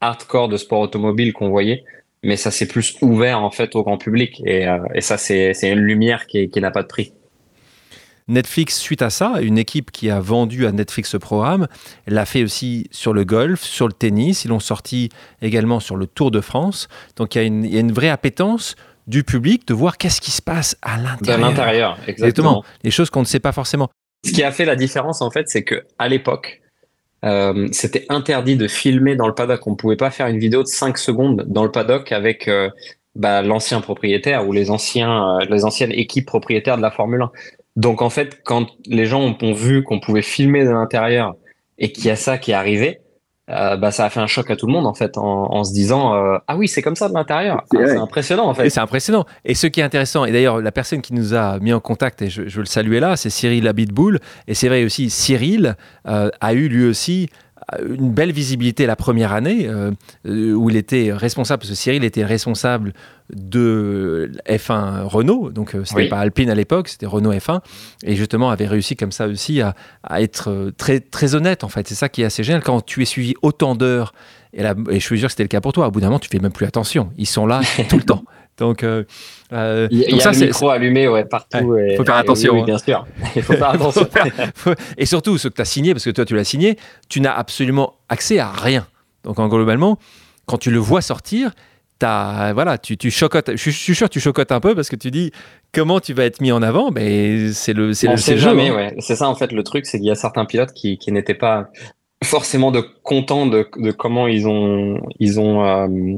hardcore 0.00 0.48
de 0.48 0.56
sport 0.56 0.80
automobile 0.80 1.32
qu'on 1.32 1.50
voyait 1.50 1.84
mais 2.26 2.36
ça 2.36 2.50
c'est 2.50 2.66
plus 2.66 2.96
ouvert 3.00 3.40
en 3.40 3.50
fait 3.50 3.74
au 3.76 3.82
grand 3.82 3.98
public 3.98 4.42
et, 4.44 4.66
euh, 4.66 4.78
et 4.94 5.00
ça 5.00 5.16
c'est 5.16 5.54
une 5.62 5.80
lumière 5.80 6.26
qui, 6.26 6.48
qui 6.50 6.60
n'a 6.60 6.70
pas 6.70 6.82
de 6.82 6.88
prix. 6.88 7.12
Netflix, 8.28 8.76
suite 8.78 9.02
à 9.02 9.10
ça, 9.10 9.34
une 9.40 9.56
équipe 9.56 9.92
qui 9.92 10.10
a 10.10 10.18
vendu 10.18 10.66
à 10.66 10.72
Netflix 10.72 11.10
ce 11.10 11.16
programme, 11.16 11.68
l'a 12.08 12.26
fait 12.26 12.42
aussi 12.42 12.88
sur 12.90 13.12
le 13.12 13.24
golf, 13.24 13.62
sur 13.62 13.86
le 13.86 13.92
tennis, 13.92 14.44
ils 14.44 14.48
l'ont 14.48 14.58
sorti 14.58 15.10
également 15.42 15.78
sur 15.78 15.94
le 15.94 16.08
Tour 16.08 16.32
de 16.32 16.40
France. 16.40 16.88
Donc 17.14 17.36
il 17.36 17.38
y 17.38 17.40
a 17.40 17.44
une, 17.44 17.64
il 17.64 17.72
y 17.72 17.76
a 17.76 17.80
une 17.80 17.92
vraie 17.92 18.08
appétence 18.08 18.74
du 19.06 19.22
public 19.22 19.68
de 19.68 19.74
voir 19.74 19.96
qu'est-ce 19.96 20.20
qui 20.20 20.32
se 20.32 20.42
passe 20.42 20.76
à 20.82 20.96
l'intérieur. 20.96 21.38
De 21.38 21.54
l'intérieur, 21.54 21.98
exactement. 22.08 22.64
Les 22.82 22.90
choses 22.90 23.10
qu'on 23.10 23.20
ne 23.20 23.26
sait 23.26 23.38
pas 23.38 23.52
forcément. 23.52 23.88
Ce 24.24 24.32
qui 24.32 24.42
a 24.42 24.50
fait 24.50 24.64
la 24.64 24.74
différence 24.74 25.22
en 25.22 25.30
fait, 25.30 25.44
c'est 25.46 25.62
que 25.62 25.84
à 26.00 26.08
l'époque, 26.08 26.62
euh, 27.26 27.68
c'était 27.72 28.06
interdit 28.08 28.56
de 28.56 28.68
filmer 28.68 29.16
dans 29.16 29.26
le 29.26 29.34
paddock. 29.34 29.66
On 29.66 29.72
ne 29.72 29.76
pouvait 29.76 29.96
pas 29.96 30.10
faire 30.10 30.28
une 30.28 30.38
vidéo 30.38 30.62
de 30.62 30.68
5 30.68 30.96
secondes 30.96 31.44
dans 31.48 31.64
le 31.64 31.70
paddock 31.70 32.12
avec 32.12 32.46
euh, 32.46 32.70
bah, 33.16 33.42
l'ancien 33.42 33.80
propriétaire 33.80 34.46
ou 34.46 34.52
les, 34.52 34.70
anciens, 34.70 35.40
euh, 35.40 35.44
les 35.50 35.64
anciennes 35.64 35.92
équipes 35.92 36.26
propriétaires 36.26 36.76
de 36.76 36.82
la 36.82 36.90
Formule 36.90 37.22
1. 37.22 37.32
Donc 37.74 38.00
en 38.00 38.10
fait, 38.10 38.42
quand 38.44 38.68
les 38.86 39.06
gens 39.06 39.36
ont, 39.40 39.52
vu 39.52 39.82
qu'on 39.82 40.00
pouvait 40.00 40.22
filmer 40.22 40.64
de 40.64 40.70
l'intérieur 40.70 41.34
et 41.78 41.92
qu'il 41.92 42.06
y 42.06 42.10
a 42.10 42.16
ça 42.16 42.38
qui 42.38 42.52
est 42.52 42.54
arrivé, 42.54 43.00
euh, 43.48 43.76
bah, 43.76 43.92
ça 43.92 44.04
a 44.04 44.10
fait 44.10 44.18
un 44.18 44.26
choc 44.26 44.50
à 44.50 44.56
tout 44.56 44.66
le 44.66 44.72
monde 44.72 44.86
en 44.86 44.94
fait, 44.94 45.16
en, 45.16 45.62
se 45.62 45.72
disant 45.72 46.14
euh, 46.14 46.38
ah 46.48 46.56
oui 46.56 46.66
c'est 46.66 46.82
comme 46.82 46.96
ça 46.96 47.08
de 47.08 47.14
l'intérieur. 47.14 47.62
c'est 47.70 47.96
impressionnant 47.96 48.48
en 48.48 48.54
fait. 48.54 48.68
C'est 48.70 48.80
impressionnant. 48.80 49.24
Et 49.44 49.54
ce 49.54 49.68
qui 49.68 49.80
est 49.80 49.84
intéressant, 49.84 50.24
et 50.24 50.32
d'ailleurs 50.32 50.60
la 50.60 50.72
personne 50.72 51.00
qui 51.00 51.14
nous 51.14 51.34
a 51.34 51.60
mis 51.60 51.72
en 51.72 51.78
contact 51.78 52.22
et 52.22 52.28
je, 52.28 52.42
veux 52.42 52.60
le 52.60 52.66
saluer 52.66 52.98
là, 52.98 53.16
c'est 53.16 53.30
Cyril 53.30 53.68
Abitboul. 53.68 54.18
Et 54.48 54.54
c'est 54.54 54.68
vrai 54.68 54.84
aussi 54.84 55.10
Cyril 55.10 55.76
euh, 56.08 56.30
a 56.40 56.54
eu 56.54 56.68
lui 56.68 56.86
aussi 56.86 57.28
une 57.84 58.12
belle 58.12 58.32
visibilité 58.32 58.86
la 58.86 58.94
première 58.94 59.32
année 59.32 59.66
euh, 59.68 59.90
où 60.24 60.70
il 60.70 60.76
était 60.76 61.12
responsable, 61.12 61.60
parce 61.60 61.70
que 61.70 61.76
Cyril 61.76 62.04
était 62.04 62.24
responsable 62.24 62.92
de 63.34 64.30
F1 64.48 65.02
Renault, 65.02 65.50
donc 65.50 65.74
euh, 65.74 65.84
c'était 65.84 66.08
pas 66.08 66.20
Alpine 66.20 66.48
à 66.48 66.54
l'époque, 66.54 66.88
c'était 66.88 67.06
Renault 67.06 67.32
F1, 67.32 67.60
et 68.04 68.14
justement 68.14 68.50
avait 68.50 68.68
réussi 68.68 68.94
comme 68.94 69.10
ça 69.10 69.26
aussi 69.26 69.60
à, 69.60 69.74
être 70.20 70.50
euh, 70.50 70.70
très, 70.76 71.00
très 71.00 71.34
honnête 71.34 71.64
en 71.64 71.68
fait. 71.68 71.88
C'est 71.88 71.96
ça 71.96 72.08
qui 72.08 72.22
est 72.22 72.26
assez 72.26 72.44
génial 72.44 72.62
quand 72.62 72.82
tu 72.82 73.02
es 73.02 73.04
suivi 73.04 73.34
autant 73.42 73.74
d'heures, 73.74 74.12
et, 74.52 74.62
et 74.62 75.00
je 75.00 75.04
suis 75.04 75.18
sûr 75.18 75.26
que 75.26 75.32
c'était 75.32 75.42
le 75.44 75.48
cas 75.48 75.60
pour 75.60 75.72
toi, 75.72 75.88
au 75.88 75.90
bout 75.90 76.00
d'un 76.00 76.06
moment 76.06 76.20
tu 76.20 76.28
fais 76.28 76.38
même 76.38 76.52
plus 76.52 76.66
attention, 76.66 77.10
ils 77.18 77.26
sont 77.26 77.46
là 77.46 77.62
tout 77.88 77.96
le 77.96 78.04
temps. 78.04 78.22
Donc, 78.58 78.82
euh, 78.82 79.04
euh, 79.52 79.86
il 79.90 79.98
y, 79.98 80.22
a 80.22 80.32
le 80.32 80.38
micro 80.38 80.70
allumé 80.70 81.08
ouais, 81.08 81.24
partout. 81.24 81.76
Il 81.90 81.96
faut 81.96 82.04
faire 82.04 82.16
attention. 82.16 82.54
Oui, 82.54 82.64
bien 82.64 82.78
sûr. 82.78 83.06
Il 83.34 83.42
faut 83.42 83.52
faire 83.52 83.70
attention. 83.70 84.08
et 84.96 85.06
surtout, 85.06 85.36
ce 85.38 85.48
que 85.48 85.54
tu 85.54 85.60
as 85.60 85.66
signé, 85.66 85.92
parce 85.92 86.04
que 86.04 86.10
toi, 86.10 86.24
tu 86.24 86.34
l'as 86.34 86.44
signé, 86.44 86.78
tu 87.08 87.20
n'as 87.20 87.34
absolument 87.34 87.94
accès 88.08 88.38
à 88.38 88.50
rien. 88.50 88.86
Donc, 89.24 89.38
en 89.38 89.48
globalement, 89.48 89.98
quand 90.46 90.58
tu 90.58 90.70
le 90.70 90.78
vois 90.78 91.02
sortir, 91.02 91.50
as, 92.02 92.52
voilà, 92.54 92.78
tu, 92.78 92.96
tu 92.96 93.10
chocotes. 93.10 93.50
Je, 93.56 93.70
suis 93.70 93.94
sûr 93.94 94.08
que 94.08 94.12
tu 94.12 94.20
chocotes 94.20 94.52
un 94.52 94.60
peu 94.60 94.74
parce 94.74 94.88
que 94.88 94.96
tu 94.96 95.10
dis 95.10 95.32
comment 95.72 96.00
tu 96.00 96.14
vas 96.14 96.24
être 96.24 96.40
mis 96.40 96.52
en 96.52 96.62
avant? 96.62 96.90
Mais 96.90 97.52
c'est 97.52 97.72
le, 97.72 97.92
c'est 97.92 98.08
le, 98.08 98.16
sait 98.16 98.38
jamais, 98.38 98.68
hein. 98.68 98.76
ouais. 98.76 98.94
C'est 99.00 99.16
ça, 99.16 99.28
en 99.28 99.34
fait, 99.34 99.52
le 99.52 99.62
truc, 99.62 99.86
c'est 99.86 99.98
qu'il 99.98 100.06
y 100.06 100.10
a 100.10 100.14
certains 100.14 100.44
pilotes 100.46 100.72
qui, 100.72 100.98
qui 100.98 101.12
n'étaient 101.12 101.34
pas 101.34 101.70
forcément 102.24 102.70
de 102.70 102.82
contents 103.02 103.46
de, 103.46 103.68
de, 103.76 103.90
comment 103.90 104.26
ils 104.26 104.48
ont, 104.48 105.00
ils 105.18 105.38
ont 105.38 105.64
euh, 105.64 106.16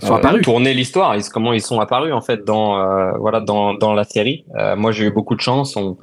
sont 0.00 0.14
euh, 0.14 0.40
tourner 0.40 0.74
l'histoire, 0.74 1.16
comment 1.32 1.52
ils 1.52 1.60
sont 1.60 1.80
apparus 1.80 2.12
en 2.12 2.20
fait 2.20 2.44
dans 2.44 2.78
euh, 2.78 3.12
voilà 3.18 3.40
dans, 3.40 3.74
dans 3.74 3.92
la 3.92 4.04
série. 4.04 4.44
Euh, 4.58 4.76
moi 4.76 4.92
j'ai 4.92 5.06
eu 5.06 5.10
beaucoup 5.10 5.34
de 5.34 5.40
chance, 5.40 5.76
on 5.76 5.98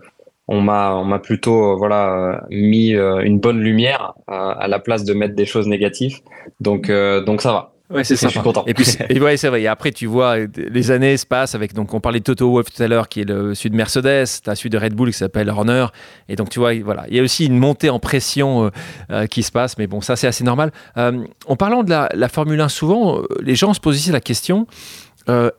on 0.47 0.61
m'a 0.61 0.93
on 0.95 1.05
m'a 1.05 1.19
plutôt 1.19 1.77
voilà 1.77 2.43
mis 2.49 2.89
une 2.89 3.39
bonne 3.39 3.59
lumière 3.59 4.13
à 4.27 4.67
la 4.67 4.79
place 4.79 5.03
de 5.03 5.13
mettre 5.13 5.35
des 5.35 5.45
choses 5.45 5.67
négatives. 5.67 6.19
Donc 6.59 6.91
donc 7.25 7.41
ça 7.41 7.51
va. 7.51 7.73
Ouais, 7.89 8.03
c'est 8.03 8.15
ça. 8.15 8.27
Je 8.27 8.33
suis 8.33 8.41
content. 8.41 8.63
Et 8.67 8.73
puis, 8.73 8.85
ouais, 9.19 9.37
c'est 9.37 9.47
vrai. 9.47 9.63
Et 9.63 9.67
après, 9.67 9.91
tu 9.91 10.05
vois, 10.05 10.35
les 10.37 10.91
années 10.91 11.17
se 11.17 11.25
passent 11.25 11.55
avec. 11.55 11.73
Donc, 11.73 11.93
on 11.93 11.99
parlait 11.99 12.19
de 12.19 12.23
Toto 12.23 12.51
Wolff 12.51 12.71
tout 12.71 12.83
à 12.83 12.87
l'heure, 12.87 13.09
qui 13.09 13.21
est 13.21 13.25
le 13.25 13.55
sud 13.55 13.71
de 13.71 13.77
Mercedes. 13.77 14.25
Tu 14.43 14.49
as 14.49 14.55
celui 14.55 14.69
de 14.69 14.77
Red 14.77 14.93
Bull 14.93 15.11
qui 15.11 15.17
s'appelle 15.17 15.49
Horner. 15.49 15.87
Et 16.27 16.35
donc, 16.35 16.49
tu 16.49 16.59
vois, 16.59 16.73
voilà. 16.81 17.05
Il 17.09 17.15
y 17.15 17.19
a 17.19 17.23
aussi 17.23 17.47
une 17.47 17.57
montée 17.57 17.89
en 17.89 17.99
pression 17.99 18.65
euh, 18.65 18.69
euh, 19.11 19.25
qui 19.25 19.41
se 19.41 19.51
passe. 19.51 19.77
Mais 19.77 19.87
bon, 19.87 20.01
ça, 20.01 20.15
c'est 20.15 20.27
assez 20.27 20.43
normal. 20.43 20.71
Euh, 20.97 21.23
en 21.47 21.55
parlant 21.55 21.83
de 21.83 21.89
la, 21.89 22.09
la, 22.13 22.29
Formule 22.29 22.61
1, 22.61 22.69
souvent, 22.69 23.21
les 23.41 23.55
gens 23.55 23.73
se 23.73 23.79
posent 23.79 23.97
ici 23.97 24.11
la 24.11 24.21
question 24.21 24.67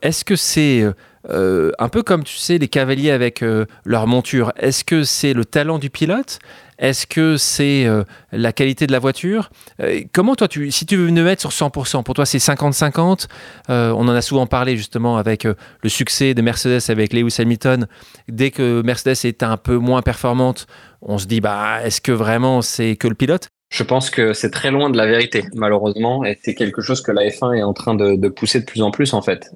est-ce 0.01 0.25
que 0.25 0.35
c'est. 0.35 0.85
un 1.27 1.89
peu 1.89 2.03
comme 2.03 2.23
tu 2.23 2.35
sais 2.35 2.57
les 2.57 2.67
cavaliers 2.67 3.11
avec 3.11 3.43
leur 3.85 4.07
monture. 4.07 4.51
Est-ce 4.57 4.83
que 4.83 5.03
c'est 5.03 5.33
le 5.33 5.45
talent 5.45 5.79
du 5.79 5.89
pilote? 5.89 6.39
Est-ce 6.81 7.05
que 7.05 7.37
c'est 7.37 7.85
euh, 7.85 8.03
la 8.31 8.51
qualité 8.51 8.87
de 8.87 8.91
la 8.91 8.97
voiture? 8.97 9.51
Euh, 9.81 10.01
Comment 10.13 10.35
toi, 10.35 10.47
tu, 10.47 10.71
si 10.71 10.87
tu 10.87 10.97
veux 10.97 11.11
me 11.11 11.23
mettre 11.23 11.41
sur 11.41 11.51
100%, 11.51 12.01
pour 12.03 12.15
toi 12.15 12.25
c'est 12.25 12.39
50-50 12.39 13.27
euh, 13.69 13.91
On 13.91 14.07
en 14.07 14.15
a 14.15 14.21
souvent 14.21 14.47
parlé 14.47 14.75
justement 14.75 15.17
avec 15.17 15.43
le 15.43 15.89
succès 15.89 16.33
de 16.33 16.41
Mercedes 16.41 16.81
avec 16.89 17.13
Lewis 17.13 17.35
Hamilton. 17.37 17.87
Dès 18.27 18.49
que 18.49 18.81
Mercedes 18.81 19.25
est 19.25 19.43
un 19.43 19.57
peu 19.57 19.77
moins 19.77 20.01
performante, 20.01 20.65
on 21.03 21.19
se 21.19 21.27
dit 21.27 21.39
bah 21.39 21.83
est-ce 21.83 22.01
que 22.01 22.11
vraiment 22.11 22.63
c'est 22.63 22.95
que 22.95 23.07
le 23.07 23.15
pilote? 23.15 23.49
Je 23.71 23.83
pense 23.83 24.09
que 24.09 24.33
c'est 24.33 24.51
très 24.51 24.69
loin 24.69 24.89
de 24.89 24.97
la 24.97 25.07
vérité, 25.07 25.45
malheureusement, 25.55 26.23
et 26.23 26.37
c'est 26.43 26.53
quelque 26.53 26.81
chose 26.81 27.01
que 27.01 27.11
la 27.11 27.23
F1 27.23 27.57
est 27.57 27.63
en 27.63 27.73
train 27.73 27.95
de, 27.95 28.15
de 28.15 28.27
pousser 28.27 28.59
de 28.59 28.65
plus 28.65 28.83
en 28.83 28.91
plus, 28.91 29.13
en 29.13 29.21
fait. 29.21 29.49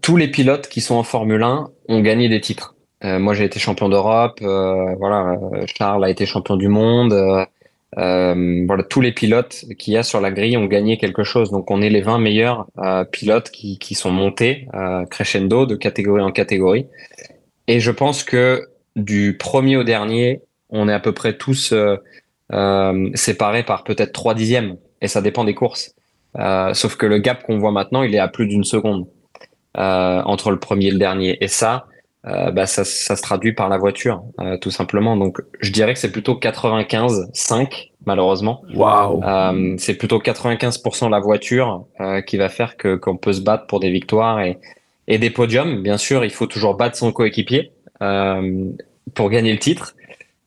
tous 0.00 0.16
les 0.16 0.28
pilotes 0.28 0.68
qui 0.68 0.80
sont 0.80 0.96
en 0.96 1.04
Formule 1.04 1.42
1 1.42 1.70
ont 1.88 2.00
gagné 2.00 2.28
des 2.28 2.40
titres. 2.40 2.74
Euh, 3.04 3.18
moi, 3.18 3.34
j'ai 3.34 3.44
été 3.44 3.58
champion 3.58 3.88
d'Europe. 3.88 4.38
Euh, 4.42 4.94
voilà, 4.98 5.32
euh, 5.32 5.64
Charles 5.76 6.04
a 6.04 6.10
été 6.10 6.26
champion 6.26 6.56
du 6.56 6.68
monde. 6.68 7.12
voilà, 7.94 8.82
tous 8.88 9.00
les 9.00 9.12
pilotes 9.12 9.64
qu'il 9.78 9.94
y 9.94 9.96
a 9.96 10.02
sur 10.02 10.20
la 10.20 10.30
grille 10.30 10.56
ont 10.56 10.66
gagné 10.66 10.98
quelque 10.98 11.24
chose. 11.24 11.50
Donc, 11.50 11.70
on 11.70 11.82
est 11.82 11.90
les 11.90 12.00
20 12.00 12.18
meilleurs 12.18 12.66
pilotes 13.10 13.50
qui, 13.50 13.78
qui 13.78 13.94
sont 13.94 14.10
montés 14.10 14.66
crescendo 15.10 15.66
de 15.66 15.76
catégorie 15.76 16.22
en 16.22 16.32
catégorie. 16.32 16.86
Et 17.68 17.80
je 17.80 17.90
pense 17.90 18.24
que 18.24 18.68
du 18.96 19.36
premier 19.38 19.76
au 19.76 19.84
dernier, 19.84 20.42
on 20.72 20.88
est 20.88 20.92
à 20.92 21.00
peu 21.00 21.12
près 21.12 21.36
tous 21.36 21.72
séparés 23.14 23.62
par 23.62 23.84
peut-être 23.84 24.12
trois 24.12 24.34
dixièmes. 24.34 24.76
Et 25.00 25.08
ça 25.08 25.22
dépend 25.22 25.44
des 25.44 25.54
courses. 25.54 25.94
sauf 26.72 26.96
que 26.96 27.06
le 27.06 27.18
gap 27.18 27.44
qu'on 27.44 27.58
voit 27.58 27.72
maintenant, 27.72 28.02
il 28.02 28.14
est 28.14 28.18
à 28.18 28.28
plus 28.28 28.46
d'une 28.46 28.64
seconde 28.64 29.06
entre 29.74 30.50
le 30.50 30.58
premier 30.58 30.86
et 30.86 30.90
le 30.90 30.98
dernier. 30.98 31.38
Et 31.42 31.48
ça, 31.48 31.86
euh, 32.26 32.52
bah, 32.52 32.66
ça, 32.66 32.84
ça, 32.84 33.16
se 33.16 33.22
traduit 33.22 33.52
par 33.52 33.68
la 33.68 33.78
voiture, 33.78 34.22
euh, 34.40 34.56
tout 34.56 34.70
simplement. 34.70 35.16
Donc, 35.16 35.38
je 35.60 35.72
dirais 35.72 35.92
que 35.92 35.98
c'est 35.98 36.12
plutôt 36.12 36.34
95-5, 36.34 37.90
malheureusement. 38.06 38.62
Waouh 38.74 39.24
euh, 39.24 39.74
C'est 39.78 39.94
plutôt 39.94 40.18
95% 40.20 41.10
la 41.10 41.18
voiture 41.18 41.86
euh, 42.00 42.20
qui 42.20 42.36
va 42.36 42.48
faire 42.48 42.76
que 42.76 42.94
qu'on 42.94 43.16
peut 43.16 43.32
se 43.32 43.40
battre 43.40 43.66
pour 43.66 43.80
des 43.80 43.90
victoires 43.90 44.40
et, 44.40 44.58
et 45.08 45.18
des 45.18 45.30
podiums. 45.30 45.82
Bien 45.82 45.98
sûr, 45.98 46.24
il 46.24 46.30
faut 46.30 46.46
toujours 46.46 46.76
battre 46.76 46.96
son 46.96 47.12
coéquipier 47.12 47.72
pour 49.14 49.30
gagner 49.30 49.52
le 49.52 49.58
titre, 49.60 49.94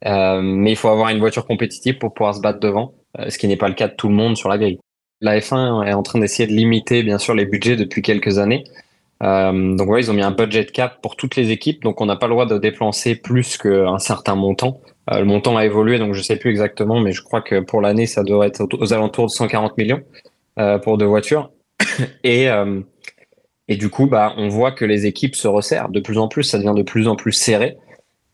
mais 0.04 0.72
il 0.72 0.76
faut 0.76 0.90
avoir 0.90 1.10
une 1.10 1.20
voiture 1.20 1.46
compétitive 1.46 1.98
pour 1.98 2.14
pouvoir 2.14 2.36
se 2.36 2.42
battre 2.42 2.60
devant, 2.60 2.94
ce 3.28 3.38
qui 3.38 3.48
n'est 3.48 3.58
pas 3.58 3.70
le 3.70 3.76
cas 3.76 3.88
de 3.88 3.94
tout 3.94 4.08
le 4.08 4.16
monde 4.16 4.38
sur 4.38 4.50
la 4.50 4.58
grille. 4.58 4.80
La 5.22 5.40
F1 5.40 5.88
est 5.88 5.94
en 5.94 6.04
train 6.04 6.20
d'essayer 6.20 6.48
de 6.48 6.54
limiter, 6.54 7.02
bien 7.02 7.18
sûr, 7.18 7.34
les 7.34 7.46
budgets 7.46 7.76
depuis 7.76 8.02
quelques 8.02 8.38
années. 8.38 8.66
Euh, 9.24 9.76
donc 9.76 9.90
ouais, 9.90 10.02
ils 10.02 10.12
ont 10.12 10.14
mis 10.14 10.22
un 10.22 10.32
budget 10.32 10.66
cap 10.66 11.02
pour 11.02 11.16
toutes 11.16 11.36
les 11.36 11.52
équipes, 11.52 11.82
donc 11.84 12.02
on 12.02 12.06
n'a 12.06 12.18
pas 12.18 12.28
le 12.28 12.34
droit 12.34 12.46
de 12.46 12.58
dépenser 12.58 13.16
plus 13.16 13.58
qu'un 13.58 13.98
certain 14.00 14.36
montant. 14.36 14.82
Euh, 15.12 15.20
le 15.20 15.26
montant 15.26 15.56
a 15.56 15.66
évolué, 15.66 16.00
donc 16.00 16.14
je 16.14 16.22
sais 16.22 16.36
plus 16.36 16.50
exactement, 16.50 17.00
mais 17.00 17.12
je 17.12 17.22
crois 17.22 17.42
que 17.42 17.60
pour 17.60 17.82
l'année, 17.82 18.08
ça 18.08 18.24
devrait 18.24 18.48
être 18.48 18.68
aux 18.78 18.94
alentours 18.94 19.28
de 19.28 19.32
140 19.32 19.78
millions 19.78 20.02
euh, 20.60 20.80
pour 20.80 20.98
deux 20.98 21.06
voitures. 21.06 21.52
et 22.24 22.50
euh, 22.50 22.82
et 23.68 23.78
du 23.78 23.90
coup, 23.90 24.06
bah, 24.06 24.34
on 24.38 24.48
voit 24.48 24.72
que 24.72 24.86
les 24.86 25.08
équipes 25.08 25.36
se 25.36 25.48
resserrent 25.48 25.90
de 25.90 26.00
plus 26.00 26.20
en 26.20 26.28
plus, 26.28 26.44
ça 26.44 26.60
devient 26.60 26.74
de 26.76 26.84
plus 26.84 27.08
en 27.08 27.16
plus 27.16 27.32
serré. 27.32 27.78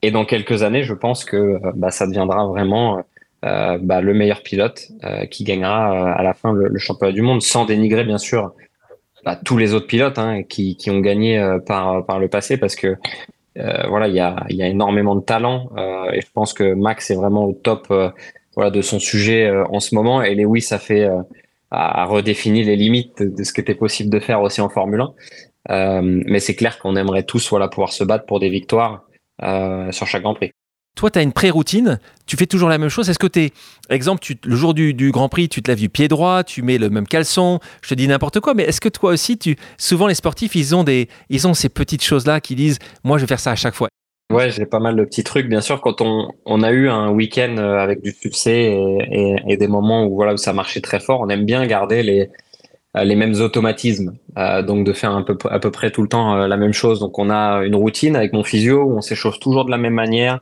Et 0.02 0.12
dans 0.12 0.26
quelques 0.26 0.64
années, 0.64 0.84
je 0.84 0.94
pense 0.94 1.26
que 1.26 1.38
euh, 1.38 1.60
bah, 1.76 1.92
ça 1.92 2.08
deviendra 2.08 2.48
vraiment 2.48 3.04
euh, 3.46 3.78
bah, 3.82 4.02
le 4.02 4.14
meilleur 4.14 4.44
pilote 4.44 4.88
qui 5.30 5.44
gagnera 5.44 6.14
à 6.14 6.24
la 6.24 6.34
fin 6.34 6.54
le, 6.54 6.68
le, 6.68 6.80
championnat 6.80 7.14
du 7.14 7.22
monde, 7.22 7.42
sans 7.42 7.66
dénigrer 7.66 8.04
bien 8.04 8.18
sûr 8.18 8.54
bah, 9.24 9.36
tous 9.36 9.58
les 9.58 9.74
autres 9.74 9.88
pilotes 9.88 10.18
hein, 10.18 10.44
qui, 10.44 10.76
qui, 10.76 10.90
ont 10.90 11.00
gagné 11.00 11.38
euh, 11.38 11.60
par, 11.60 12.06
par 12.06 12.20
le 12.20 12.28
passé 12.28 12.58
parce 12.58 12.76
que 12.76 12.96
euh, 13.58 13.88
voilà, 13.88 14.08
il 14.08 14.16
y 14.16 14.20
a, 14.20 14.46
y 14.50 14.64
a 14.64 14.68
énormément 14.68 15.16
de 15.16 15.22
talent 15.22 15.70
euh, 15.78 16.12
et 16.12 16.22
je 16.22 16.32
pense 16.34 16.54
que 16.54 16.74
Max 16.74 17.12
est 17.12 17.16
vraiment 17.16 17.46
au 17.46 17.54
top 17.54 17.88
euh, 17.92 18.10
voilà, 18.56 18.72
de 18.72 18.82
son 18.82 19.00
sujet 19.00 19.46
euh, 19.46 19.64
en 19.70 19.80
ce 19.80 19.94
moment 19.94 20.24
et 20.24 20.34
Lewis 20.36 20.68
a 20.72 20.80
fait 20.80 21.08
a, 21.70 22.06
redéfini 22.06 22.64
les 22.64 22.76
limites 22.76 23.22
de, 23.22 23.44
ce 23.44 23.54
qui 23.54 23.62
était 23.62 23.76
possible 23.76 24.10
de 24.10 24.20
faire 24.20 24.42
aussi 24.42 24.62
en 24.62 24.70
Formule 24.70 25.04
1. 25.70 26.02
mais 26.02 26.40
c'est 26.40 26.56
clair 26.56 26.80
qu'on 26.80 26.96
aimerait 26.96 27.24
tous 27.24 27.50
voilà, 27.50 27.68
pouvoir 27.68 27.94
se 27.94 28.04
battre 28.04 28.26
pour 28.26 28.40
des 28.40 28.50
victoires 28.50 29.04
sur 29.92 30.08
chaque 30.08 30.22
Grand 30.22 30.36
Prix. 30.36 30.52
Toi, 30.96 31.10
tu 31.10 31.20
as 31.20 31.22
une 31.22 31.32
pré-routine, 31.32 32.00
tu 32.26 32.36
fais 32.36 32.46
toujours 32.46 32.68
la 32.68 32.78
même 32.78 32.90
chose. 32.90 33.10
Est-ce 33.10 33.18
que 33.18 33.28
tu 33.28 33.40
es, 33.40 33.52
exemple, 33.90 34.20
tu, 34.20 34.38
le 34.44 34.56
jour 34.56 34.74
du, 34.74 35.12
Grand 35.12 35.30
Prix, 35.30 35.48
tu 35.48 35.62
te 35.62 35.72
laves 35.72 35.80
du 35.80 35.90
pied 35.90 36.08
droit, 36.08 36.44
tu 36.44 36.64
mets 36.64 36.78
le 36.78 36.90
même 36.90 37.08
caleçon, 37.08 37.60
je 37.82 37.90
te 37.90 37.94
dis 37.94 38.08
n'importe 38.08 38.42
quoi, 38.42 38.54
mais 38.54 38.64
est-ce 38.64 38.82
que 38.82 38.90
toi 38.90 39.12
aussi, 39.12 39.38
tu, 39.38 39.56
souvent 39.78 40.08
les 40.08 40.16
sportifs, 40.16 40.54
ils 40.54 40.76
ont, 40.76 40.84
des, 40.84 41.08
ils 41.30 41.48
ont 41.48 41.54
ces 41.54 41.70
petites 41.70 42.04
choses-là 42.04 42.42
qui 42.42 42.56
disent, 42.56 42.80
moi, 43.04 43.18
je 43.18 43.24
vais 43.24 43.28
faire 43.28 43.40
ça 43.40 43.52
à 43.52 43.56
chaque 43.56 43.74
fois? 43.74 43.88
Ouais, 44.34 44.52
j'ai 44.52 44.66
pas 44.66 44.80
mal 44.80 44.96
de 44.96 45.04
petits 45.04 45.24
trucs. 45.24 45.48
Bien 45.48 45.62
sûr, 45.62 45.82
quand 45.82 46.02
on, 46.02 46.30
on 46.46 46.62
a 46.62 46.72
eu 46.72 46.90
un 46.90 47.10
week-end 47.10 47.56
euh, 47.58 47.78
avec 47.78 48.02
du 48.02 48.12
succès 48.12 48.74
et, 49.12 49.36
et, 49.48 49.58
des 49.58 49.68
moments 49.68 50.06
où, 50.06 50.16
voilà, 50.16 50.34
où 50.34 50.38
ça 50.38 50.54
marchait 50.54 50.82
très 50.82 51.00
fort, 51.00 51.22
on 51.22 51.30
aime 51.30 51.46
bien 51.46 51.66
garder 51.66 52.02
les, 52.02 52.22
euh, 52.22 52.28
les 52.96 53.16
mêmes 53.16 53.36
automatismes, 53.36 54.14
euh, 54.38 54.62
donc 54.62 54.86
de 54.86 54.94
faire 54.94 55.12
un 55.12 55.24
peu, 55.24 55.38
à 55.50 55.60
peu 55.60 55.72
près 55.72 55.92
tout 55.92 56.02
le 56.02 56.10
temps 56.10 56.36
la 56.36 56.58
même 56.58 56.74
chose. 56.74 57.00
Donc 57.00 57.20
on 57.20 57.30
a 57.30 57.64
une 57.64 57.76
routine 57.76 58.16
avec 58.16 58.34
mon 58.34 58.44
physio 58.44 58.84
où 58.84 58.98
on 58.98 59.02
s'échauffe 59.02 59.40
toujours 59.40 59.66
de 59.66 59.72
la 59.72 59.78
même 59.78 59.94
manière, 59.94 60.42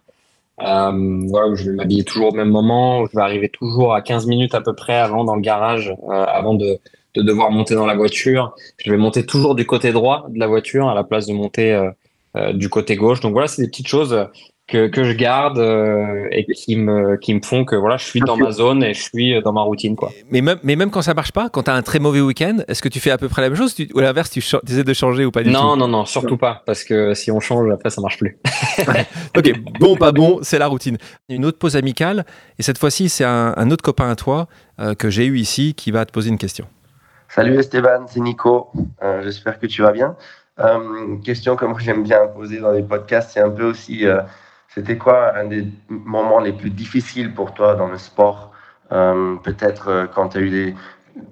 euh, 0.62 1.26
voilà, 1.28 1.56
je 1.56 1.70
vais 1.70 1.76
m'habiller 1.76 2.04
toujours 2.04 2.34
au 2.34 2.36
même 2.36 2.50
moment. 2.50 3.06
Je 3.06 3.16
vais 3.16 3.22
arriver 3.22 3.50
toujours 3.50 3.94
à 3.94 4.02
15 4.02 4.28
minutes 4.28 4.56
à 4.56 4.62
peu 4.62 4.74
près 4.74 4.96
avant 4.96 5.24
dans 5.24 5.36
le 5.36 5.42
garage, 5.42 5.90
euh, 6.10 6.26
avant 6.26 6.54
de, 6.54 6.80
de, 7.16 7.22
devoir 7.22 7.52
monter 7.52 7.76
dans 7.76 7.86
la 7.86 7.96
voiture. 7.96 8.56
Je 8.78 8.92
vais 8.92 8.98
monter 8.98 9.26
toujours 9.26 9.56
du 9.56 9.66
côté 9.66 9.92
droit 9.92 10.26
de 10.30 10.40
la 10.40 10.48
voiture 10.48 10.90
à 10.90 10.96
la 10.96 11.04
place 11.04 11.28
de 11.28 11.34
monter 11.34 11.74
euh, 11.74 11.90
euh 12.36 12.54
du 12.54 12.70
côté 12.70 12.96
gauche. 12.96 13.22
Donc 13.22 13.34
voilà, 13.34 13.48
c'est 13.48 13.62
des 13.62 13.70
petites 13.70 13.88
choses 13.88 14.28
que, 14.70 14.88
que 14.88 15.04
je 15.04 15.14
garde 15.14 15.58
euh, 15.58 16.28
et 16.32 16.46
qui 16.46 16.76
me, 16.76 17.18
qui 17.18 17.34
me 17.34 17.42
font 17.42 17.66
que 17.66 17.76
voilà, 17.76 17.98
je 17.98 18.06
suis 18.06 18.20
dans 18.20 18.38
ma 18.38 18.52
zone 18.52 18.84
et 18.84 18.94
je 18.94 19.02
suis 19.02 19.42
dans 19.42 19.54
ma 19.54 19.62
routine. 19.62 19.96
Quoi. 19.96 20.12
Mais, 20.30 20.42
même, 20.42 20.60
mais 20.64 20.76
même 20.76 20.92
quand 20.92 21.02
ça 21.02 21.14
marche 21.14 21.32
pas, 21.32 21.50
quand 21.50 21.64
tu 21.64 21.72
as 21.72 21.74
un 21.74 21.82
très 21.82 22.00
mauvais 22.00 22.22
week-end, 22.22 22.58
est-ce 22.68 22.82
que 22.82 22.90
tu 22.90 23.00
fais 23.00 23.12
à 23.12 23.18
peu 23.18 23.30
près 23.30 23.42
la 23.42 23.50
même 23.50 23.58
chose? 23.58 23.76
Ou 23.94 24.00
à 24.00 24.04
l'inverse, 24.04 24.30
tu, 24.30 24.40
essaies 24.40 24.84
de 24.84 24.94
changer 24.94 25.26
ou 25.26 25.32
pas 25.32 25.44
du 25.44 25.50
non, 25.50 25.60
tout? 25.60 25.68
Non, 25.68 25.78
non, 25.78 25.88
non, 25.88 26.06
surtout 26.06 26.38
pas, 26.38 26.64
parce 26.66 26.84
que 26.84 27.14
si 27.14 27.32
on 27.32 27.40
change, 27.40 27.70
après, 27.72 27.90
ça 27.90 28.02
marche 28.02 28.18
plus. 28.18 28.38
ok, 29.38 29.52
bon, 29.80 29.96
pas 29.96 30.12
bon, 30.12 30.40
c'est 30.42 30.60
la 30.60 30.68
routine. 30.68 30.98
Une 31.30 31.46
autre 31.46 31.58
pause 31.58 31.76
amicale, 31.76 32.26
et 32.58 32.64
cette 32.64 32.78
fois-ci, 32.78 33.10
c'est 33.10 33.26
un, 33.26 33.72
autre 33.72 33.84
copain 33.84 34.10
à 34.10 34.16
toi 34.16 34.48
euh, 34.80 34.96
que 34.96 35.10
j'ai 35.10 35.26
eu 35.26 35.38
ici 35.38 35.74
qui 35.76 35.92
va 35.92 36.06
te 36.06 36.12
poser 36.12 36.30
une 36.30 36.38
question. 36.38 36.66
Salut 37.28 37.60
Esteban, 37.60 38.08
c'est 38.08 38.20
Nico. 38.20 38.72
Euh, 39.04 39.22
j'espère 39.24 39.60
que 39.60 39.68
tu 39.68 39.84
vas 39.84 39.92
bien. 39.92 40.16
Euh, 40.60 41.18
question 41.24 41.56
comme 41.56 41.80
j'aime 41.80 42.04
bien 42.04 42.28
poser 42.28 42.60
dans 42.60 42.72
les 42.72 42.84
podcasts, 42.84 43.32
c'est 43.32 43.40
un 43.40 43.50
peu 43.50 43.66
aussi, 43.66 44.06
euh, 44.06 44.22
c'était 44.74 44.98
quoi 44.98 45.36
un 45.36 45.46
des 45.46 45.68
moments 45.90 46.40
les 46.40 46.54
plus 46.54 46.70
difficiles 46.70 47.34
pour 47.34 47.54
toi 47.54 47.76
dans 47.76 47.88
le 47.88 47.98
sport 47.98 48.52
euh, 48.92 49.36
Peut-être 49.38 50.10
quand 50.14 50.30
tu 50.30 50.38
as 50.38 50.42
eu 50.42 50.50
des, 50.50 50.76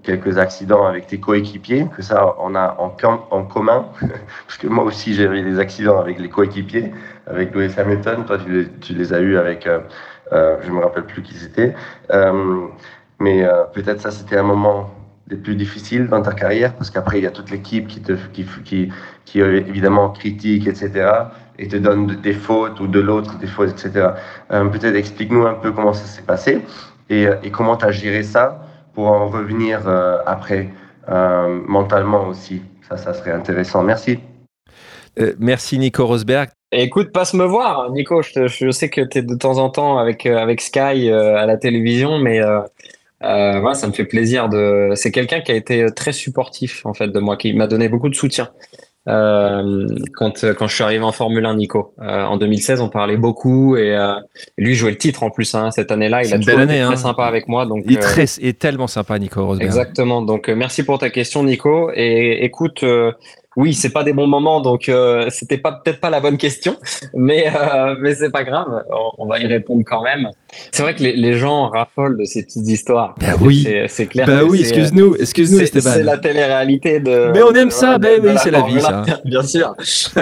quelques 0.04 0.38
accidents 0.38 0.86
avec 0.86 1.08
tes 1.08 1.20
coéquipiers, 1.20 1.88
que 1.96 2.02
ça 2.02 2.36
on 2.40 2.56
a 2.56 2.76
en, 2.80 2.96
en 3.32 3.44
commun, 3.46 3.88
parce 4.48 4.58
que 4.58 4.68
moi 4.68 4.84
aussi 4.84 5.14
j'ai 5.14 5.26
eu 5.26 5.42
des 5.44 5.60
accidents 5.60 6.00
avec 6.00 6.20
les 6.20 6.30
coéquipiers, 6.30 6.92
avec 7.28 7.54
Lewis 7.54 7.74
Hamilton, 7.78 8.26
toi 8.26 8.38
tu, 8.40 8.70
tu 8.82 8.94
les 8.94 9.14
as 9.14 9.20
eu 9.20 9.38
avec, 9.38 9.68
je 10.32 10.72
me 10.72 10.80
rappelle 10.82 11.06
plus 11.06 11.22
qui 11.22 11.36
c'était, 11.36 11.74
mais 13.20 13.48
peut-être 13.74 14.02
ça 14.02 14.12
c'était 14.12 14.38
un 14.38 14.44
moment 14.44 14.90
les 15.30 15.38
plus 15.38 15.56
difficiles 15.56 16.08
dans 16.08 16.22
ta 16.22 16.34
carrière 16.34 16.74
Parce 16.76 16.90
qu'après, 16.90 17.20
il 17.20 17.24
y 17.24 17.28
a 17.28 17.32
toute 17.32 17.52
l'équipe 17.52 17.88
qui, 17.88 18.02
te, 18.02 18.14
qui, 18.34 18.46
qui, 18.64 18.92
qui, 19.26 19.40
évidemment 19.40 20.10
critique, 20.10 20.68
etc. 20.68 21.10
et 21.60 21.68
te 21.68 21.76
donne 21.76 22.22
des 22.22 22.34
fautes 22.34 22.80
ou 22.80 22.88
de 22.88 23.00
l'autre 23.00 23.38
des 23.38 23.48
fautes, 23.48 23.70
etc. 23.70 24.10
Euh, 24.52 24.66
Peut-être 24.66 24.96
explique-nous 24.96 25.46
un 25.46 25.56
peu 25.56 25.72
comment 25.72 25.94
ça 25.94 26.06
s'est 26.06 26.22
passé 26.22 26.62
et, 27.10 27.28
et 27.44 27.52
comment 27.52 27.78
tu 27.78 27.86
as 27.86 27.92
géré 27.92 28.24
ça 28.24 28.68
pour 28.98 29.10
en 29.10 29.28
revenir 29.28 29.88
euh, 29.88 30.18
après 30.26 30.70
euh, 31.08 31.62
mentalement 31.68 32.28
aussi. 32.28 32.64
Ça, 32.90 32.98
ça 32.98 33.14
serait 33.14 33.32
intéressant. 33.32 33.84
Merci. 33.84 34.18
Euh, 35.20 35.36
merci 35.38 35.78
Nico 35.78 36.04
Rosberg. 36.08 36.50
Écoute, 36.72 37.12
passe 37.12 37.36
me 37.36 37.46
voir, 37.46 37.92
Nico. 37.92 38.24
Je, 38.24 38.48
je 38.48 38.72
sais 38.72 38.90
que 38.90 39.02
tu 39.02 39.20
es 39.20 39.22
de 39.22 39.36
temps 39.36 39.60
en 39.60 39.70
temps 39.70 40.00
avec, 40.00 40.26
avec 40.26 40.62
Sky 40.62 41.12
à 41.12 41.46
la 41.46 41.58
télévision, 41.58 42.18
mais 42.18 42.42
euh, 43.24 43.60
voilà, 43.60 43.74
ça 43.74 43.88
me 43.88 43.94
fait 43.94 44.06
plaisir 44.06 44.50
de. 44.50 44.92
C'est 44.96 45.12
quelqu'un 45.12 45.42
qui 45.42 45.52
a 45.52 45.56
été 45.56 45.88
très 45.96 46.12
supportif 46.12 46.86
en 46.86 46.94
fait 46.94 47.08
de 47.08 47.20
moi, 47.20 47.38
qui 47.38 47.54
m'a 47.54 47.68
donné 47.68 47.90
beaucoup 47.90 48.10
de 48.10 48.16
soutien. 48.16 48.50
Euh, 49.08 49.88
quand 50.16 50.46
quand 50.58 50.68
je 50.68 50.76
suis 50.76 50.84
arrivé 50.84 51.04
en 51.04 51.12
Formule 51.12 51.46
1, 51.46 51.56
Nico, 51.56 51.94
euh, 52.02 52.24
en 52.24 52.38
2016, 52.38 52.82
on 52.82 52.90
parlait 52.90 53.18
beaucoup 53.18 53.78
et 53.78 53.96
euh, 53.96 54.16
lui 54.58 54.76
jouait 54.76 54.92
le 54.92 54.98
titre 54.98 55.24
en 55.24 55.30
plus 55.30 55.56
hein, 55.56 55.72
cette 55.72 55.92
année-là. 55.92 56.24
Il 56.24 56.34
a 56.34 56.38
toujours 56.38 56.60
été 56.60 56.74
très 56.74 56.82
hein. 56.82 56.96
sympa 56.96 57.26
avec 57.26 57.48
moi. 57.48 57.66
Donc 57.66 57.84
il 57.86 57.94
est, 57.94 58.00
très, 58.00 58.24
est 58.24 58.60
tellement 58.60 58.88
sympa, 58.88 59.18
Nico 59.18 59.46
Rosberg. 59.46 59.66
Exactement. 59.66 60.22
Donc 60.22 60.50
merci 60.50 60.84
pour 60.84 61.00
ta 61.00 61.10
question, 61.10 61.44
Nico. 61.44 61.90
Et 61.96 62.44
écoute, 62.44 62.84
oui, 63.58 63.74
c'est 63.74 63.90
pas 63.90 64.04
des 64.04 64.14
bons 64.14 64.28
moments, 64.28 64.62
donc 64.62 64.88
euh, 64.88 65.26
c'était 65.32 65.58
pas 65.58 65.72
peut-être 65.72 66.00
pas 66.00 66.12
la 66.12 66.20
bonne 66.20 66.38
question, 66.38 66.78
mais 67.16 67.48
euh, 67.48 67.96
mais 68.00 68.14
c'est 68.14 68.30
pas 68.30 68.44
grave, 68.44 68.84
on, 69.18 69.26
va 69.26 69.40
y 69.40 69.48
répondre 69.48 69.82
quand 69.84 70.04
même. 70.04 70.30
C'est 70.72 70.84
vrai 70.84 70.96
que 70.96 71.04
les, 71.04 71.14
les, 71.14 71.34
gens 71.34 71.70
raffolent 71.70 72.18
de 72.18 72.24
ces 72.24 72.44
petites 72.44 72.68
histoires. 72.68 73.16
Bah 73.20 73.34
oui, 73.42 73.68
c'est 73.88 74.08
clair. 74.08 74.26
Bah 74.26 74.44
oui, 74.44 74.62
excuse-nous, 74.62 75.16
excuse-nous, 75.16 75.60
Esteban. 75.60 75.92
C'est 75.94 76.04
la 76.04 76.18
télé-réalité 76.18 77.00
de. 77.00 77.32
Mais 77.34 77.44
on 77.44 77.54
aime 77.54 77.72
ça, 77.72 77.98
ben 77.98 78.20
oui, 78.24 78.32
c'est 78.38 78.52
la 78.52 78.62
vie, 78.62 78.80
ça. 78.80 79.04
Bien 79.26 79.44
sûr. 79.44 79.76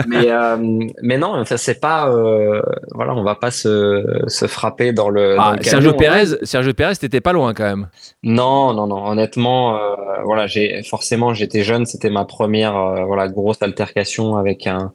mais 0.08 0.32
euh, 0.32 0.58
mais 1.02 1.18
non, 1.18 1.44
ça 1.46 1.58
c'est 1.58 1.80
pas, 1.80 2.10
euh, 2.10 2.62
voilà, 2.94 3.14
on 3.14 3.24
va 3.24 3.36
pas 3.36 3.52
se, 3.52 4.24
se 4.28 4.48
frapper 4.48 4.94
dans 4.94 5.10
le. 5.10 5.36
Ah, 5.40 5.56
Sergio 5.62 5.94
Pérez, 5.94 6.38
Sergio 6.44 6.74
Pérez, 6.74 6.96
t'étais 6.96 7.22
pas 7.22 7.34
loin 7.34 7.54
quand 7.54 7.64
même. 7.64 7.88
Non, 8.24 8.74
non, 8.74 8.88
non. 8.88 9.06
Honnêtement, 9.06 9.76
euh, 9.76 9.80
voilà, 10.24 10.48
j'ai 10.48 10.82
forcément 10.84 11.34
j'étais 11.34 11.64
jeune, 11.64 11.86
c'était 11.86 12.10
ma 12.10 12.26
première, 12.26 13.06
voilà 13.06 13.28
grosse 13.28 13.62
altercation 13.62 14.38
avec 14.38 14.68
un 14.68 14.92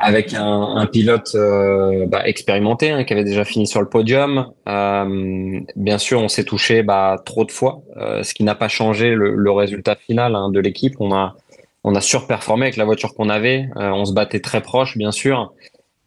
avec 0.00 0.34
un, 0.34 0.86
pilote 0.86 1.32
euh, 1.34 2.06
bah, 2.06 2.26
expérimenté 2.26 2.90
hein, 2.90 3.04
qui 3.04 3.12
avait 3.12 3.24
déjà 3.24 3.44
fini 3.44 3.66
sur 3.66 3.80
le 3.80 3.88
podium. 3.88 4.52
Euh, 4.68 5.60
bien 5.76 5.98
sûr, 5.98 6.20
on 6.20 6.28
s'est 6.28 6.44
touché 6.44 6.82
bah, 6.82 7.16
trop 7.24 7.44
de 7.44 7.50
fois, 7.50 7.82
euh, 7.96 8.22
ce 8.22 8.34
qui 8.34 8.44
n'a 8.44 8.54
pas 8.54 8.68
changé 8.68 9.14
le, 9.14 9.50
résultat 9.50 9.96
final 9.96 10.34
hein, 10.34 10.50
de 10.50 10.60
l'équipe. 10.60 10.94
On 11.00 11.14
a 11.14 11.34
on 11.84 11.94
a 11.94 12.00
surperformé 12.00 12.66
avec 12.66 12.76
la 12.76 12.84
voiture 12.84 13.14
qu'on 13.14 13.28
avait. 13.28 13.68
on 13.76 14.04
se 14.04 14.12
battait 14.12 14.40
très 14.40 14.60
proche, 14.60 14.98
bien 14.98 15.12
sûr. 15.12 15.52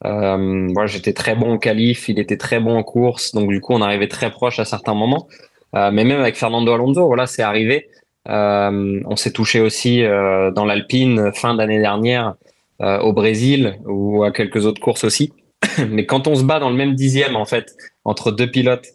moi, 0.03 0.85
j'étais 0.85 1.13
très 1.13 1.33
bon 1.33 1.53
en 1.53 1.57
qualif, 1.57 2.09
il 2.09 2.19
était 2.19 2.37
très 2.37 2.59
bon 2.59 2.77
en 2.77 2.83
course, 2.83 3.33
donc 3.33 3.49
du 3.49 3.61
coup, 3.61 3.73
on 3.73 3.81
arrivait 3.81 4.09
très 4.09 4.29
proche 4.29 4.59
à 4.59 4.65
certains 4.65 4.93
moments. 4.93 5.27
mais 5.73 6.03
même 6.03 6.19
avec 6.19 6.35
Fernando 6.35 6.71
Alonso, 6.73 7.07
voilà, 7.07 7.25
c'est 7.25 7.41
arrivé. 7.41 7.87
Euh, 8.29 9.01
on 9.05 9.15
s'est 9.15 9.31
touché 9.31 9.61
aussi 9.61 10.03
euh, 10.03 10.51
dans 10.51 10.65
l'Alpine 10.65 11.31
fin 11.33 11.55
d'année 11.55 11.79
dernière 11.79 12.35
euh, 12.81 12.99
au 12.99 13.13
Brésil 13.13 13.79
ou 13.85 14.23
à 14.23 14.31
quelques 14.31 14.65
autres 14.65 14.81
courses 14.81 15.03
aussi. 15.03 15.33
Mais 15.89 16.05
quand 16.05 16.27
on 16.27 16.35
se 16.35 16.43
bat 16.43 16.59
dans 16.59 16.69
le 16.69 16.75
même 16.75 16.95
dixième 16.95 17.35
en 17.35 17.45
fait 17.45 17.75
entre 18.05 18.31
deux 18.31 18.49
pilotes 18.49 18.87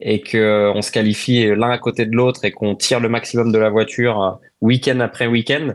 et 0.00 0.20
que 0.20 0.72
on 0.74 0.82
se 0.82 0.90
qualifie 0.90 1.46
l'un 1.46 1.70
à 1.70 1.78
côté 1.78 2.06
de 2.06 2.14
l'autre 2.16 2.44
et 2.44 2.50
qu'on 2.50 2.74
tire 2.74 3.00
le 3.00 3.08
maximum 3.08 3.52
de 3.52 3.58
la 3.58 3.70
voiture 3.70 4.40
week-end 4.60 4.98
après 5.00 5.26
week-end, 5.26 5.74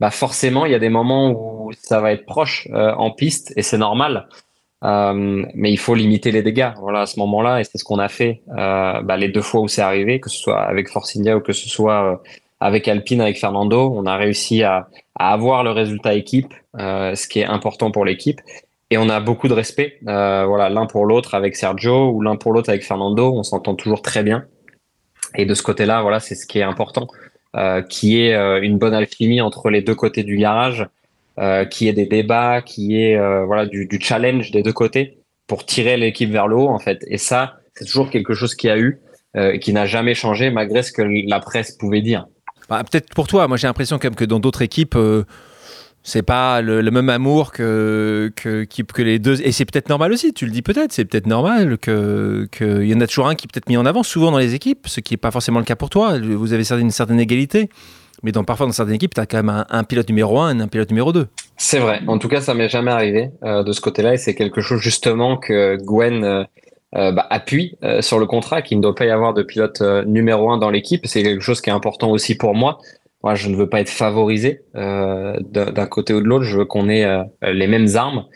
bah 0.00 0.10
forcément 0.10 0.66
il 0.66 0.72
y 0.72 0.74
a 0.74 0.80
des 0.80 0.88
moments 0.88 1.30
où 1.30 1.72
ça 1.80 2.00
va 2.00 2.12
être 2.12 2.26
proche 2.26 2.68
en 2.72 3.12
piste 3.12 3.52
et 3.56 3.62
c'est 3.62 3.78
normal. 3.78 4.26
Euh, 4.84 5.44
mais 5.54 5.72
il 5.72 5.76
faut 5.78 5.94
limiter 5.94 6.30
les 6.30 6.42
dégâts. 6.42 6.70
Voilà, 6.80 7.02
à 7.02 7.06
ce 7.06 7.18
moment-là, 7.20 7.60
et 7.60 7.64
c'est 7.64 7.78
ce 7.78 7.84
qu'on 7.84 7.98
a 7.98 8.08
fait 8.08 8.42
euh, 8.56 9.02
bah, 9.02 9.16
les 9.16 9.28
deux 9.28 9.42
fois 9.42 9.60
où 9.60 9.68
c'est 9.68 9.82
arrivé, 9.82 10.20
que 10.20 10.30
ce 10.30 10.38
soit 10.38 10.60
avec 10.60 10.88
Force 10.88 11.16
India 11.16 11.36
ou 11.36 11.40
que 11.40 11.52
ce 11.52 11.68
soit 11.68 12.22
avec 12.60 12.88
Alpine, 12.88 13.20
avec 13.20 13.38
Fernando, 13.38 13.92
on 13.94 14.06
a 14.06 14.16
réussi 14.16 14.62
à, 14.62 14.88
avoir 15.18 15.64
le 15.64 15.70
résultat 15.70 16.14
équipe, 16.14 16.54
euh, 16.78 17.14
ce 17.14 17.26
qui 17.26 17.40
est 17.40 17.44
important 17.44 17.90
pour 17.90 18.04
l'équipe. 18.04 18.40
Et 18.90 18.96
on 18.96 19.08
a 19.08 19.20
beaucoup 19.20 19.48
de 19.48 19.52
respect, 19.52 19.98
euh, 20.08 20.46
voilà, 20.46 20.70
l'un 20.70 20.86
pour 20.86 21.04
l'autre 21.04 21.34
avec 21.34 21.56
Sergio 21.56 22.10
ou 22.10 22.22
l'un 22.22 22.36
pour 22.36 22.52
l'autre 22.52 22.70
avec 22.70 22.84
Fernando. 22.84 23.32
On 23.34 23.42
s'entend 23.42 23.74
toujours 23.74 24.00
très 24.00 24.22
bien. 24.22 24.46
Et 25.34 25.44
de 25.44 25.52
ce 25.54 25.62
côté-là, 25.62 26.00
voilà, 26.00 26.20
c'est 26.20 26.34
ce 26.34 26.46
qui 26.46 26.58
est 26.58 26.62
important, 26.62 27.06
euh, 27.54 27.82
qui 27.82 28.18
est 28.20 28.34
une 28.62 28.78
bonne 28.78 28.94
alchimie 28.94 29.42
entre 29.42 29.68
les 29.68 29.82
deux 29.82 29.94
côtés 29.94 30.22
du 30.22 30.36
garage, 30.36 30.86
qui 31.70 31.86
est 31.86 31.92
des 31.92 32.06
débats, 32.06 32.62
qui 32.62 33.00
est 33.00 33.16
voilà 33.44 33.66
du, 33.66 33.86
du, 33.86 34.00
challenge 34.00 34.50
des 34.50 34.62
deux 34.62 34.72
côtés 34.72 35.18
pour 35.46 35.64
tirer 35.64 35.96
l'équipe 35.96 36.30
vers 36.30 36.48
le 36.48 36.56
haut 36.56 36.68
en 36.68 36.80
fait. 36.80 37.04
Et 37.06 37.18
ça, 37.18 37.58
c'est 37.74 37.84
toujours 37.84 38.10
quelque 38.10 38.34
chose 38.34 38.56
qui 38.56 38.68
a 38.68 38.76
eu, 38.76 39.00
qui 39.60 39.72
n'a 39.72 39.86
jamais 39.86 40.14
changé 40.14 40.50
malgré 40.50 40.82
ce 40.82 40.90
que 40.90 41.02
la 41.02 41.38
presse 41.38 41.72
pouvait 41.72 42.00
dire. 42.00 42.26
Bah, 42.68 42.82
peut-être 42.84 43.14
pour 43.14 43.26
toi, 43.26 43.48
moi 43.48 43.56
j'ai 43.56 43.66
l'impression 43.66 43.98
quand 43.98 44.08
même 44.08 44.14
que 44.14 44.24
dans 44.24 44.40
d'autres 44.40 44.62
équipes, 44.62 44.96
euh, 44.96 45.24
c'est 46.02 46.22
pas 46.22 46.60
le, 46.62 46.82
même 46.90 47.08
amour 47.08 47.52
que, 47.52 48.32
que, 48.34 49.02
les 49.02 49.18
deux. 49.18 49.40
Et 49.42 49.52
c'est 49.52 49.64
peut-être 49.64 49.88
normal 49.88 50.12
aussi, 50.12 50.32
tu 50.32 50.46
le 50.46 50.52
dis 50.52 50.62
peut-être, 50.62 50.92
c'est 50.92 51.04
peut-être 51.04 51.26
normal 51.26 51.78
qu'il 51.78 52.86
y 52.86 52.94
en 52.94 53.00
a 53.00 53.06
toujours 53.06 53.28
un 53.28 53.34
qui 53.34 53.46
est 53.46 53.50
peut-être 53.52 53.68
mis 53.68 53.76
en 53.76 53.86
avant, 53.86 54.02
souvent 54.02 54.30
dans 54.30 54.38
les 54.38 54.54
équipes, 54.54 54.86
ce 54.88 55.00
qui 55.00 55.14
n'est 55.14 55.18
pas 55.18 55.30
forcément 55.30 55.58
le 55.58 55.64
cas 55.64 55.76
pour 55.76 55.90
toi. 55.90 56.18
Vous 56.18 56.52
avez 56.52 56.64
une 56.80 56.90
certaine 56.90 57.20
égalité. 57.20 57.68
Mais 58.22 58.32
dans, 58.32 58.44
parfois, 58.44 58.66
dans 58.66 58.72
certaines 58.72 58.96
équipes, 58.96 59.14
tu 59.14 59.20
as 59.20 59.26
quand 59.26 59.42
même 59.42 59.64
un, 59.68 59.84
pilote 59.84 60.08
numéro 60.08 60.40
1 60.40 60.58
et 60.58 60.62
un 60.62 60.68
pilote 60.68 60.90
numéro 60.90 61.12
2. 61.12 61.28
C'est 61.56 61.78
vrai. 61.78 62.00
En 62.06 62.18
tout 62.18 62.28
cas, 62.28 62.40
ça 62.40 62.54
m'est 62.54 62.68
jamais 62.68 62.90
arrivé 62.90 63.30
euh, 63.44 63.62
de 63.62 63.72
ce 63.72 63.80
côté-là. 63.80 64.14
Et 64.14 64.16
c'est 64.16 64.34
quelque 64.34 64.60
chose, 64.60 64.80
justement, 64.80 65.36
que 65.36 65.76
Gwen 65.76 66.24
euh, 66.24 66.44
euh, 66.96 67.12
bah, 67.12 67.26
appuie 67.28 67.76
euh, 67.84 68.00
sur 68.00 68.18
le 68.18 68.24
contrat, 68.24 68.62
qu'il 68.62 68.78
ne 68.78 68.82
doit 68.82 68.94
pas 68.94 69.04
y 69.04 69.10
avoir 69.10 69.34
de 69.34 69.42
pilote 69.42 69.82
euh, 69.82 70.04
numéro 70.06 70.50
un 70.50 70.56
dans 70.56 70.70
l'équipe. 70.70 71.06
C'est 71.06 71.22
quelque 71.22 71.42
chose 71.42 71.60
qui 71.60 71.68
est 71.68 71.72
important 71.72 72.10
aussi 72.10 72.34
pour 72.34 72.54
moi. 72.54 72.78
Moi, 73.22 73.34
je 73.34 73.50
ne 73.50 73.56
veux 73.56 73.68
pas 73.68 73.80
être 73.80 73.90
favorisé 73.90 74.62
d'un 74.74 75.86
côté 75.90 76.14
ou 76.14 76.20
de 76.20 76.26
l'autre. 76.26 76.44
Je 76.44 76.58
veux 76.58 76.64
qu'on 76.64 76.88
ait 76.88 77.04
les 77.42 77.66
mêmes 77.66 77.88
armes 77.96 78.26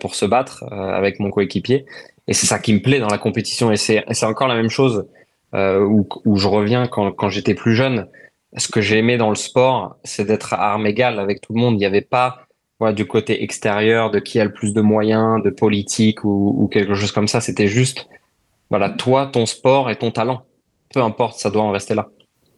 pour 0.00 0.16
se 0.16 0.26
battre 0.26 0.64
avec 0.72 1.20
mon 1.20 1.30
coéquipier. 1.30 1.86
Et 2.26 2.34
c'est 2.34 2.46
ça 2.46 2.58
qui 2.58 2.72
me 2.72 2.80
plaît 2.80 2.98
dans 2.98 3.06
la 3.06 3.18
compétition. 3.18 3.70
Et 3.70 3.76
c'est 3.76 4.02
encore 4.24 4.48
la 4.48 4.56
même 4.56 4.70
chose 4.70 5.06
où, 5.54 6.08
où, 6.24 6.36
je 6.36 6.48
reviens 6.48 6.88
quand, 6.88 7.12
quand 7.12 7.28
j'étais 7.28 7.54
plus 7.54 7.76
jeune. 7.76 8.08
Ce 8.56 8.66
que 8.66 8.80
j'ai 8.80 8.98
aimé 8.98 9.18
dans 9.18 9.28
le 9.28 9.36
sport, 9.36 9.98
c'est 10.02 10.24
d'être 10.24 10.52
à 10.52 10.72
armes 10.72 10.88
égales 10.88 11.20
avec 11.20 11.40
tout 11.40 11.52
le 11.52 11.60
monde. 11.60 11.74
Il 11.74 11.78
n'y 11.78 11.86
avait 11.86 12.00
pas 12.00 12.43
du 12.92 13.06
côté 13.06 13.42
extérieur, 13.42 14.10
de 14.10 14.18
qui 14.18 14.40
a 14.40 14.44
le 14.44 14.52
plus 14.52 14.74
de 14.74 14.80
moyens, 14.80 15.42
de 15.42 15.50
politique 15.50 16.24
ou, 16.24 16.68
quelque 16.70 16.94
chose 16.94 17.12
comme 17.12 17.28
ça. 17.28 17.40
C'était 17.40 17.66
juste, 17.66 18.08
voilà, 18.70 18.90
toi, 18.90 19.26
ton 19.26 19.46
sport 19.46 19.90
et 19.90 19.96
ton 19.96 20.10
talent. 20.10 20.42
Peu 20.92 21.02
importe, 21.02 21.38
ça 21.38 21.50
doit 21.50 21.62
en 21.62 21.70
rester 21.70 21.94
là. 21.94 22.08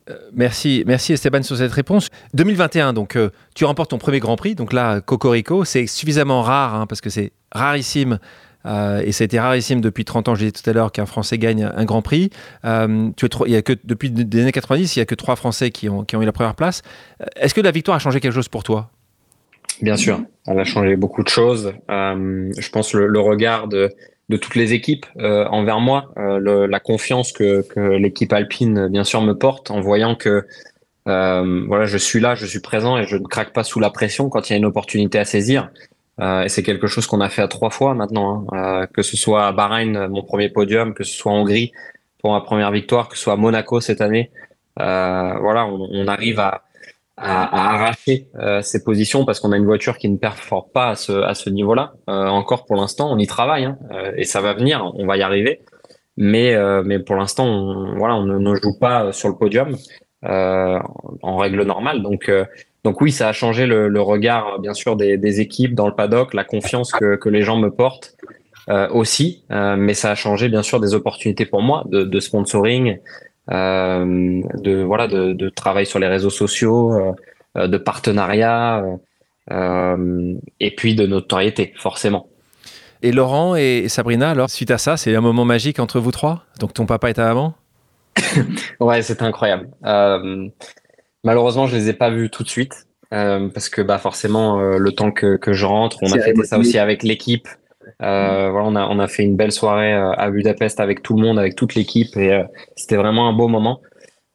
Euh, 0.09 0.15
merci, 0.33 0.85
merci 0.87 1.13
Esteban 1.13 1.43
sur 1.43 1.57
cette 1.57 1.73
réponse. 1.73 2.09
2021, 2.35 2.93
donc 2.93 3.17
euh, 3.17 3.31
tu 3.55 3.65
remportes 3.65 3.91
ton 3.91 3.99
premier 3.99 4.21
Grand 4.21 4.37
Prix, 4.37 4.55
donc 4.55 4.73
là 4.73 5.01
Cocorico, 5.01 5.65
c'est 5.65 5.87
suffisamment 5.87 6.43
rare 6.43 6.75
hein, 6.75 6.87
parce 6.87 7.01
que 7.01 7.11
c'est 7.11 7.33
rarissime 7.51 8.21
euh, 8.67 9.03
et 9.05 9.11
ça 9.11 9.23
a 9.23 9.27
été 9.27 9.41
rarissime 9.41 9.81
depuis 9.81 10.05
30 10.05 10.29
ans. 10.29 10.35
Je 10.37 10.41
disais 10.41 10.53
tout 10.53 10.69
à 10.69 10.73
l'heure 10.73 10.93
qu'un 10.93 11.07
Français 11.07 11.39
gagne 11.39 11.65
un 11.65 11.85
Grand 11.85 12.03
Prix. 12.03 12.31
tu 13.17 13.27
il 13.47 13.57
a 13.57 13.63
que 13.63 13.73
depuis 13.85 14.11
les 14.11 14.43
années 14.43 14.53
90, 14.53 14.95
il 14.95 14.99
y 15.01 15.03
a 15.03 15.07
que 15.07 15.15
trois 15.17 15.35
Français 15.35 15.71
qui 15.71 15.89
ont 15.89 16.05
eu 16.13 16.25
la 16.25 16.33
première 16.33 16.55
place. 16.55 16.83
Est-ce 17.35 17.55
que 17.55 17.61
la 17.61 17.73
victoire 17.73 17.97
a 17.97 17.99
changé 17.99 18.21
quelque 18.21 18.35
chose 18.35 18.49
pour 18.49 18.63
toi? 18.63 18.91
Bien 19.83 19.97
sûr, 19.97 20.21
elle 20.47 20.59
a 20.59 20.65
changé 20.65 20.97
beaucoup 20.97 21.23
de 21.23 21.29
choses. 21.29 21.75
Euh, 21.91 22.51
je 22.57 22.71
pense 22.71 22.95
le, 22.95 23.07
le 23.07 23.21
regard 23.21 23.69
de, 23.69 23.91
de 24.29 24.37
toutes 24.37 24.55
les 24.55 24.73
équipes 24.73 25.07
envers 25.17 25.81
moi, 25.81 26.13
la 26.17 26.81
confiance 26.81 27.33
que, 27.33 27.63
que 27.63 27.81
l'équipe 27.81 28.33
alpine 28.33 28.89
bien 28.89 29.05
sûr 29.05 29.21
me 29.23 29.35
porte 29.35 29.71
en 29.71 29.81
voyant 29.81 30.15
que 30.15 30.47
voilà, 31.05 31.85
je 31.85 31.99
suis 31.99 32.21
là, 32.21 32.35
je 32.35 32.47
suis 32.47 32.61
présent 32.61 32.97
et 32.97 33.05
je 33.05 33.17
ne 33.17 33.27
craque 33.27 33.53
pas 33.53 33.65
sous 33.65 33.81
la 33.81 33.91
pression 33.91 34.29
quand 34.29 34.49
il 34.49 34.53
y 34.53 34.55
a 34.55 34.59
une 34.59 34.65
opportunité 34.65 35.19
à 35.19 35.25
saisir. 35.25 35.71
Euh, 36.21 36.45
et 36.45 36.49
c'est 36.49 36.63
quelque 36.63 36.87
chose 36.87 37.07
qu'on 37.07 37.21
a 37.21 37.29
fait 37.29 37.43
à 37.43 37.49
trois 37.49 37.71
fois 37.71 37.95
maintenant, 37.95 38.47
hein. 38.53 38.57
euh, 38.83 38.87
que 38.87 39.03
ce 39.03 39.17
soit 39.17 39.47
à 39.47 39.53
Bahreïn, 39.53 40.09
mon 40.09 40.23
premier 40.23 40.49
podium, 40.49 40.95
que 40.95 41.05
ce 41.05 41.15
soit 41.15 41.31
en 41.31 41.41
Hongrie 41.41 41.73
pour 42.19 42.33
ma 42.33 42.41
première 42.41 42.71
victoire, 42.71 43.09
que 43.09 43.17
ce 43.17 43.25
soit 43.25 43.35
à 43.35 43.37
Monaco 43.37 43.81
cette 43.81 44.01
année. 44.01 44.31
Euh, 44.81 45.35
voilà, 45.41 45.67
on, 45.67 45.89
on, 45.91 46.07
arrive 46.07 46.41
à, 46.41 46.63
à, 47.17 47.45
à 47.45 47.75
arracher 47.75 48.29
euh, 48.39 48.63
ces 48.63 48.85
positions 48.85 49.25
parce 49.25 49.41
qu'on 49.41 49.53
a 49.53 49.57
une 49.57 49.65
voiture 49.65 49.99
qui 49.99 50.09
ne 50.09 50.17
performe 50.17 50.71
pas 50.73 50.91
à 50.91 50.95
ce, 50.95 51.13
à 51.13 51.35
ce 51.35 51.51
niveau-là. 51.51 51.95
Euh, 52.09 52.27
encore 52.27 52.67
pour 52.67 52.77
l'instant, 52.77 53.11
on 53.13 53.19
y 53.19 53.27
travaille 53.27 53.65
hein, 53.65 53.79
et 54.17 54.25
ça 54.25 54.41
va 54.41 54.53
venir, 54.55 54.93
on 54.95 55.07
va 55.07 55.17
y 55.17 55.23
arriver. 55.23 55.63
Mais, 56.19 56.57
mais 56.83 56.99
pour 56.99 57.17
l'instant, 57.17 57.45
on, 57.45 57.95
voilà, 57.99 58.17
on 58.17 58.25
ne, 58.25 58.39
ne, 58.39 58.55
joue 58.55 58.79
pas 58.79 59.13
sur 59.13 59.29
le 59.29 59.37
podium 59.37 59.77
en 60.23 61.37
règle 61.37 61.63
normale. 61.63 62.03
Donc 62.03 62.31
donc 62.87 63.01
oui, 63.01 63.11
ça 63.11 63.29
a 63.29 63.33
changé 63.33 63.67
le, 63.67 64.01
regard, 64.01 64.61
bien 64.61 64.73
sûr, 64.73 64.95
des, 64.95 65.41
équipes 65.41 65.75
dans 65.75 65.89
le 65.89 65.95
paddock, 65.97 66.33
la 66.35 66.45
confiance 66.45 66.93
que, 66.93 67.29
les 67.29 67.43
gens 67.43 67.57
me 67.57 67.69
portent 67.69 68.17
euh, 68.69 68.89
aussi, 68.91 69.43
euh, 69.51 69.75
mais 69.77 69.93
ça 69.93 70.13
a 70.13 70.15
changé, 70.15 70.49
bien 70.49 70.63
sûr, 70.63 70.79
des 70.79 70.95
opportunités 70.95 71.47
pour 71.47 71.63
moi 71.63 71.83
de, 71.89 72.21
sponsoring, 72.21 72.91
euh, 72.93 73.01
de 73.49 74.83
voilà, 74.83 75.07
de, 75.09 75.49
travail 75.49 75.87
sur 75.87 75.99
les 75.99 76.09
réseaux 76.09 76.31
sociaux, 76.31 77.15
de 77.55 77.77
partenariat, 77.79 78.85
et 79.51 80.75
puis 80.77 80.95
de 80.95 81.07
notoriété, 81.07 81.73
forcément. 81.77 82.29
Et 83.03 83.13
Laurent 83.13 83.55
et 83.57 83.89
Sabrina, 83.89 84.31
alors 84.31 84.51
suite 84.51 84.71
à 84.71 84.79
ça, 84.79 84.97
c'est 84.97 85.15
un 85.15 85.21
moment 85.21 85.45
magique 85.45 85.79
entre 85.79 86.01
vous 86.01 86.11
trois? 86.11 86.45
Donc 86.61 86.73
ton 86.75 86.87
papa 86.87 87.11
et 87.11 87.15
ta 87.15 87.25
maman. 87.25 87.55
ouais, 88.81 89.03
c'est 89.03 89.23
incroyable. 89.23 89.69
Malheureusement, 91.27 91.67
je 91.67 91.77
les 91.77 91.89
ai 91.89 91.93
pas 91.93 92.11
vus 92.11 92.31
tout 92.31 92.45
de 92.45 92.49
suite 92.49 92.87
euh, 93.13 93.49
parce 93.49 93.69
que 93.69 93.83
bah 93.83 93.99
forcément 93.99 94.61
euh, 94.61 94.79
le 94.79 94.93
temps 94.93 95.11
que, 95.11 95.37
que 95.37 95.53
je 95.53 95.67
rentre, 95.67 95.99
on 96.03 96.13
a 96.13 96.21
fait 96.21 96.35
ça 96.45 96.59
aussi 96.59 96.79
avec 96.79 97.03
l'équipe. 97.03 97.49
Euh, 98.03 98.51
voilà, 98.51 98.67
on 98.67 98.77
a 98.77 98.87
on 98.89 98.99
a 98.99 99.09
fait 99.09 99.23
une 99.23 99.37
belle 99.37 99.53
soirée 99.53 99.95
euh, 99.95 100.13
à 100.13 100.31
Budapest 100.31 100.81
avec 100.81 101.03
tout 101.03 101.17
le 101.17 101.23
monde, 101.23 101.39
avec 101.39 101.57
toute 101.57 101.75
l'équipe 101.75 102.15
et 102.17 102.33
euh, 102.33 102.45
c'était 102.77 102.97
vraiment 102.97 103.29
un 103.29 103.33
beau 103.33 103.49
moment. 103.49 103.81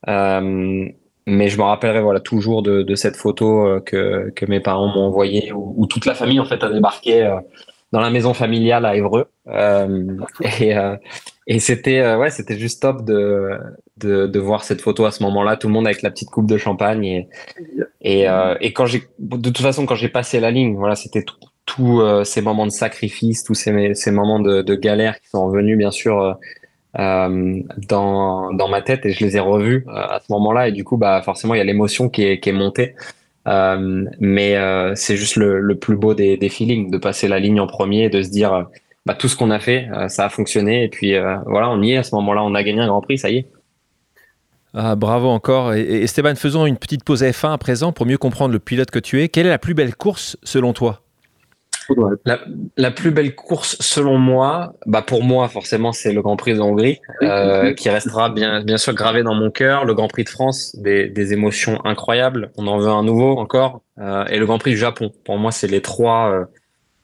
mais 0.08 1.48
je 1.50 1.58
me 1.58 1.64
rappellerai 1.64 2.02
voilà 2.02 2.20
toujours 2.20 2.64
de, 2.64 2.82
de 2.82 2.96
cette 2.96 3.16
photo 3.16 3.80
que 3.86 4.32
que 4.36 4.46
mes 4.48 4.60
parents 4.60 4.88
m'ont 4.88 5.06
envoyée 5.06 5.52
où, 5.54 5.74
où, 5.78 5.86
toute 5.86 6.06
la 6.06 6.16
famille 6.16 6.40
en 6.40 6.46
fait 6.46 6.64
a 6.64 6.72
débarqué 6.72 7.38
dans 7.92 8.00
la 8.00 8.10
maison 8.10 8.34
familiale 8.34 8.86
à 8.86 8.96
Évreux. 8.96 9.28
et, 10.60 10.74
et 11.48 11.60
c'était 11.60 12.16
ouais, 12.16 12.32
c'était 12.32 12.58
juste 12.58 12.82
top 12.82 13.06
de, 13.06 13.52
de, 13.98 14.26
de 14.26 14.40
voir 14.40 14.64
cette 14.64 14.82
photo 14.82 15.06
à 15.06 15.12
ce 15.12 15.22
moment-là, 15.24 15.56
tout 15.58 15.68
le 15.68 15.74
monde 15.74 15.86
avec 15.86 16.02
la 16.02 16.10
petite 16.10 16.32
coupe 16.32 16.48
de 16.48 16.58
champagne 16.58 17.06
et 17.06 17.30
et, 18.02 18.28
euh, 18.28 18.56
et 18.62 18.74
quand 18.74 18.86
j'ai 18.88 19.04
de 19.20 19.50
toute 19.50 19.62
façon 19.62 19.86
quand 19.86 19.96
j'ai 19.96 20.10
passé 20.10 20.40
la 20.40 20.52
ligne, 20.52 20.76
voilà, 20.76 20.96
c'était 20.96 21.24
tous 21.76 22.02
euh, 22.02 22.24
ces 22.24 22.42
moments 22.42 22.66
de 22.66 22.72
sacrifice, 22.72 23.44
tous 23.44 23.54
ces, 23.54 23.72
moments 24.12 24.40
de, 24.40 24.76
galère 24.76 25.20
qui 25.22 25.30
sont 25.30 25.46
revenus 25.46 25.78
bien 25.78 25.92
sûr 25.92 26.22
euh, 26.22 26.34
euh 27.00 27.62
dans 27.88 28.68
ma 28.70 28.82
tête 28.82 29.06
et 29.06 29.12
je 29.12 29.24
les 29.24 29.38
ai 29.38 29.40
revus 29.40 29.86
à 29.88 30.20
ce 30.26 30.32
moment-là 30.34 30.68
et 30.68 30.72
du 30.72 30.84
coup 30.84 30.98
bah 30.98 31.22
forcément 31.22 31.54
il 31.56 31.60
y 31.60 31.62
a 31.62 31.64
l'émotion 31.64 32.10
qui 32.10 32.24
est 32.24 32.52
montée. 32.52 32.96
mais 33.46 34.56
c'est 34.96 35.18
juste 35.18 35.38
le, 35.38 35.76
plus 35.76 35.96
beau 35.96 36.14
des, 36.14 36.50
feelings 36.50 36.92
de 36.92 36.98
passer 36.98 37.28
la 37.28 37.40
ligne 37.40 37.60
en 37.60 37.68
premier, 37.68 38.10
de 38.10 38.22
se 38.22 38.30
dire 38.30 38.68
bah, 39.06 39.14
tout 39.14 39.30
ce 39.30 39.36
qu'on 39.36 39.52
a 39.52 39.60
fait, 39.60 39.88
ça 40.10 40.26
a 40.26 40.30
fonctionné. 40.30 40.84
Et 40.84 40.90
puis 40.90 41.16
voilà, 41.46 41.70
on 41.70 41.82
y 41.82 41.94
est 41.94 41.98
à 41.98 42.04
ce 42.04 42.14
moment-là, 42.16 42.44
on 42.44 42.54
a 42.56 42.64
gagné 42.64 42.82
un 42.82 42.88
Grand 42.88 43.02
Prix, 43.02 43.20
ça 43.20 43.30
y 43.30 43.38
est. 43.38 43.48
Ah, 44.74 44.96
bravo 44.96 45.28
encore. 45.28 45.74
Et, 45.74 46.04
Esteban, 46.04 46.36
faisons 46.36 46.66
une 46.66 46.78
petite 46.78 47.04
pause 47.04 47.24
F1 47.24 47.54
à 47.54 47.58
présent 47.58 47.92
pour 47.92 48.06
mieux 48.06 48.18
comprendre 48.18 48.54
le 48.54 48.60
pilote 48.60 48.92
que 48.92 49.00
tu 49.00 49.22
es. 49.22 49.30
Quelle 49.30 49.46
est 49.46 49.50
la 49.50 49.60
plus 49.60 49.74
belle 49.74 49.96
course 49.96 50.38
selon 50.44 50.74
toi? 50.74 51.02
La, 52.26 52.40
la, 52.78 52.92
plus 52.92 53.12
belle 53.12 53.36
course 53.36 53.78
selon 53.80 54.18
moi, 54.18 54.76
bah 54.86 55.02
pour 55.02 55.24
moi 55.24 55.48
forcément 55.48 55.92
c'est 55.92 56.14
le 56.14 56.22
Grand 56.22 56.36
Prix 56.36 56.54
de 56.54 56.60
Hongrie 56.60 57.00
euh, 57.22 57.74
qui 57.74 57.90
restera 57.90 58.30
bien 58.30 58.64
bien 58.64 58.78
sûr 58.78 58.94
gravé 58.94 59.24
dans 59.24 59.34
mon 59.34 59.52
cœur. 59.52 59.86
Le 59.86 59.94
Grand 59.94 60.08
Prix 60.08 60.24
de 60.24 60.30
France, 60.30 60.76
des, 60.78 61.10
des 61.10 61.34
émotions 61.34 61.84
incroyables. 61.86 62.52
On 62.58 62.68
en 62.68 62.78
veut 62.78 62.90
un 62.90 63.04
nouveau 63.04 63.38
encore. 63.38 63.82
Euh, 64.00 64.26
et 64.26 64.40
le 64.40 64.46
Grand 64.46 64.58
Prix 64.58 64.72
du 64.72 64.78
Japon. 64.78 65.12
Pour 65.26 65.38
moi 65.38 65.52
c'est 65.52 65.68
les 65.68 65.82
trois. 65.82 66.32
Euh, 66.32 66.46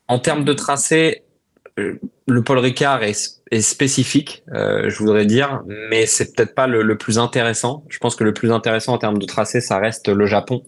en 0.07 0.19
termes 0.19 0.45
de 0.45 0.53
tracé, 0.53 1.23
euh, 1.79 1.99
le 2.27 2.43
Paul 2.43 2.59
Ricard 2.59 3.03
est, 3.03 3.41
est 3.51 3.61
spécifique, 3.61 4.43
euh, 4.53 4.89
je 4.89 4.97
voudrais 4.97 5.25
dire, 5.25 5.63
mais 5.89 6.05
c'est 6.05 6.35
peut-être 6.35 6.55
pas 6.55 6.67
le, 6.67 6.81
le, 6.81 6.97
plus 6.97 7.19
intéressant. 7.19 7.83
Je 7.89 7.97
pense 7.99 8.15
que 8.15 8.23
le 8.23 8.33
plus 8.33 8.51
intéressant 8.51 8.93
en 8.93 8.97
termes 8.97 9.17
de 9.17 9.25
tracé, 9.25 9.61
ça 9.61 9.77
reste 9.77 10.09
le 10.09 10.25
Japon 10.25 10.63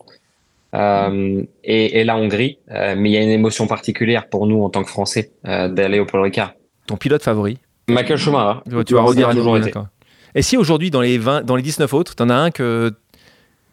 euh, 0.76 1.44
et, 1.64 2.00
et, 2.00 2.04
la 2.04 2.18
Hongrie. 2.18 2.60
Euh, 2.72 2.96
mais 2.98 3.10
il 3.10 3.14
y 3.14 3.18
a 3.18 3.22
une 3.22 3.30
émotion 3.30 3.68
particulière 3.68 4.28
pour 4.28 4.46
nous 4.46 4.64
en 4.64 4.70
tant 4.70 4.84
que 4.84 4.90
Français 4.90 5.32
euh, 5.48 5.68
d'aller 5.68 6.00
au 6.00 6.06
Paul 6.06 6.22
Ricard. 6.22 6.54
Ton 6.88 6.98
pilote 6.98 7.24
favori 7.24 7.58
Michael 7.88 8.18
Schumacher. 8.18 8.60
Tu, 8.70 8.86
tu 8.86 8.94
vas 8.94 9.02
redire 9.02 9.30
toujours 9.32 9.58
été. 9.58 9.72
Et 10.36 10.44
si 10.44 10.58
aujourd'hui 10.58 10.92
dans 10.92 11.02
les 11.02 11.18
20, 11.18 11.44
dans 11.44 11.56
les 11.56 11.64
19 11.64 11.92
autres, 11.94 12.16
tu 12.16 12.22
en 12.22 12.30
as 12.30 12.36
un 12.36 12.52
que 12.52 12.94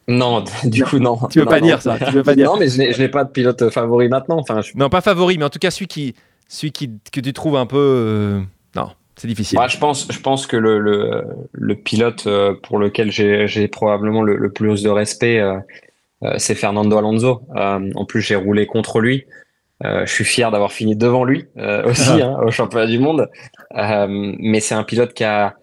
non, 0.08 0.44
du 0.64 0.84
coup, 0.84 0.98
non. 0.98 1.18
Tu 1.30 1.40
veux 1.40 1.44
non, 1.44 1.50
pas 1.50 1.60
non, 1.60 1.66
dire 1.66 1.82
ça 1.82 1.98
tu 1.98 2.12
veux 2.12 2.22
pas 2.22 2.36
dire. 2.36 2.46
Non, 2.46 2.58
mais 2.58 2.68
je 2.68 2.98
n'ai 2.98 3.08
pas 3.08 3.24
de 3.24 3.30
pilote 3.30 3.70
favori 3.70 4.08
maintenant. 4.08 4.38
Enfin, 4.38 4.62
je... 4.62 4.72
Non, 4.76 4.88
pas 4.88 5.00
favori, 5.00 5.36
mais 5.36 5.44
en 5.44 5.50
tout 5.50 5.58
cas, 5.58 5.70
celui 5.70 5.88
qui, 5.88 6.14
celui 6.48 6.70
qui, 6.70 6.90
que 7.12 7.20
tu 7.20 7.32
trouves 7.32 7.56
un 7.56 7.66
peu. 7.66 8.40
Non, 8.76 8.90
c'est 9.16 9.26
difficile. 9.26 9.58
Je, 9.68 9.78
pense, 9.78 10.06
je 10.08 10.20
pense 10.20 10.46
que 10.46 10.56
le, 10.56 10.78
le, 10.78 11.24
le 11.50 11.74
pilote 11.74 12.28
pour 12.62 12.78
lequel 12.78 13.10
j'ai 13.10 13.68
probablement 13.68 14.22
le, 14.22 14.36
le, 14.36 14.50
plus 14.52 14.84
de 14.84 14.90
respect, 14.90 15.42
c'est 16.38 16.54
Fernando 16.54 16.96
Alonso. 16.96 17.42
Euh, 17.56 17.90
en 17.94 18.04
plus, 18.04 18.20
j'ai 18.20 18.36
roulé 18.36 18.66
contre 18.66 19.00
lui. 19.00 19.26
je 19.82 20.10
suis 20.10 20.24
fier 20.24 20.50
d'avoir 20.50 20.72
fini 20.72 20.96
devant 20.96 21.24
lui 21.24 21.46
aussi 21.84 22.22
hein, 22.22 22.38
au 22.44 22.50
championnat 22.50 22.86
du 22.86 22.98
monde. 22.98 23.28
mais 23.72 24.60
c'est 24.60 24.74
un 24.74 24.84
pilote 24.84 25.12
qui 25.14 25.24
a 25.24 25.56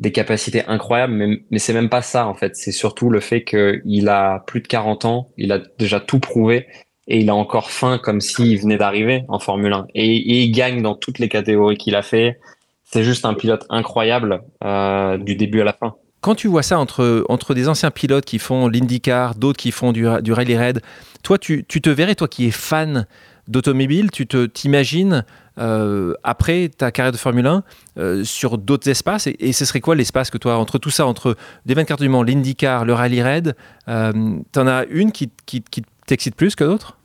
des 0.00 0.12
capacités 0.12 0.64
incroyables, 0.66 1.12
mais, 1.12 1.42
mais 1.50 1.58
c'est 1.58 1.72
même 1.72 1.88
pas 1.88 2.02
ça 2.02 2.26
en 2.26 2.34
fait. 2.34 2.56
C'est 2.56 2.72
surtout 2.72 3.10
le 3.10 3.20
fait 3.20 3.44
qu'il 3.44 4.08
a 4.08 4.44
plus 4.46 4.60
de 4.60 4.68
40 4.68 5.04
ans, 5.04 5.28
il 5.36 5.52
a 5.52 5.58
déjà 5.78 6.00
tout 6.00 6.20
prouvé 6.20 6.66
et 7.08 7.18
il 7.18 7.30
a 7.30 7.34
encore 7.34 7.70
faim 7.70 7.98
comme 7.98 8.20
s'il 8.20 8.60
venait 8.60 8.76
d'arriver 8.76 9.24
en 9.28 9.38
Formule 9.38 9.72
1. 9.72 9.86
Et, 9.94 10.16
et, 10.16 10.42
il 10.42 10.52
gagne 10.52 10.82
dans 10.82 10.94
toutes 10.94 11.18
les 11.18 11.28
catégories 11.28 11.78
qu'il 11.78 11.96
a 11.96 12.02
fait. 12.02 12.38
C'est 12.84 13.02
juste 13.02 13.24
un 13.24 13.34
pilote 13.34 13.66
incroyable 13.70 14.42
euh, 14.62 15.16
du 15.18 15.34
début 15.34 15.62
à 15.62 15.64
la 15.64 15.72
fin. 15.72 15.96
Quand 16.20 16.34
tu 16.34 16.48
vois 16.48 16.62
ça 16.62 16.78
entre, 16.78 17.24
entre 17.28 17.54
des 17.54 17.68
anciens 17.68 17.90
pilotes 17.90 18.24
qui 18.24 18.38
font 18.38 18.68
l'IndyCar, 18.68 19.34
d'autres 19.34 19.58
qui 19.58 19.70
font 19.70 19.92
du, 19.92 20.06
rally 20.06 20.56
raid, 20.56 20.80
toi, 21.22 21.38
tu, 21.38 21.64
tu 21.66 21.80
te 21.80 21.90
verrais, 21.90 22.14
toi 22.14 22.28
qui 22.28 22.46
es 22.46 22.50
fan 22.50 23.06
d'automobile, 23.46 24.10
tu 24.10 24.26
te 24.26 24.46
t'imagines 24.46 25.24
euh, 25.58 26.14
après 26.22 26.68
ta 26.68 26.92
carrière 26.92 27.12
de 27.12 27.16
Formule 27.16 27.46
1 27.46 27.62
euh, 27.98 28.24
sur 28.24 28.58
d'autres 28.58 28.88
espaces 28.88 29.26
et, 29.26 29.52
ce 29.52 29.64
serait 29.64 29.80
quoi 29.80 29.94
l'espace 29.94 30.30
que 30.30 30.38
toi, 30.38 30.58
entre 30.58 30.78
tout 30.78 30.90
ça, 30.90 31.06
entre 31.06 31.36
des 31.66 31.74
24 31.74 32.00
du 32.00 32.08
Mans, 32.08 32.22
l'IndyCar, 32.22 32.84
le 32.84 32.92
rallye 32.92 33.22
raid, 33.22 33.56
euh, 33.88 34.38
t'en 34.52 34.66
as 34.66 34.84
une 34.86 35.12
qui, 35.12 35.30
qui, 35.46 35.62
qui 35.62 35.82
t'excite 36.06 36.34
plus 36.34 36.54
que 36.54 36.64
d'autres? 36.64 36.98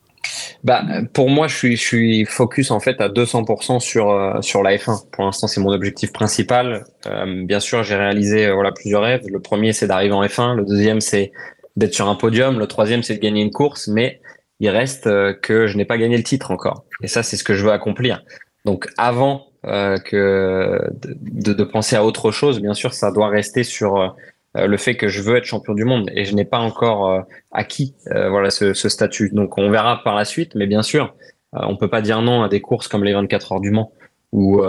Bah, 0.63 0.83
pour 1.13 1.29
moi, 1.29 1.47
je 1.47 1.55
suis, 1.55 1.75
je 1.75 1.81
suis 1.81 2.25
focus 2.25 2.71
en 2.71 2.79
fait 2.79 3.01
à 3.01 3.09
200% 3.09 3.79
sur 3.79 4.11
euh, 4.11 4.41
sur 4.41 4.63
la 4.63 4.75
F1. 4.75 5.09
Pour 5.11 5.25
l'instant, 5.25 5.47
c'est 5.47 5.59
mon 5.59 5.71
objectif 5.71 6.13
principal. 6.13 6.85
Euh, 7.05 7.43
bien 7.45 7.59
sûr, 7.59 7.83
j'ai 7.83 7.95
réalisé 7.95 8.45
euh, 8.45 8.53
voilà 8.53 8.71
plusieurs 8.71 9.01
rêves. 9.01 9.23
Le 9.27 9.39
premier, 9.39 9.73
c'est 9.73 9.87
d'arriver 9.87 10.13
en 10.13 10.23
F1. 10.23 10.55
Le 10.55 10.65
deuxième, 10.65 11.01
c'est 11.01 11.31
d'être 11.75 11.93
sur 11.93 12.07
un 12.07 12.15
podium. 12.15 12.59
Le 12.59 12.67
troisième, 12.67 13.03
c'est 13.03 13.15
de 13.15 13.19
gagner 13.19 13.41
une 13.41 13.51
course. 13.51 13.87
Mais 13.87 14.21
il 14.59 14.69
reste 14.69 15.07
euh, 15.07 15.33
que 15.33 15.67
je 15.67 15.77
n'ai 15.77 15.85
pas 15.85 15.97
gagné 15.97 16.15
le 16.15 16.23
titre 16.23 16.51
encore. 16.51 16.85
Et 17.01 17.07
ça, 17.07 17.23
c'est 17.23 17.35
ce 17.35 17.43
que 17.43 17.53
je 17.53 17.65
veux 17.65 17.71
accomplir. 17.71 18.23
Donc, 18.65 18.87
avant 18.97 19.47
euh, 19.65 19.97
que 19.97 20.79
de, 21.01 21.53
de, 21.53 21.63
penser 21.63 21.97
à 21.97 22.05
autre 22.05 22.31
chose, 22.31 22.61
bien 22.61 22.73
sûr, 22.73 22.93
ça 22.93 23.11
doit 23.11 23.27
rester 23.27 23.63
sur 23.63 24.15
le 24.55 24.77
fait 24.77 24.95
que 24.95 25.07
je 25.07 25.21
veux 25.21 25.35
être 25.35 25.45
champion 25.45 25.73
du 25.73 25.83
monde 25.83 26.09
et 26.13 26.25
je 26.25 26.35
n'ai 26.35 26.45
pas 26.45 26.59
encore 26.59 27.09
euh, 27.09 27.21
acquis 27.51 27.95
euh, 28.11 28.29
voilà 28.29 28.51
ce, 28.51 28.73
statut. 28.73 29.31
Donc 29.33 29.57
on 29.57 29.69
verra 29.69 30.03
par 30.03 30.15
la 30.15 30.25
suite, 30.25 30.55
mais 30.55 30.67
bien 30.67 30.83
sûr, 30.83 31.15
on 31.53 31.77
peut 31.77 31.89
pas 31.89 32.01
dire 32.01 32.21
non 32.21 32.41
à 32.41 32.49
des 32.49 32.61
courses 32.61 32.87
comme 32.87 33.03
les 33.03 33.13
24 33.13 33.53
heures 33.53 33.59
du 33.59 33.71
Mans 33.71 33.91
où 34.31 34.63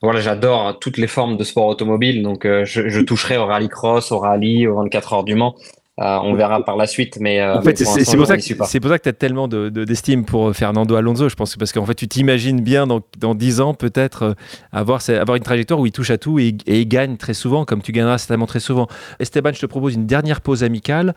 voilà 0.00 0.20
j'adore 0.20 0.78
toutes 0.78 0.96
les 0.96 1.06
formes 1.06 1.36
de 1.36 1.44
sport 1.44 1.66
automobile. 1.66 2.22
Donc 2.22 2.44
je, 2.44 2.88
je 2.88 3.00
toucherai 3.00 3.36
au 3.36 3.44
rallye 3.44 3.68
cross, 3.68 4.10
au 4.10 4.18
rallye, 4.18 4.66
aux 4.66 4.76
24 4.76 5.12
heures 5.12 5.24
du 5.24 5.34
Mans. 5.34 5.54
Euh, 6.00 6.18
on 6.24 6.34
verra 6.34 6.64
par 6.64 6.76
la 6.76 6.88
suite, 6.88 7.18
mais 7.20 7.40
euh, 7.40 7.58
en 7.58 7.62
fait, 7.62 7.78
c'est 7.78 7.84
pour, 7.84 8.16
pour, 8.16 8.26
ça 8.26 8.36
que 8.36 8.42
c'est 8.42 8.80
pour 8.80 8.90
ça 8.90 8.98
que 8.98 9.04
tu 9.04 9.08
as 9.08 9.12
tellement 9.12 9.46
d'estime 9.46 10.22
de, 10.22 10.26
pour 10.26 10.52
Fernando 10.52 10.96
Alonso. 10.96 11.28
Je 11.28 11.36
pense 11.36 11.54
que 11.54 11.58
parce 11.58 11.72
qu'en 11.72 11.86
fait, 11.86 11.94
tu 11.94 12.08
t'imagines 12.08 12.60
bien 12.60 12.88
dans, 12.88 13.00
dans 13.18 13.36
10 13.36 13.60
ans 13.60 13.74
peut-être 13.74 14.22
euh, 14.24 14.34
avoir, 14.72 15.00
avoir 15.08 15.36
une 15.36 15.44
trajectoire 15.44 15.78
où 15.78 15.86
il 15.86 15.92
touche 15.92 16.10
à 16.10 16.18
tout 16.18 16.40
et, 16.40 16.48
et, 16.66 16.80
il 16.80 16.88
gagne 16.88 17.16
très 17.16 17.34
souvent, 17.34 17.64
comme 17.64 17.80
tu 17.80 17.92
gagneras 17.92 18.18
certainement 18.18 18.46
très 18.46 18.58
souvent. 18.58 18.88
Esteban, 19.20 19.52
je 19.52 19.60
te 19.60 19.66
propose 19.66 19.94
une 19.94 20.06
dernière 20.06 20.40
pause 20.40 20.64
amicale. 20.64 21.14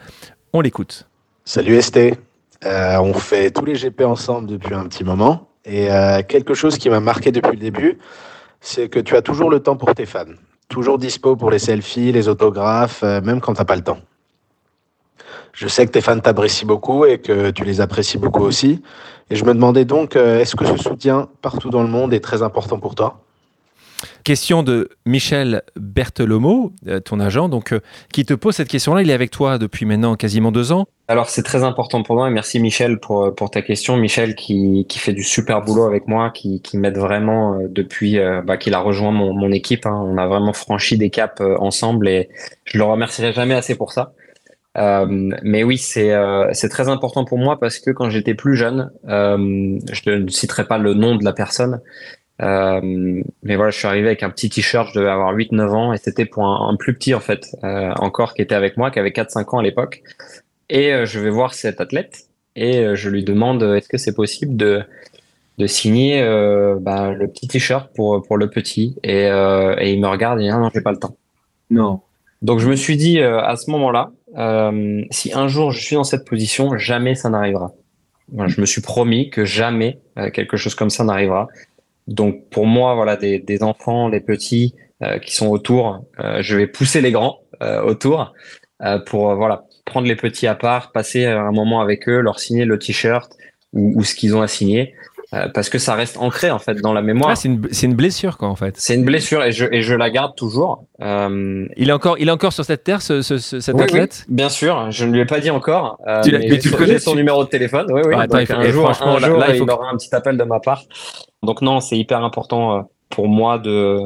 On 0.53 0.61
l'écoute. 0.61 1.07
Salut 1.43 1.75
Esté. 1.75 2.13
Euh, 2.65 2.99
on 2.99 3.13
fait 3.13 3.49
tous 3.49 3.65
les 3.65 3.73
GP 3.73 4.01
ensemble 4.01 4.47
depuis 4.47 4.75
un 4.75 4.86
petit 4.88 5.03
moment 5.03 5.47
et 5.65 5.89
quelque 6.30 6.53
chose 6.53 6.78
qui 6.78 6.89
m'a 6.89 7.01
marqué 7.01 7.30
depuis 7.30 7.51
le 7.51 7.57
début, 7.57 7.97
c'est 8.61 8.89
que 8.89 8.99
tu 8.99 9.15
as 9.15 9.21
toujours 9.21 9.49
le 9.49 9.59
temps 9.59 9.75
pour 9.75 9.93
tes 9.93 10.05
fans. 10.05 10.25
Toujours 10.69 10.97
dispo 10.97 11.36
pour 11.36 11.49
les 11.49 11.59
selfies, 11.59 12.11
les 12.11 12.28
autographes, 12.28 13.01
euh, 13.03 13.21
même 13.21 13.39
quand 13.39 13.53
tu 13.53 13.61
n'as 13.61 13.65
pas 13.65 13.75
le 13.75 13.84
temps. 13.84 13.99
Je 15.54 15.68
sais 15.68 15.86
que 15.86 15.92
tes 15.92 16.02
fans 16.02 16.20
t'apprécient 16.20 16.68
beaucoup 16.68 17.06
et 17.06 17.20
que 17.20 17.52
tu 17.52 17.64
les 17.64 17.82
apprécies 17.82 18.18
beaucoup 18.18 18.44
aussi. 18.44 18.82
Et 19.30 19.36
je 19.36 19.44
me 19.44 19.54
demandais 19.54 19.84
donc, 19.84 20.16
euh, 20.16 20.40
est-ce 20.40 20.56
que 20.56 20.66
ce 20.66 20.78
soutien 20.78 21.28
partout 21.42 21.70
dans 21.70 21.84
le 21.84 21.90
monde 21.90 22.14
est 22.14 22.22
très 22.22 22.44
important 22.44 22.80
pour 22.80 22.96
toi? 22.96 23.22
Question 24.24 24.62
de 24.62 24.90
Michel 25.06 25.64
Berthelomo, 25.76 26.72
euh, 26.88 27.00
ton 27.00 27.20
agent, 27.20 27.50
donc, 27.50 27.74
euh, 27.74 27.80
qui 28.14 28.26
te 28.26 28.34
pose 28.34 28.56
cette 28.56 28.68
question-là. 28.68 29.02
Il 29.02 29.10
est 29.10 29.14
avec 29.14 29.32
toi 29.32 29.58
depuis 29.58 29.86
maintenant 29.86 30.16
quasiment 30.16 30.52
deux 30.52 30.72
ans. 30.72 30.86
Alors 31.08 31.30
c'est 31.30 31.44
très 31.44 31.64
important 31.64 32.04
pour 32.04 32.16
moi 32.16 32.28
et 32.28 32.32
merci 32.32 32.60
Michel 32.60 33.00
pour, 33.00 33.34
pour 33.34 33.50
ta 33.50 33.62
question. 33.62 33.98
Michel 33.98 34.36
qui, 34.36 34.86
qui 34.88 35.00
fait 35.00 35.14
du 35.14 35.24
super 35.24 35.62
boulot 35.62 35.86
avec 35.86 36.08
moi, 36.08 36.30
qui, 36.30 36.62
qui 36.62 36.78
m'aide 36.78 36.98
vraiment 36.98 37.58
depuis 37.70 38.20
bah, 38.46 38.58
qu'il 38.58 38.74
a 38.74 38.80
rejoint 38.80 39.12
mon, 39.12 39.34
mon 39.34 39.52
équipe. 39.52 39.86
Hein. 39.86 40.04
On 40.06 40.18
a 40.18 40.28
vraiment 40.28 40.54
franchi 40.54 40.98
des 40.98 41.10
caps 41.10 41.42
ensemble 41.60 42.10
et 42.10 42.30
je 42.66 42.78
le 42.78 42.84
remercierai 42.84 43.32
jamais 43.32 43.56
assez 43.56 43.76
pour 43.76 43.94
ça. 43.94 44.14
Euh, 44.78 45.32
mais 45.41 45.63
oui, 45.63 45.78
c'est 45.78 46.13
euh, 46.13 46.49
c'est 46.53 46.69
très 46.69 46.88
important 46.88 47.25
pour 47.25 47.38
moi 47.38 47.59
parce 47.59 47.80
que 47.80 47.89
quand 47.91 48.09
j'étais 48.09 48.36
plus 48.36 48.55
jeune, 48.55 48.91
euh, 49.07 49.80
je 49.91 50.09
ne 50.09 50.28
citerai 50.28 50.67
pas 50.67 50.78
le 50.78 50.93
nom 50.93 51.15
de 51.15 51.25
la 51.25 51.34
personne, 51.34 51.82
mais 52.39 53.55
voilà, 53.55 53.71
je 53.71 53.78
suis 53.78 53.88
arrivé 53.88 54.07
avec 54.07 54.21
un 54.21 54.30
petit 54.30 54.49
t-shirt, 54.49 54.89
je 54.93 54.99
devais 54.99 55.09
avoir 55.09 55.34
8-9 55.36 55.69
ans 55.69 55.93
et 55.93 55.97
c'était 55.97 56.25
pour 56.25 56.45
un, 56.45 56.75
plus 56.75 56.93
petit 56.93 57.15
en 57.15 57.19
fait, 57.19 57.55
encore 57.63 58.36
qui 58.36 58.43
était 58.43 58.55
avec 58.55 58.78
moi, 58.78 58.91
qui 58.91 58.99
avait 58.99 59.09
4-5 59.09 59.55
ans 59.55 59.59
à 59.59 59.63
l'époque. 59.63 60.03
Et 60.69 61.05
je 61.05 61.19
vais 61.19 61.30
voir 61.32 61.53
cet 61.55 61.82
athlète 61.82 62.28
et 62.55 62.95
je 62.95 63.09
lui 63.09 63.23
demande 63.23 63.63
est-ce 63.63 63.89
que 63.89 63.97
c'est 63.97 64.13
possible 64.15 64.55
de 64.55 64.84
de 65.57 65.65
signer 65.65 66.21
bah, 66.80 67.11
le 67.13 67.28
petit 67.28 67.47
t-shirt 67.47 67.89
pour 67.95 68.21
pour 68.21 68.38
le 68.38 68.47
petit? 68.51 68.95
Et, 69.03 69.23
et 69.23 69.91
il 69.93 69.99
me 69.99 70.07
regarde 70.07 70.39
et 70.39 70.43
dit 70.43 70.49
ah 70.49 70.59
non 70.59 70.69
j'ai 70.71 70.82
pas 70.82 70.91
le 70.91 70.99
temps. 70.99 71.17
Non. 71.71 72.01
Donc 72.43 72.59
je 72.59 72.69
me 72.69 72.75
suis 72.75 72.97
dit 72.97 73.19
à 73.19 73.55
ce 73.55 73.71
moment-là, 73.71 74.11
euh, 74.36 75.03
si 75.11 75.34
un 75.34 75.47
jour 75.47 75.71
je 75.71 75.80
suis 75.80 75.95
dans 75.95 76.03
cette 76.03 76.25
position, 76.25 76.78
jamais 76.78 77.15
ça 77.15 77.30
n'arrivera. 77.30 77.73
Je 78.47 78.59
me 78.59 78.65
suis 78.65 78.82
promis 78.82 79.30
que 79.30 79.45
jamais 79.45 79.99
euh, 80.17 80.30
quelque 80.30 80.57
chose 80.57 80.75
comme 80.75 80.89
ça 80.89 81.03
n'arrivera. 81.03 81.47
Donc 82.07 82.49
pour 82.49 82.65
moi, 82.65 82.95
voilà, 82.95 83.15
des, 83.15 83.63
enfants, 83.63 84.09
les 84.09 84.19
petits 84.19 84.75
euh, 85.01 85.19
qui 85.19 85.36
sont 85.36 85.47
autour, 85.47 86.05
je 86.39 86.55
vais 86.55 86.67
pousser 86.67 87.01
les 87.01 87.11
grands 87.11 87.39
autour 87.61 88.34
pour 89.07 89.36
voilà 89.36 89.65
prendre 89.86 90.07
les 90.07 90.15
petits 90.15 90.47
à 90.47 90.55
part, 90.55 90.91
passer 90.91 91.25
un 91.25 91.51
moment 91.51 91.82
avec 91.82 92.07
eux, 92.07 92.19
leur 92.19 92.39
signer 92.39 92.65
le 92.65 92.78
t-shirt 92.78 93.36
ou 93.73 94.03
ce 94.03 94.15
qu'ils 94.15 94.36
ont 94.36 94.41
à 94.41 94.47
signer. 94.47 94.93
Euh, 95.34 95.49
parce 95.53 95.69
que 95.69 95.78
ça 95.78 95.93
reste 95.93 96.17
ancré 96.17 96.51
en 96.51 96.59
fait 96.59 96.75
dans 96.75 96.93
la 96.93 97.01
mémoire. 97.01 97.32
Ah, 97.32 97.36
c'est 97.36 97.49
une, 97.49 97.67
une, 97.84 97.95
blessure 97.95 98.38
quoi 98.38 98.47
en 98.47 98.55
fait. 98.55 98.75
C'est 98.78 98.95
une 98.95 99.03
blessure 99.03 99.43
et 99.43 99.51
je, 99.51 99.65
et 99.69 99.82
je 99.82 99.93
la 99.93 100.09
garde 100.09 100.36
toujours. 100.38 100.86
Euh... 101.01 101.67
Il 101.75 101.89
est 101.89 101.91
encore 101.91 102.17
il 102.17 102.30
est 102.30 102.32
encore 102.32 102.53
sur 102.53 102.63
cette 102.63 102.86
terre 102.86 103.01
ce, 103.01 103.21
ce, 103.21 103.38
cet 103.38 103.80
athlète? 103.80 104.23
bien 104.30 104.47
sûr, 104.47 104.89
je 104.89 105.03
ne 105.03 105.11
lui 105.11 105.19
ai 105.19 105.25
pas 105.25 105.41
dit 105.41 105.49
encore. 105.49 105.99
Euh, 106.07 106.21
tu 106.21 106.32
mais, 106.32 106.57
tu 106.59 106.71
connais 106.71 106.99
son 106.99 107.13
numéro 107.13 107.43
de 107.43 107.49
téléphone. 107.49 107.88
Oui 107.91 108.03
oui. 108.05 108.13
Ah, 108.15 108.21
attends, 108.21 108.39
il 108.39 108.47
faut, 108.47 108.53
un 108.53 108.69
jour, 108.69 108.89
un 108.89 109.19
jour 109.19 109.38
là, 109.38 109.47
il, 109.49 109.57
il 109.57 109.69
aura 109.69 109.89
un 109.89 109.97
petit 109.97 110.15
appel 110.15 110.38
de 110.38 110.43
ma 110.45 110.61
part. 110.61 110.84
Donc 111.43 111.61
non, 111.61 111.82
c'est 111.82 111.97
hyper 111.97 112.23
important 112.23 112.78
euh, 112.78 112.82
pour 113.09 113.28
moi 113.28 113.59
de, 113.59 114.03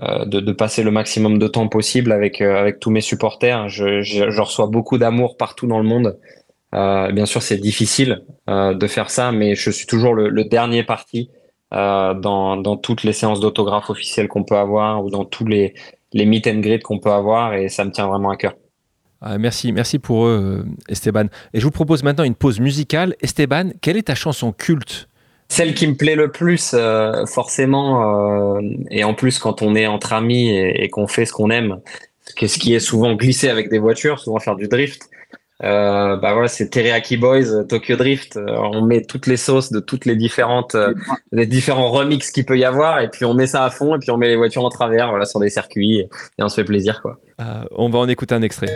de, 0.00 0.38
de 0.38 0.52
passer 0.52 0.84
le 0.84 0.92
maximum 0.92 1.40
de 1.40 1.48
temps 1.48 1.66
possible 1.66 2.12
avec 2.12 2.40
avec 2.40 2.78
tous 2.78 2.90
mes 2.90 3.00
supporters. 3.00 3.68
Je, 3.68 4.02
je, 4.02 4.30
je 4.30 4.40
reçois 4.40 4.68
beaucoup 4.68 4.96
d'amour 4.96 5.36
partout 5.36 5.66
dans 5.66 5.78
le 5.78 5.84
monde. 5.84 6.16
Euh, 6.74 7.12
bien 7.12 7.26
sûr, 7.26 7.42
c'est 7.42 7.58
difficile 7.58 8.22
euh, 8.48 8.74
de 8.74 8.86
faire 8.86 9.10
ça, 9.10 9.32
mais 9.32 9.54
je 9.54 9.70
suis 9.70 9.86
toujours 9.86 10.14
le, 10.14 10.28
le 10.28 10.44
dernier 10.44 10.82
parti 10.82 11.30
euh, 11.74 12.14
dans, 12.14 12.56
dans, 12.56 12.76
toutes 12.76 13.02
les 13.02 13.12
séances 13.12 13.40
d'autographe 13.40 13.90
officielles 13.90 14.28
qu'on 14.28 14.44
peut 14.44 14.56
avoir 14.56 15.04
ou 15.04 15.10
dans 15.10 15.24
tous 15.24 15.46
les, 15.46 15.74
les 16.12 16.24
meet 16.24 16.46
and 16.46 16.60
greet 16.60 16.82
qu'on 16.82 16.98
peut 16.98 17.10
avoir, 17.10 17.54
et 17.54 17.68
ça 17.68 17.84
me 17.84 17.90
tient 17.90 18.06
vraiment 18.06 18.30
à 18.30 18.36
cœur. 18.36 18.54
Ah, 19.20 19.38
merci, 19.38 19.72
merci 19.72 19.98
pour 19.98 20.26
eux, 20.26 20.64
Esteban. 20.88 21.26
Et 21.54 21.60
je 21.60 21.64
vous 21.64 21.70
propose 21.70 22.02
maintenant 22.02 22.24
une 22.24 22.34
pause 22.34 22.58
musicale. 22.58 23.14
Esteban, 23.20 23.70
quelle 23.80 23.96
est 23.96 24.08
ta 24.08 24.14
chanson 24.14 24.52
culte? 24.52 25.08
Celle 25.48 25.74
qui 25.74 25.86
me 25.86 25.94
plaît 25.94 26.16
le 26.16 26.32
plus, 26.32 26.72
euh, 26.74 27.26
forcément, 27.26 28.56
euh, 28.56 28.60
et 28.90 29.04
en 29.04 29.14
plus 29.14 29.38
quand 29.38 29.60
on 29.60 29.74
est 29.74 29.86
entre 29.86 30.14
amis 30.14 30.48
et, 30.48 30.84
et 30.84 30.88
qu'on 30.88 31.06
fait 31.06 31.26
ce 31.26 31.32
qu'on 31.32 31.50
aime, 31.50 31.78
ce 32.24 32.58
qui 32.58 32.74
est 32.74 32.80
souvent 32.80 33.14
glisser 33.14 33.48
avec 33.48 33.68
des 33.68 33.78
voitures, 33.78 34.18
souvent 34.18 34.38
faire 34.38 34.56
du 34.56 34.66
drift, 34.66 35.08
euh, 35.62 36.16
bah 36.16 36.32
voilà, 36.32 36.48
c'est 36.48 36.68
Teriyaki 36.68 37.16
Boys, 37.16 37.52
euh, 37.52 37.62
Tokyo 37.64 37.96
Drift. 37.96 38.36
Euh, 38.36 38.46
on 38.56 38.82
met 38.82 39.02
toutes 39.02 39.26
les 39.26 39.36
sauces 39.36 39.70
de 39.70 39.80
toutes 39.80 40.06
les 40.06 40.16
différentes, 40.16 40.74
euh, 40.74 40.92
les 41.30 41.46
différents 41.46 41.90
remixes 41.90 42.30
qu'il 42.30 42.44
peut 42.44 42.58
y 42.58 42.64
avoir, 42.64 43.00
et 43.00 43.08
puis 43.08 43.24
on 43.24 43.34
met 43.34 43.46
ça 43.46 43.64
à 43.64 43.70
fond, 43.70 43.94
et 43.94 43.98
puis 43.98 44.10
on 44.10 44.16
met 44.16 44.28
les 44.28 44.36
voitures 44.36 44.64
en 44.64 44.70
travers, 44.70 45.10
voilà, 45.10 45.24
sur 45.24 45.40
des 45.40 45.50
circuits, 45.50 46.00
et, 46.00 46.08
on 46.38 46.48
se 46.48 46.56
fait 46.56 46.64
plaisir, 46.64 47.00
quoi. 47.00 47.18
On 47.72 47.88
va 47.88 47.98
en 47.98 48.08
écouter 48.08 48.34
un 48.34 48.42
extrait. 48.42 48.68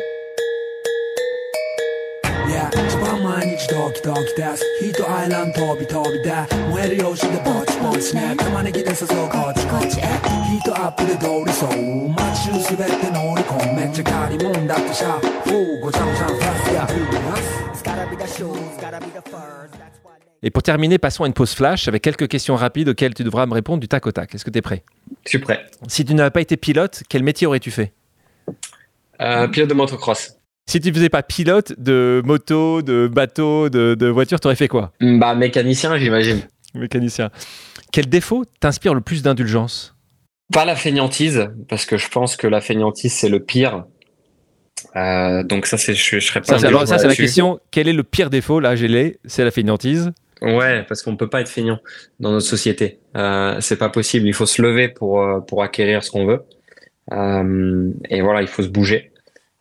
Et 20.43 20.51
pour 20.51 20.63
terminer, 20.63 20.99
passons 20.99 21.25
à 21.25 21.27
une 21.27 21.33
pause 21.33 21.55
flash 21.55 21.89
avec 21.89 22.03
quelques 22.03 22.29
questions 22.29 22.55
rapides 22.55 22.89
auxquelles 22.89 23.15
tu 23.15 23.25
devras 23.25 23.47
me 23.47 23.55
répondre 23.55 23.81
du 23.81 23.89
tac 23.89 24.07
au 24.07 24.13
tac. 24.13 24.35
Est-ce 24.35 24.45
que 24.45 24.51
tu 24.51 24.59
es 24.59 24.63
prêt? 24.63 24.85
Je 25.25 25.31
suis 25.31 25.39
prêt. 25.39 25.67
Si 25.89 26.05
tu 26.05 26.15
n'avais 26.15 26.31
pas 26.31 26.41
été 26.41 26.57
pilote, 26.57 27.03
quel 27.09 27.23
métier 27.23 27.47
aurais-tu 27.47 27.71
fait? 27.71 27.93
Euh, 29.21 29.49
pilote 29.49 29.69
de 29.69 29.75
motocross. 29.75 30.37
Si 30.69 30.81
tu 30.81 30.93
faisais 30.93 31.09
pas 31.09 31.23
pilote 31.23 31.75
de 31.79 32.23
moto, 32.25 32.83
de 32.83 33.07
bateau, 33.07 33.69
de, 33.69 33.95
de 33.95 34.07
voiture, 34.09 34.39
aurais 34.45 34.57
fait 34.57 34.67
quoi 34.67 34.93
Bah 35.01 35.35
mécanicien, 35.37 35.97
j'imagine. 35.97 36.41
Mécanicien. 36.75 37.31
Quel 37.93 38.09
défaut 38.09 38.45
t'inspire 38.61 38.93
le 38.93 39.01
plus 39.01 39.23
d'indulgence 39.23 39.95
Pas 40.53 40.65
la 40.65 40.75
fainéantise, 40.75 41.51
parce 41.69 41.87
que 41.87 41.97
je 41.97 42.09
pense 42.09 42.37
que 42.37 42.49
la 42.49 42.61
fainéantise 42.61 43.13
c'est 43.13 43.29
le 43.29 43.41
pire. 43.41 43.85
Euh, 44.97 45.43
donc 45.45 45.67
ça, 45.67 45.79
c'est, 45.79 45.95
je, 45.95 46.19
je 46.19 46.27
serais 46.27 46.41
pas. 46.41 46.59
Ça, 46.59 46.67
alors 46.67 46.87
ça, 46.87 46.99
c'est 46.99 47.09
la 47.09 47.15
question. 47.15 47.61
Quel 47.71 47.87
est 47.89 47.93
le 47.93 48.03
pire 48.03 48.29
défaut? 48.29 48.61
Là, 48.61 48.77
j'ai 48.77 48.89
les. 48.89 49.19
C'est 49.25 49.45
la 49.45 49.51
fainéantise. 49.51 50.13
Ouais, 50.43 50.83
parce 50.83 51.03
qu'on 51.03 51.17
peut 51.17 51.31
pas 51.31 51.41
être 51.41 51.49
feignant 51.49 51.79
dans 52.21 52.31
notre 52.33 52.47
société. 52.47 52.99
Euh, 53.17 53.57
c'est 53.61 53.79
pas 53.79 53.89
possible. 53.89 54.27
Il 54.27 54.35
faut 54.35 54.47
se 54.47 54.61
lever 54.61 54.89
pour 54.89 55.23
euh, 55.23 55.41
pour 55.41 55.63
acquérir 55.63 56.05
ce 56.05 56.11
qu'on 56.11 56.27
veut. 56.27 56.43
Euh, 57.13 57.91
et 58.11 58.21
voilà, 58.21 58.43
il 58.43 58.49
faut 58.49 58.63
se 58.63 58.69
bouger. 58.69 59.13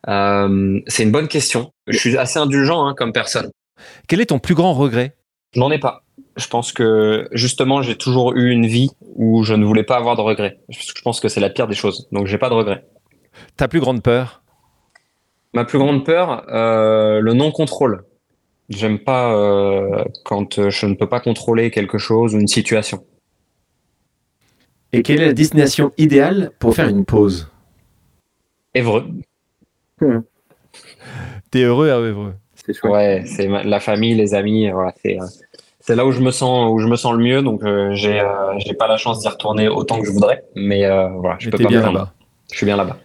Euh, 0.07 0.79
c'est 0.87 1.03
une 1.03 1.11
bonne 1.11 1.27
question. 1.27 1.73
Je 1.87 1.97
suis 1.97 2.17
assez 2.17 2.39
indulgent 2.39 2.85
hein, 2.85 2.93
comme 2.95 3.11
personne. 3.11 3.49
Quel 4.07 4.21
est 4.21 4.27
ton 4.27 4.39
plus 4.39 4.55
grand 4.55 4.73
regret? 4.73 5.15
Je 5.53 5.59
n'en 5.59 5.71
ai 5.71 5.79
pas. 5.79 6.03
Je 6.37 6.47
pense 6.47 6.71
que 6.73 7.27
justement, 7.31 7.81
j'ai 7.81 7.95
toujours 7.95 8.33
eu 8.35 8.51
une 8.51 8.65
vie 8.65 8.89
où 9.01 9.43
je 9.43 9.53
ne 9.53 9.65
voulais 9.65 9.83
pas 9.83 9.97
avoir 9.97 10.15
de 10.15 10.21
regrets. 10.21 10.59
Je 10.69 11.01
pense 11.01 11.19
que 11.19 11.29
c'est 11.29 11.39
la 11.39 11.49
pire 11.49 11.67
des 11.67 11.75
choses. 11.75 12.07
Donc, 12.11 12.27
j'ai 12.27 12.37
pas 12.37 12.49
de 12.49 12.55
regrets. 12.55 12.85
Ta 13.57 13.67
plus 13.67 13.79
grande 13.79 14.03
peur? 14.03 14.41
Ma 15.53 15.63
plus 15.63 15.79
grande 15.79 16.05
peur, 16.05 16.45
euh, 16.49 17.21
le 17.21 17.33
non-contrôle. 17.33 18.03
J'aime 18.67 18.99
pas 18.99 19.33
euh, 19.33 20.03
quand 20.25 20.69
je 20.69 20.85
ne 20.85 20.95
peux 20.95 21.07
pas 21.07 21.21
contrôler 21.21 21.71
quelque 21.71 21.97
chose 21.97 22.35
ou 22.35 22.39
une 22.39 22.47
situation. 22.47 23.05
Et 24.91 25.01
quelle 25.01 25.21
est 25.21 25.27
la 25.27 25.33
destination 25.33 25.91
idéale 25.97 26.51
pour 26.59 26.75
faire 26.75 26.89
une 26.89 27.05
pause? 27.05 27.49
Évreux. 28.73 29.05
T'es 31.51 31.63
heureux. 31.63 32.33
C'est 32.55 32.73
chouette. 32.73 32.91
Ouais, 32.91 33.23
c'est 33.25 33.47
la 33.47 33.79
famille, 33.79 34.15
les 34.15 34.33
amis. 34.33 34.69
Voilà, 34.71 34.93
c'est 35.03 35.19
euh, 35.19 35.25
c'est 35.79 35.95
là 35.95 36.05
où 36.05 36.11
je 36.11 36.19
me 36.21 36.31
sens 36.31 36.71
où 36.71 36.79
je 36.79 36.87
me 36.87 36.95
sens 36.95 37.13
le 37.13 37.23
mieux. 37.23 37.41
Donc 37.41 37.63
euh, 37.63 37.93
j'ai 37.93 38.19
euh, 38.19 38.57
j'ai 38.59 38.73
pas 38.73 38.87
la 38.87 38.97
chance 38.97 39.19
d'y 39.21 39.27
retourner 39.27 39.67
autant 39.67 39.99
que 39.99 40.05
je 40.05 40.11
voudrais, 40.11 40.43
mais 40.55 40.85
euh, 40.85 41.09
voilà, 41.09 41.37
je 41.39 41.45
Mais 41.47 41.51
peux 41.51 41.63
pas 41.63 41.69
bien 41.69 41.81
là-bas. 41.81 42.13
Je 42.51 42.57
suis 42.57 42.65
bien 42.65 42.77
là-bas. 42.77 42.97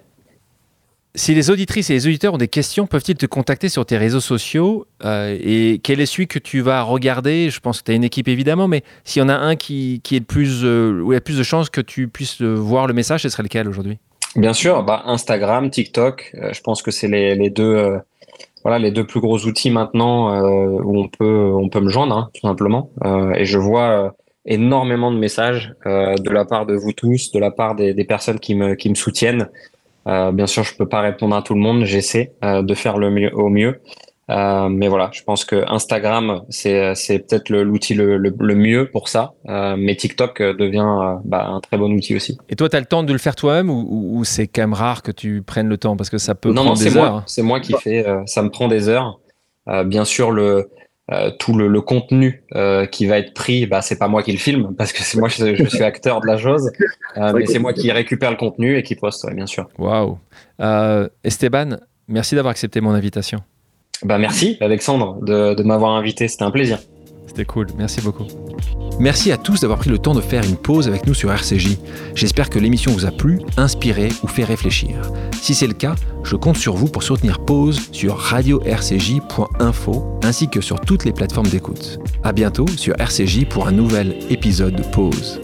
Si 1.16 1.34
les 1.34 1.50
auditrices 1.50 1.90
et 1.90 1.94
les 1.94 2.06
auditeurs 2.06 2.34
ont 2.34 2.38
des 2.38 2.46
questions, 2.46 2.86
peuvent-ils 2.86 3.16
te 3.16 3.26
contacter 3.26 3.68
sur 3.68 3.84
tes 3.84 3.96
réseaux 3.96 4.20
sociaux 4.20 4.86
Euh, 5.04 5.36
Et 5.42 5.80
quel 5.82 6.00
est 6.00 6.06
celui 6.06 6.28
que 6.28 6.38
tu 6.38 6.60
vas 6.60 6.82
regarder? 6.82 7.50
Je 7.50 7.58
pense 7.58 7.80
que 7.80 7.86
tu 7.86 7.90
as 7.90 7.94
une 7.96 8.04
équipe 8.04 8.28
évidemment, 8.28 8.68
mais 8.68 8.84
s'il 9.04 9.20
y 9.20 9.24
en 9.24 9.28
a 9.28 9.34
un 9.34 9.56
qui, 9.56 10.00
qui 10.04 10.14
est 10.14 10.20
le 10.20 10.24
plus, 10.24 10.60
euh, 10.64 11.00
où 11.02 11.10
il 11.12 11.16
y 11.16 11.18
a 11.18 11.20
plus 11.20 11.36
de 11.36 11.42
chances 11.42 11.68
que 11.68 11.80
tu 11.80 12.06
puisses 12.06 12.40
voir 12.42 12.86
le 12.86 12.94
message, 12.94 13.22
ce 13.22 13.28
serait 13.28 13.42
lequel 13.42 13.66
aujourd'hui? 13.68 13.98
Bien 14.36 14.52
sûr, 14.52 14.84
bah 14.84 15.02
Instagram, 15.06 15.70
TikTok, 15.70 16.32
euh, 16.34 16.52
je 16.52 16.60
pense 16.60 16.82
que 16.82 16.90
c'est 16.92 17.08
les, 17.08 17.34
les 17.34 17.50
deux 17.50 17.74
euh, 17.74 17.98
voilà 18.62 18.78
les 18.78 18.92
deux 18.92 19.04
plus 19.04 19.20
gros 19.20 19.38
outils 19.46 19.70
maintenant 19.70 20.32
euh, 20.32 20.80
où 20.82 21.00
on 21.00 21.08
peut 21.08 21.52
on 21.52 21.68
peut 21.68 21.80
me 21.80 21.88
joindre 21.88 22.16
hein, 22.16 22.30
tout 22.34 22.42
simplement. 22.42 22.90
Euh, 23.04 23.32
et 23.32 23.44
je 23.44 23.58
vois 23.58 23.88
euh, 23.90 24.10
énormément 24.46 25.10
de 25.10 25.18
messages 25.18 25.74
euh, 25.86 26.14
de 26.14 26.30
la 26.30 26.44
part 26.44 26.64
de 26.66 26.74
vous 26.74 26.92
tous, 26.92 27.32
de 27.32 27.40
la 27.40 27.50
part 27.50 27.74
des, 27.74 27.92
des 27.92 28.04
personnes 28.04 28.38
qui 28.38 28.54
me 28.54 28.74
qui 28.74 28.88
me 28.88 28.94
soutiennent. 28.94 29.48
Bien 30.06 30.48
sûr, 30.48 30.64
je 30.64 30.74
peux 30.74 30.88
pas 30.88 31.02
répondre 31.02 31.36
à 31.36 31.42
tout 31.42 31.54
le 31.54 31.60
monde, 31.60 31.84
j'essaie 31.84 32.32
de 32.42 32.74
faire 32.74 32.98
le 32.98 33.10
mieux 33.10 33.32
au 33.32 33.48
mieux. 33.48 33.80
Euh, 34.30 34.68
mais 34.68 34.88
voilà, 34.88 35.10
je 35.12 35.22
pense 35.22 35.44
que 35.44 35.64
Instagram, 35.68 36.42
c'est 36.50 36.94
c'est 36.94 37.18
peut-être 37.18 37.50
l'outil 37.50 37.94
le, 37.94 38.16
le, 38.16 38.32
le, 38.38 38.54
mieux 38.54 38.88
pour 38.88 39.08
ça. 39.08 39.32
Euh, 39.48 39.74
mais 39.76 39.96
TikTok 39.96 40.40
devient 40.40 40.86
euh, 40.86 41.16
bah, 41.24 41.46
un 41.48 41.60
très 41.60 41.76
bon 41.76 41.92
outil 41.92 42.14
aussi. 42.14 42.38
Et 42.48 42.54
toi, 42.54 42.68
tu 42.68 42.76
as 42.76 42.80
le 42.80 42.86
temps 42.86 43.02
de 43.02 43.12
le 43.12 43.18
faire 43.18 43.34
toi-même 43.34 43.70
ou, 43.70 44.18
ou, 44.18 44.24
c'est 44.24 44.46
quand 44.46 44.62
même 44.62 44.72
rare 44.72 45.02
que 45.02 45.10
tu 45.10 45.42
prennes 45.42 45.68
le 45.68 45.78
temps? 45.78 45.96
Parce 45.96 46.10
que 46.10 46.18
ça 46.18 46.34
peut 46.34 46.50
non, 46.50 46.64
prendre 46.64 46.78
non, 46.78 46.84
des 46.84 46.96
heures. 46.96 47.12
Moi, 47.12 47.22
c'est 47.26 47.42
moi 47.42 47.60
qui 47.60 47.74
fais. 47.82 48.06
ça 48.26 48.42
me 48.42 48.50
prend 48.50 48.68
des 48.68 48.88
heures. 48.88 49.18
bien 49.86 50.04
sûr, 50.04 50.30
le 50.30 50.70
tout 51.40 51.54
le, 51.54 51.66
le 51.66 51.80
contenu 51.80 52.44
qui 52.92 53.06
va 53.06 53.18
être 53.18 53.34
pris, 53.34 53.66
bah 53.66 53.82
c'est 53.82 53.98
pas 53.98 54.06
moi 54.06 54.22
qui 54.22 54.30
le 54.30 54.38
filme 54.38 54.74
parce 54.78 54.92
que 54.92 55.02
c'est 55.02 55.18
moi 55.18 55.28
je, 55.28 55.56
je, 55.56 55.64
suis 55.64 55.82
acteur 55.82 56.20
de 56.20 56.26
la 56.28 56.36
chose, 56.36 56.70
mais 57.16 57.46
c'est 57.46 57.58
moi 57.58 57.72
qui 57.72 57.90
récupère 57.90 58.30
le 58.30 58.36
contenu 58.36 58.76
et 58.76 58.84
qui 58.84 58.94
poste, 58.94 59.24
ouais, 59.24 59.34
bien 59.34 59.46
sûr. 59.46 59.68
Waouh. 59.76 60.18
Esteban, 61.24 61.78
merci 62.06 62.36
d'avoir 62.36 62.52
accepté 62.52 62.80
mon 62.80 62.92
invitation. 62.92 63.42
Bah 64.04 64.18
merci 64.18 64.56
Alexandre 64.60 65.18
de, 65.22 65.62
m'avoir 65.62 65.92
invité, 65.92 66.28
c'était 66.28 66.44
un 66.44 66.50
plaisir. 66.50 66.78
C'était 67.26 67.44
cool, 67.44 67.66
merci 67.76 68.00
beaucoup. 68.00 68.26
Merci 68.98 69.32
à 69.32 69.36
tous 69.36 69.60
d'avoir 69.60 69.78
pris 69.78 69.88
le 69.88 69.98
temps 69.98 70.14
de 70.14 70.20
faire 70.20 70.44
une 70.44 70.56
pause 70.56 70.88
avec 70.88 71.06
nous 71.06 71.14
sur 71.14 71.32
RCJ. 71.32 71.78
J'espère 72.14 72.50
que 72.50 72.58
l'émission 72.58 72.92
vous 72.92 73.06
a 73.06 73.10
plu, 73.10 73.40
inspiré 73.56 74.10
ou 74.22 74.26
fait 74.26 74.44
réfléchir. 74.44 75.00
Si 75.40 75.54
c'est 75.54 75.66
le 75.66 75.74
cas, 75.74 75.94
je 76.22 76.36
compte 76.36 76.56
sur 76.56 76.74
vous 76.74 76.88
pour 76.88 77.02
soutenir 77.02 77.38
Pause 77.38 77.80
sur 77.92 78.18
radio-rcj.info 78.18 80.18
ainsi 80.22 80.48
que 80.48 80.60
sur 80.60 80.80
toutes 80.80 81.04
les 81.04 81.12
plateformes 81.12 81.48
d'écoute. 81.48 81.98
À 82.24 82.32
bientôt 82.32 82.68
sur 82.68 83.00
RCJ 83.00 83.46
pour 83.46 83.68
un 83.68 83.72
nouvel 83.72 84.18
épisode 84.28 84.74
de 84.74 84.82
Pause. 84.82 85.40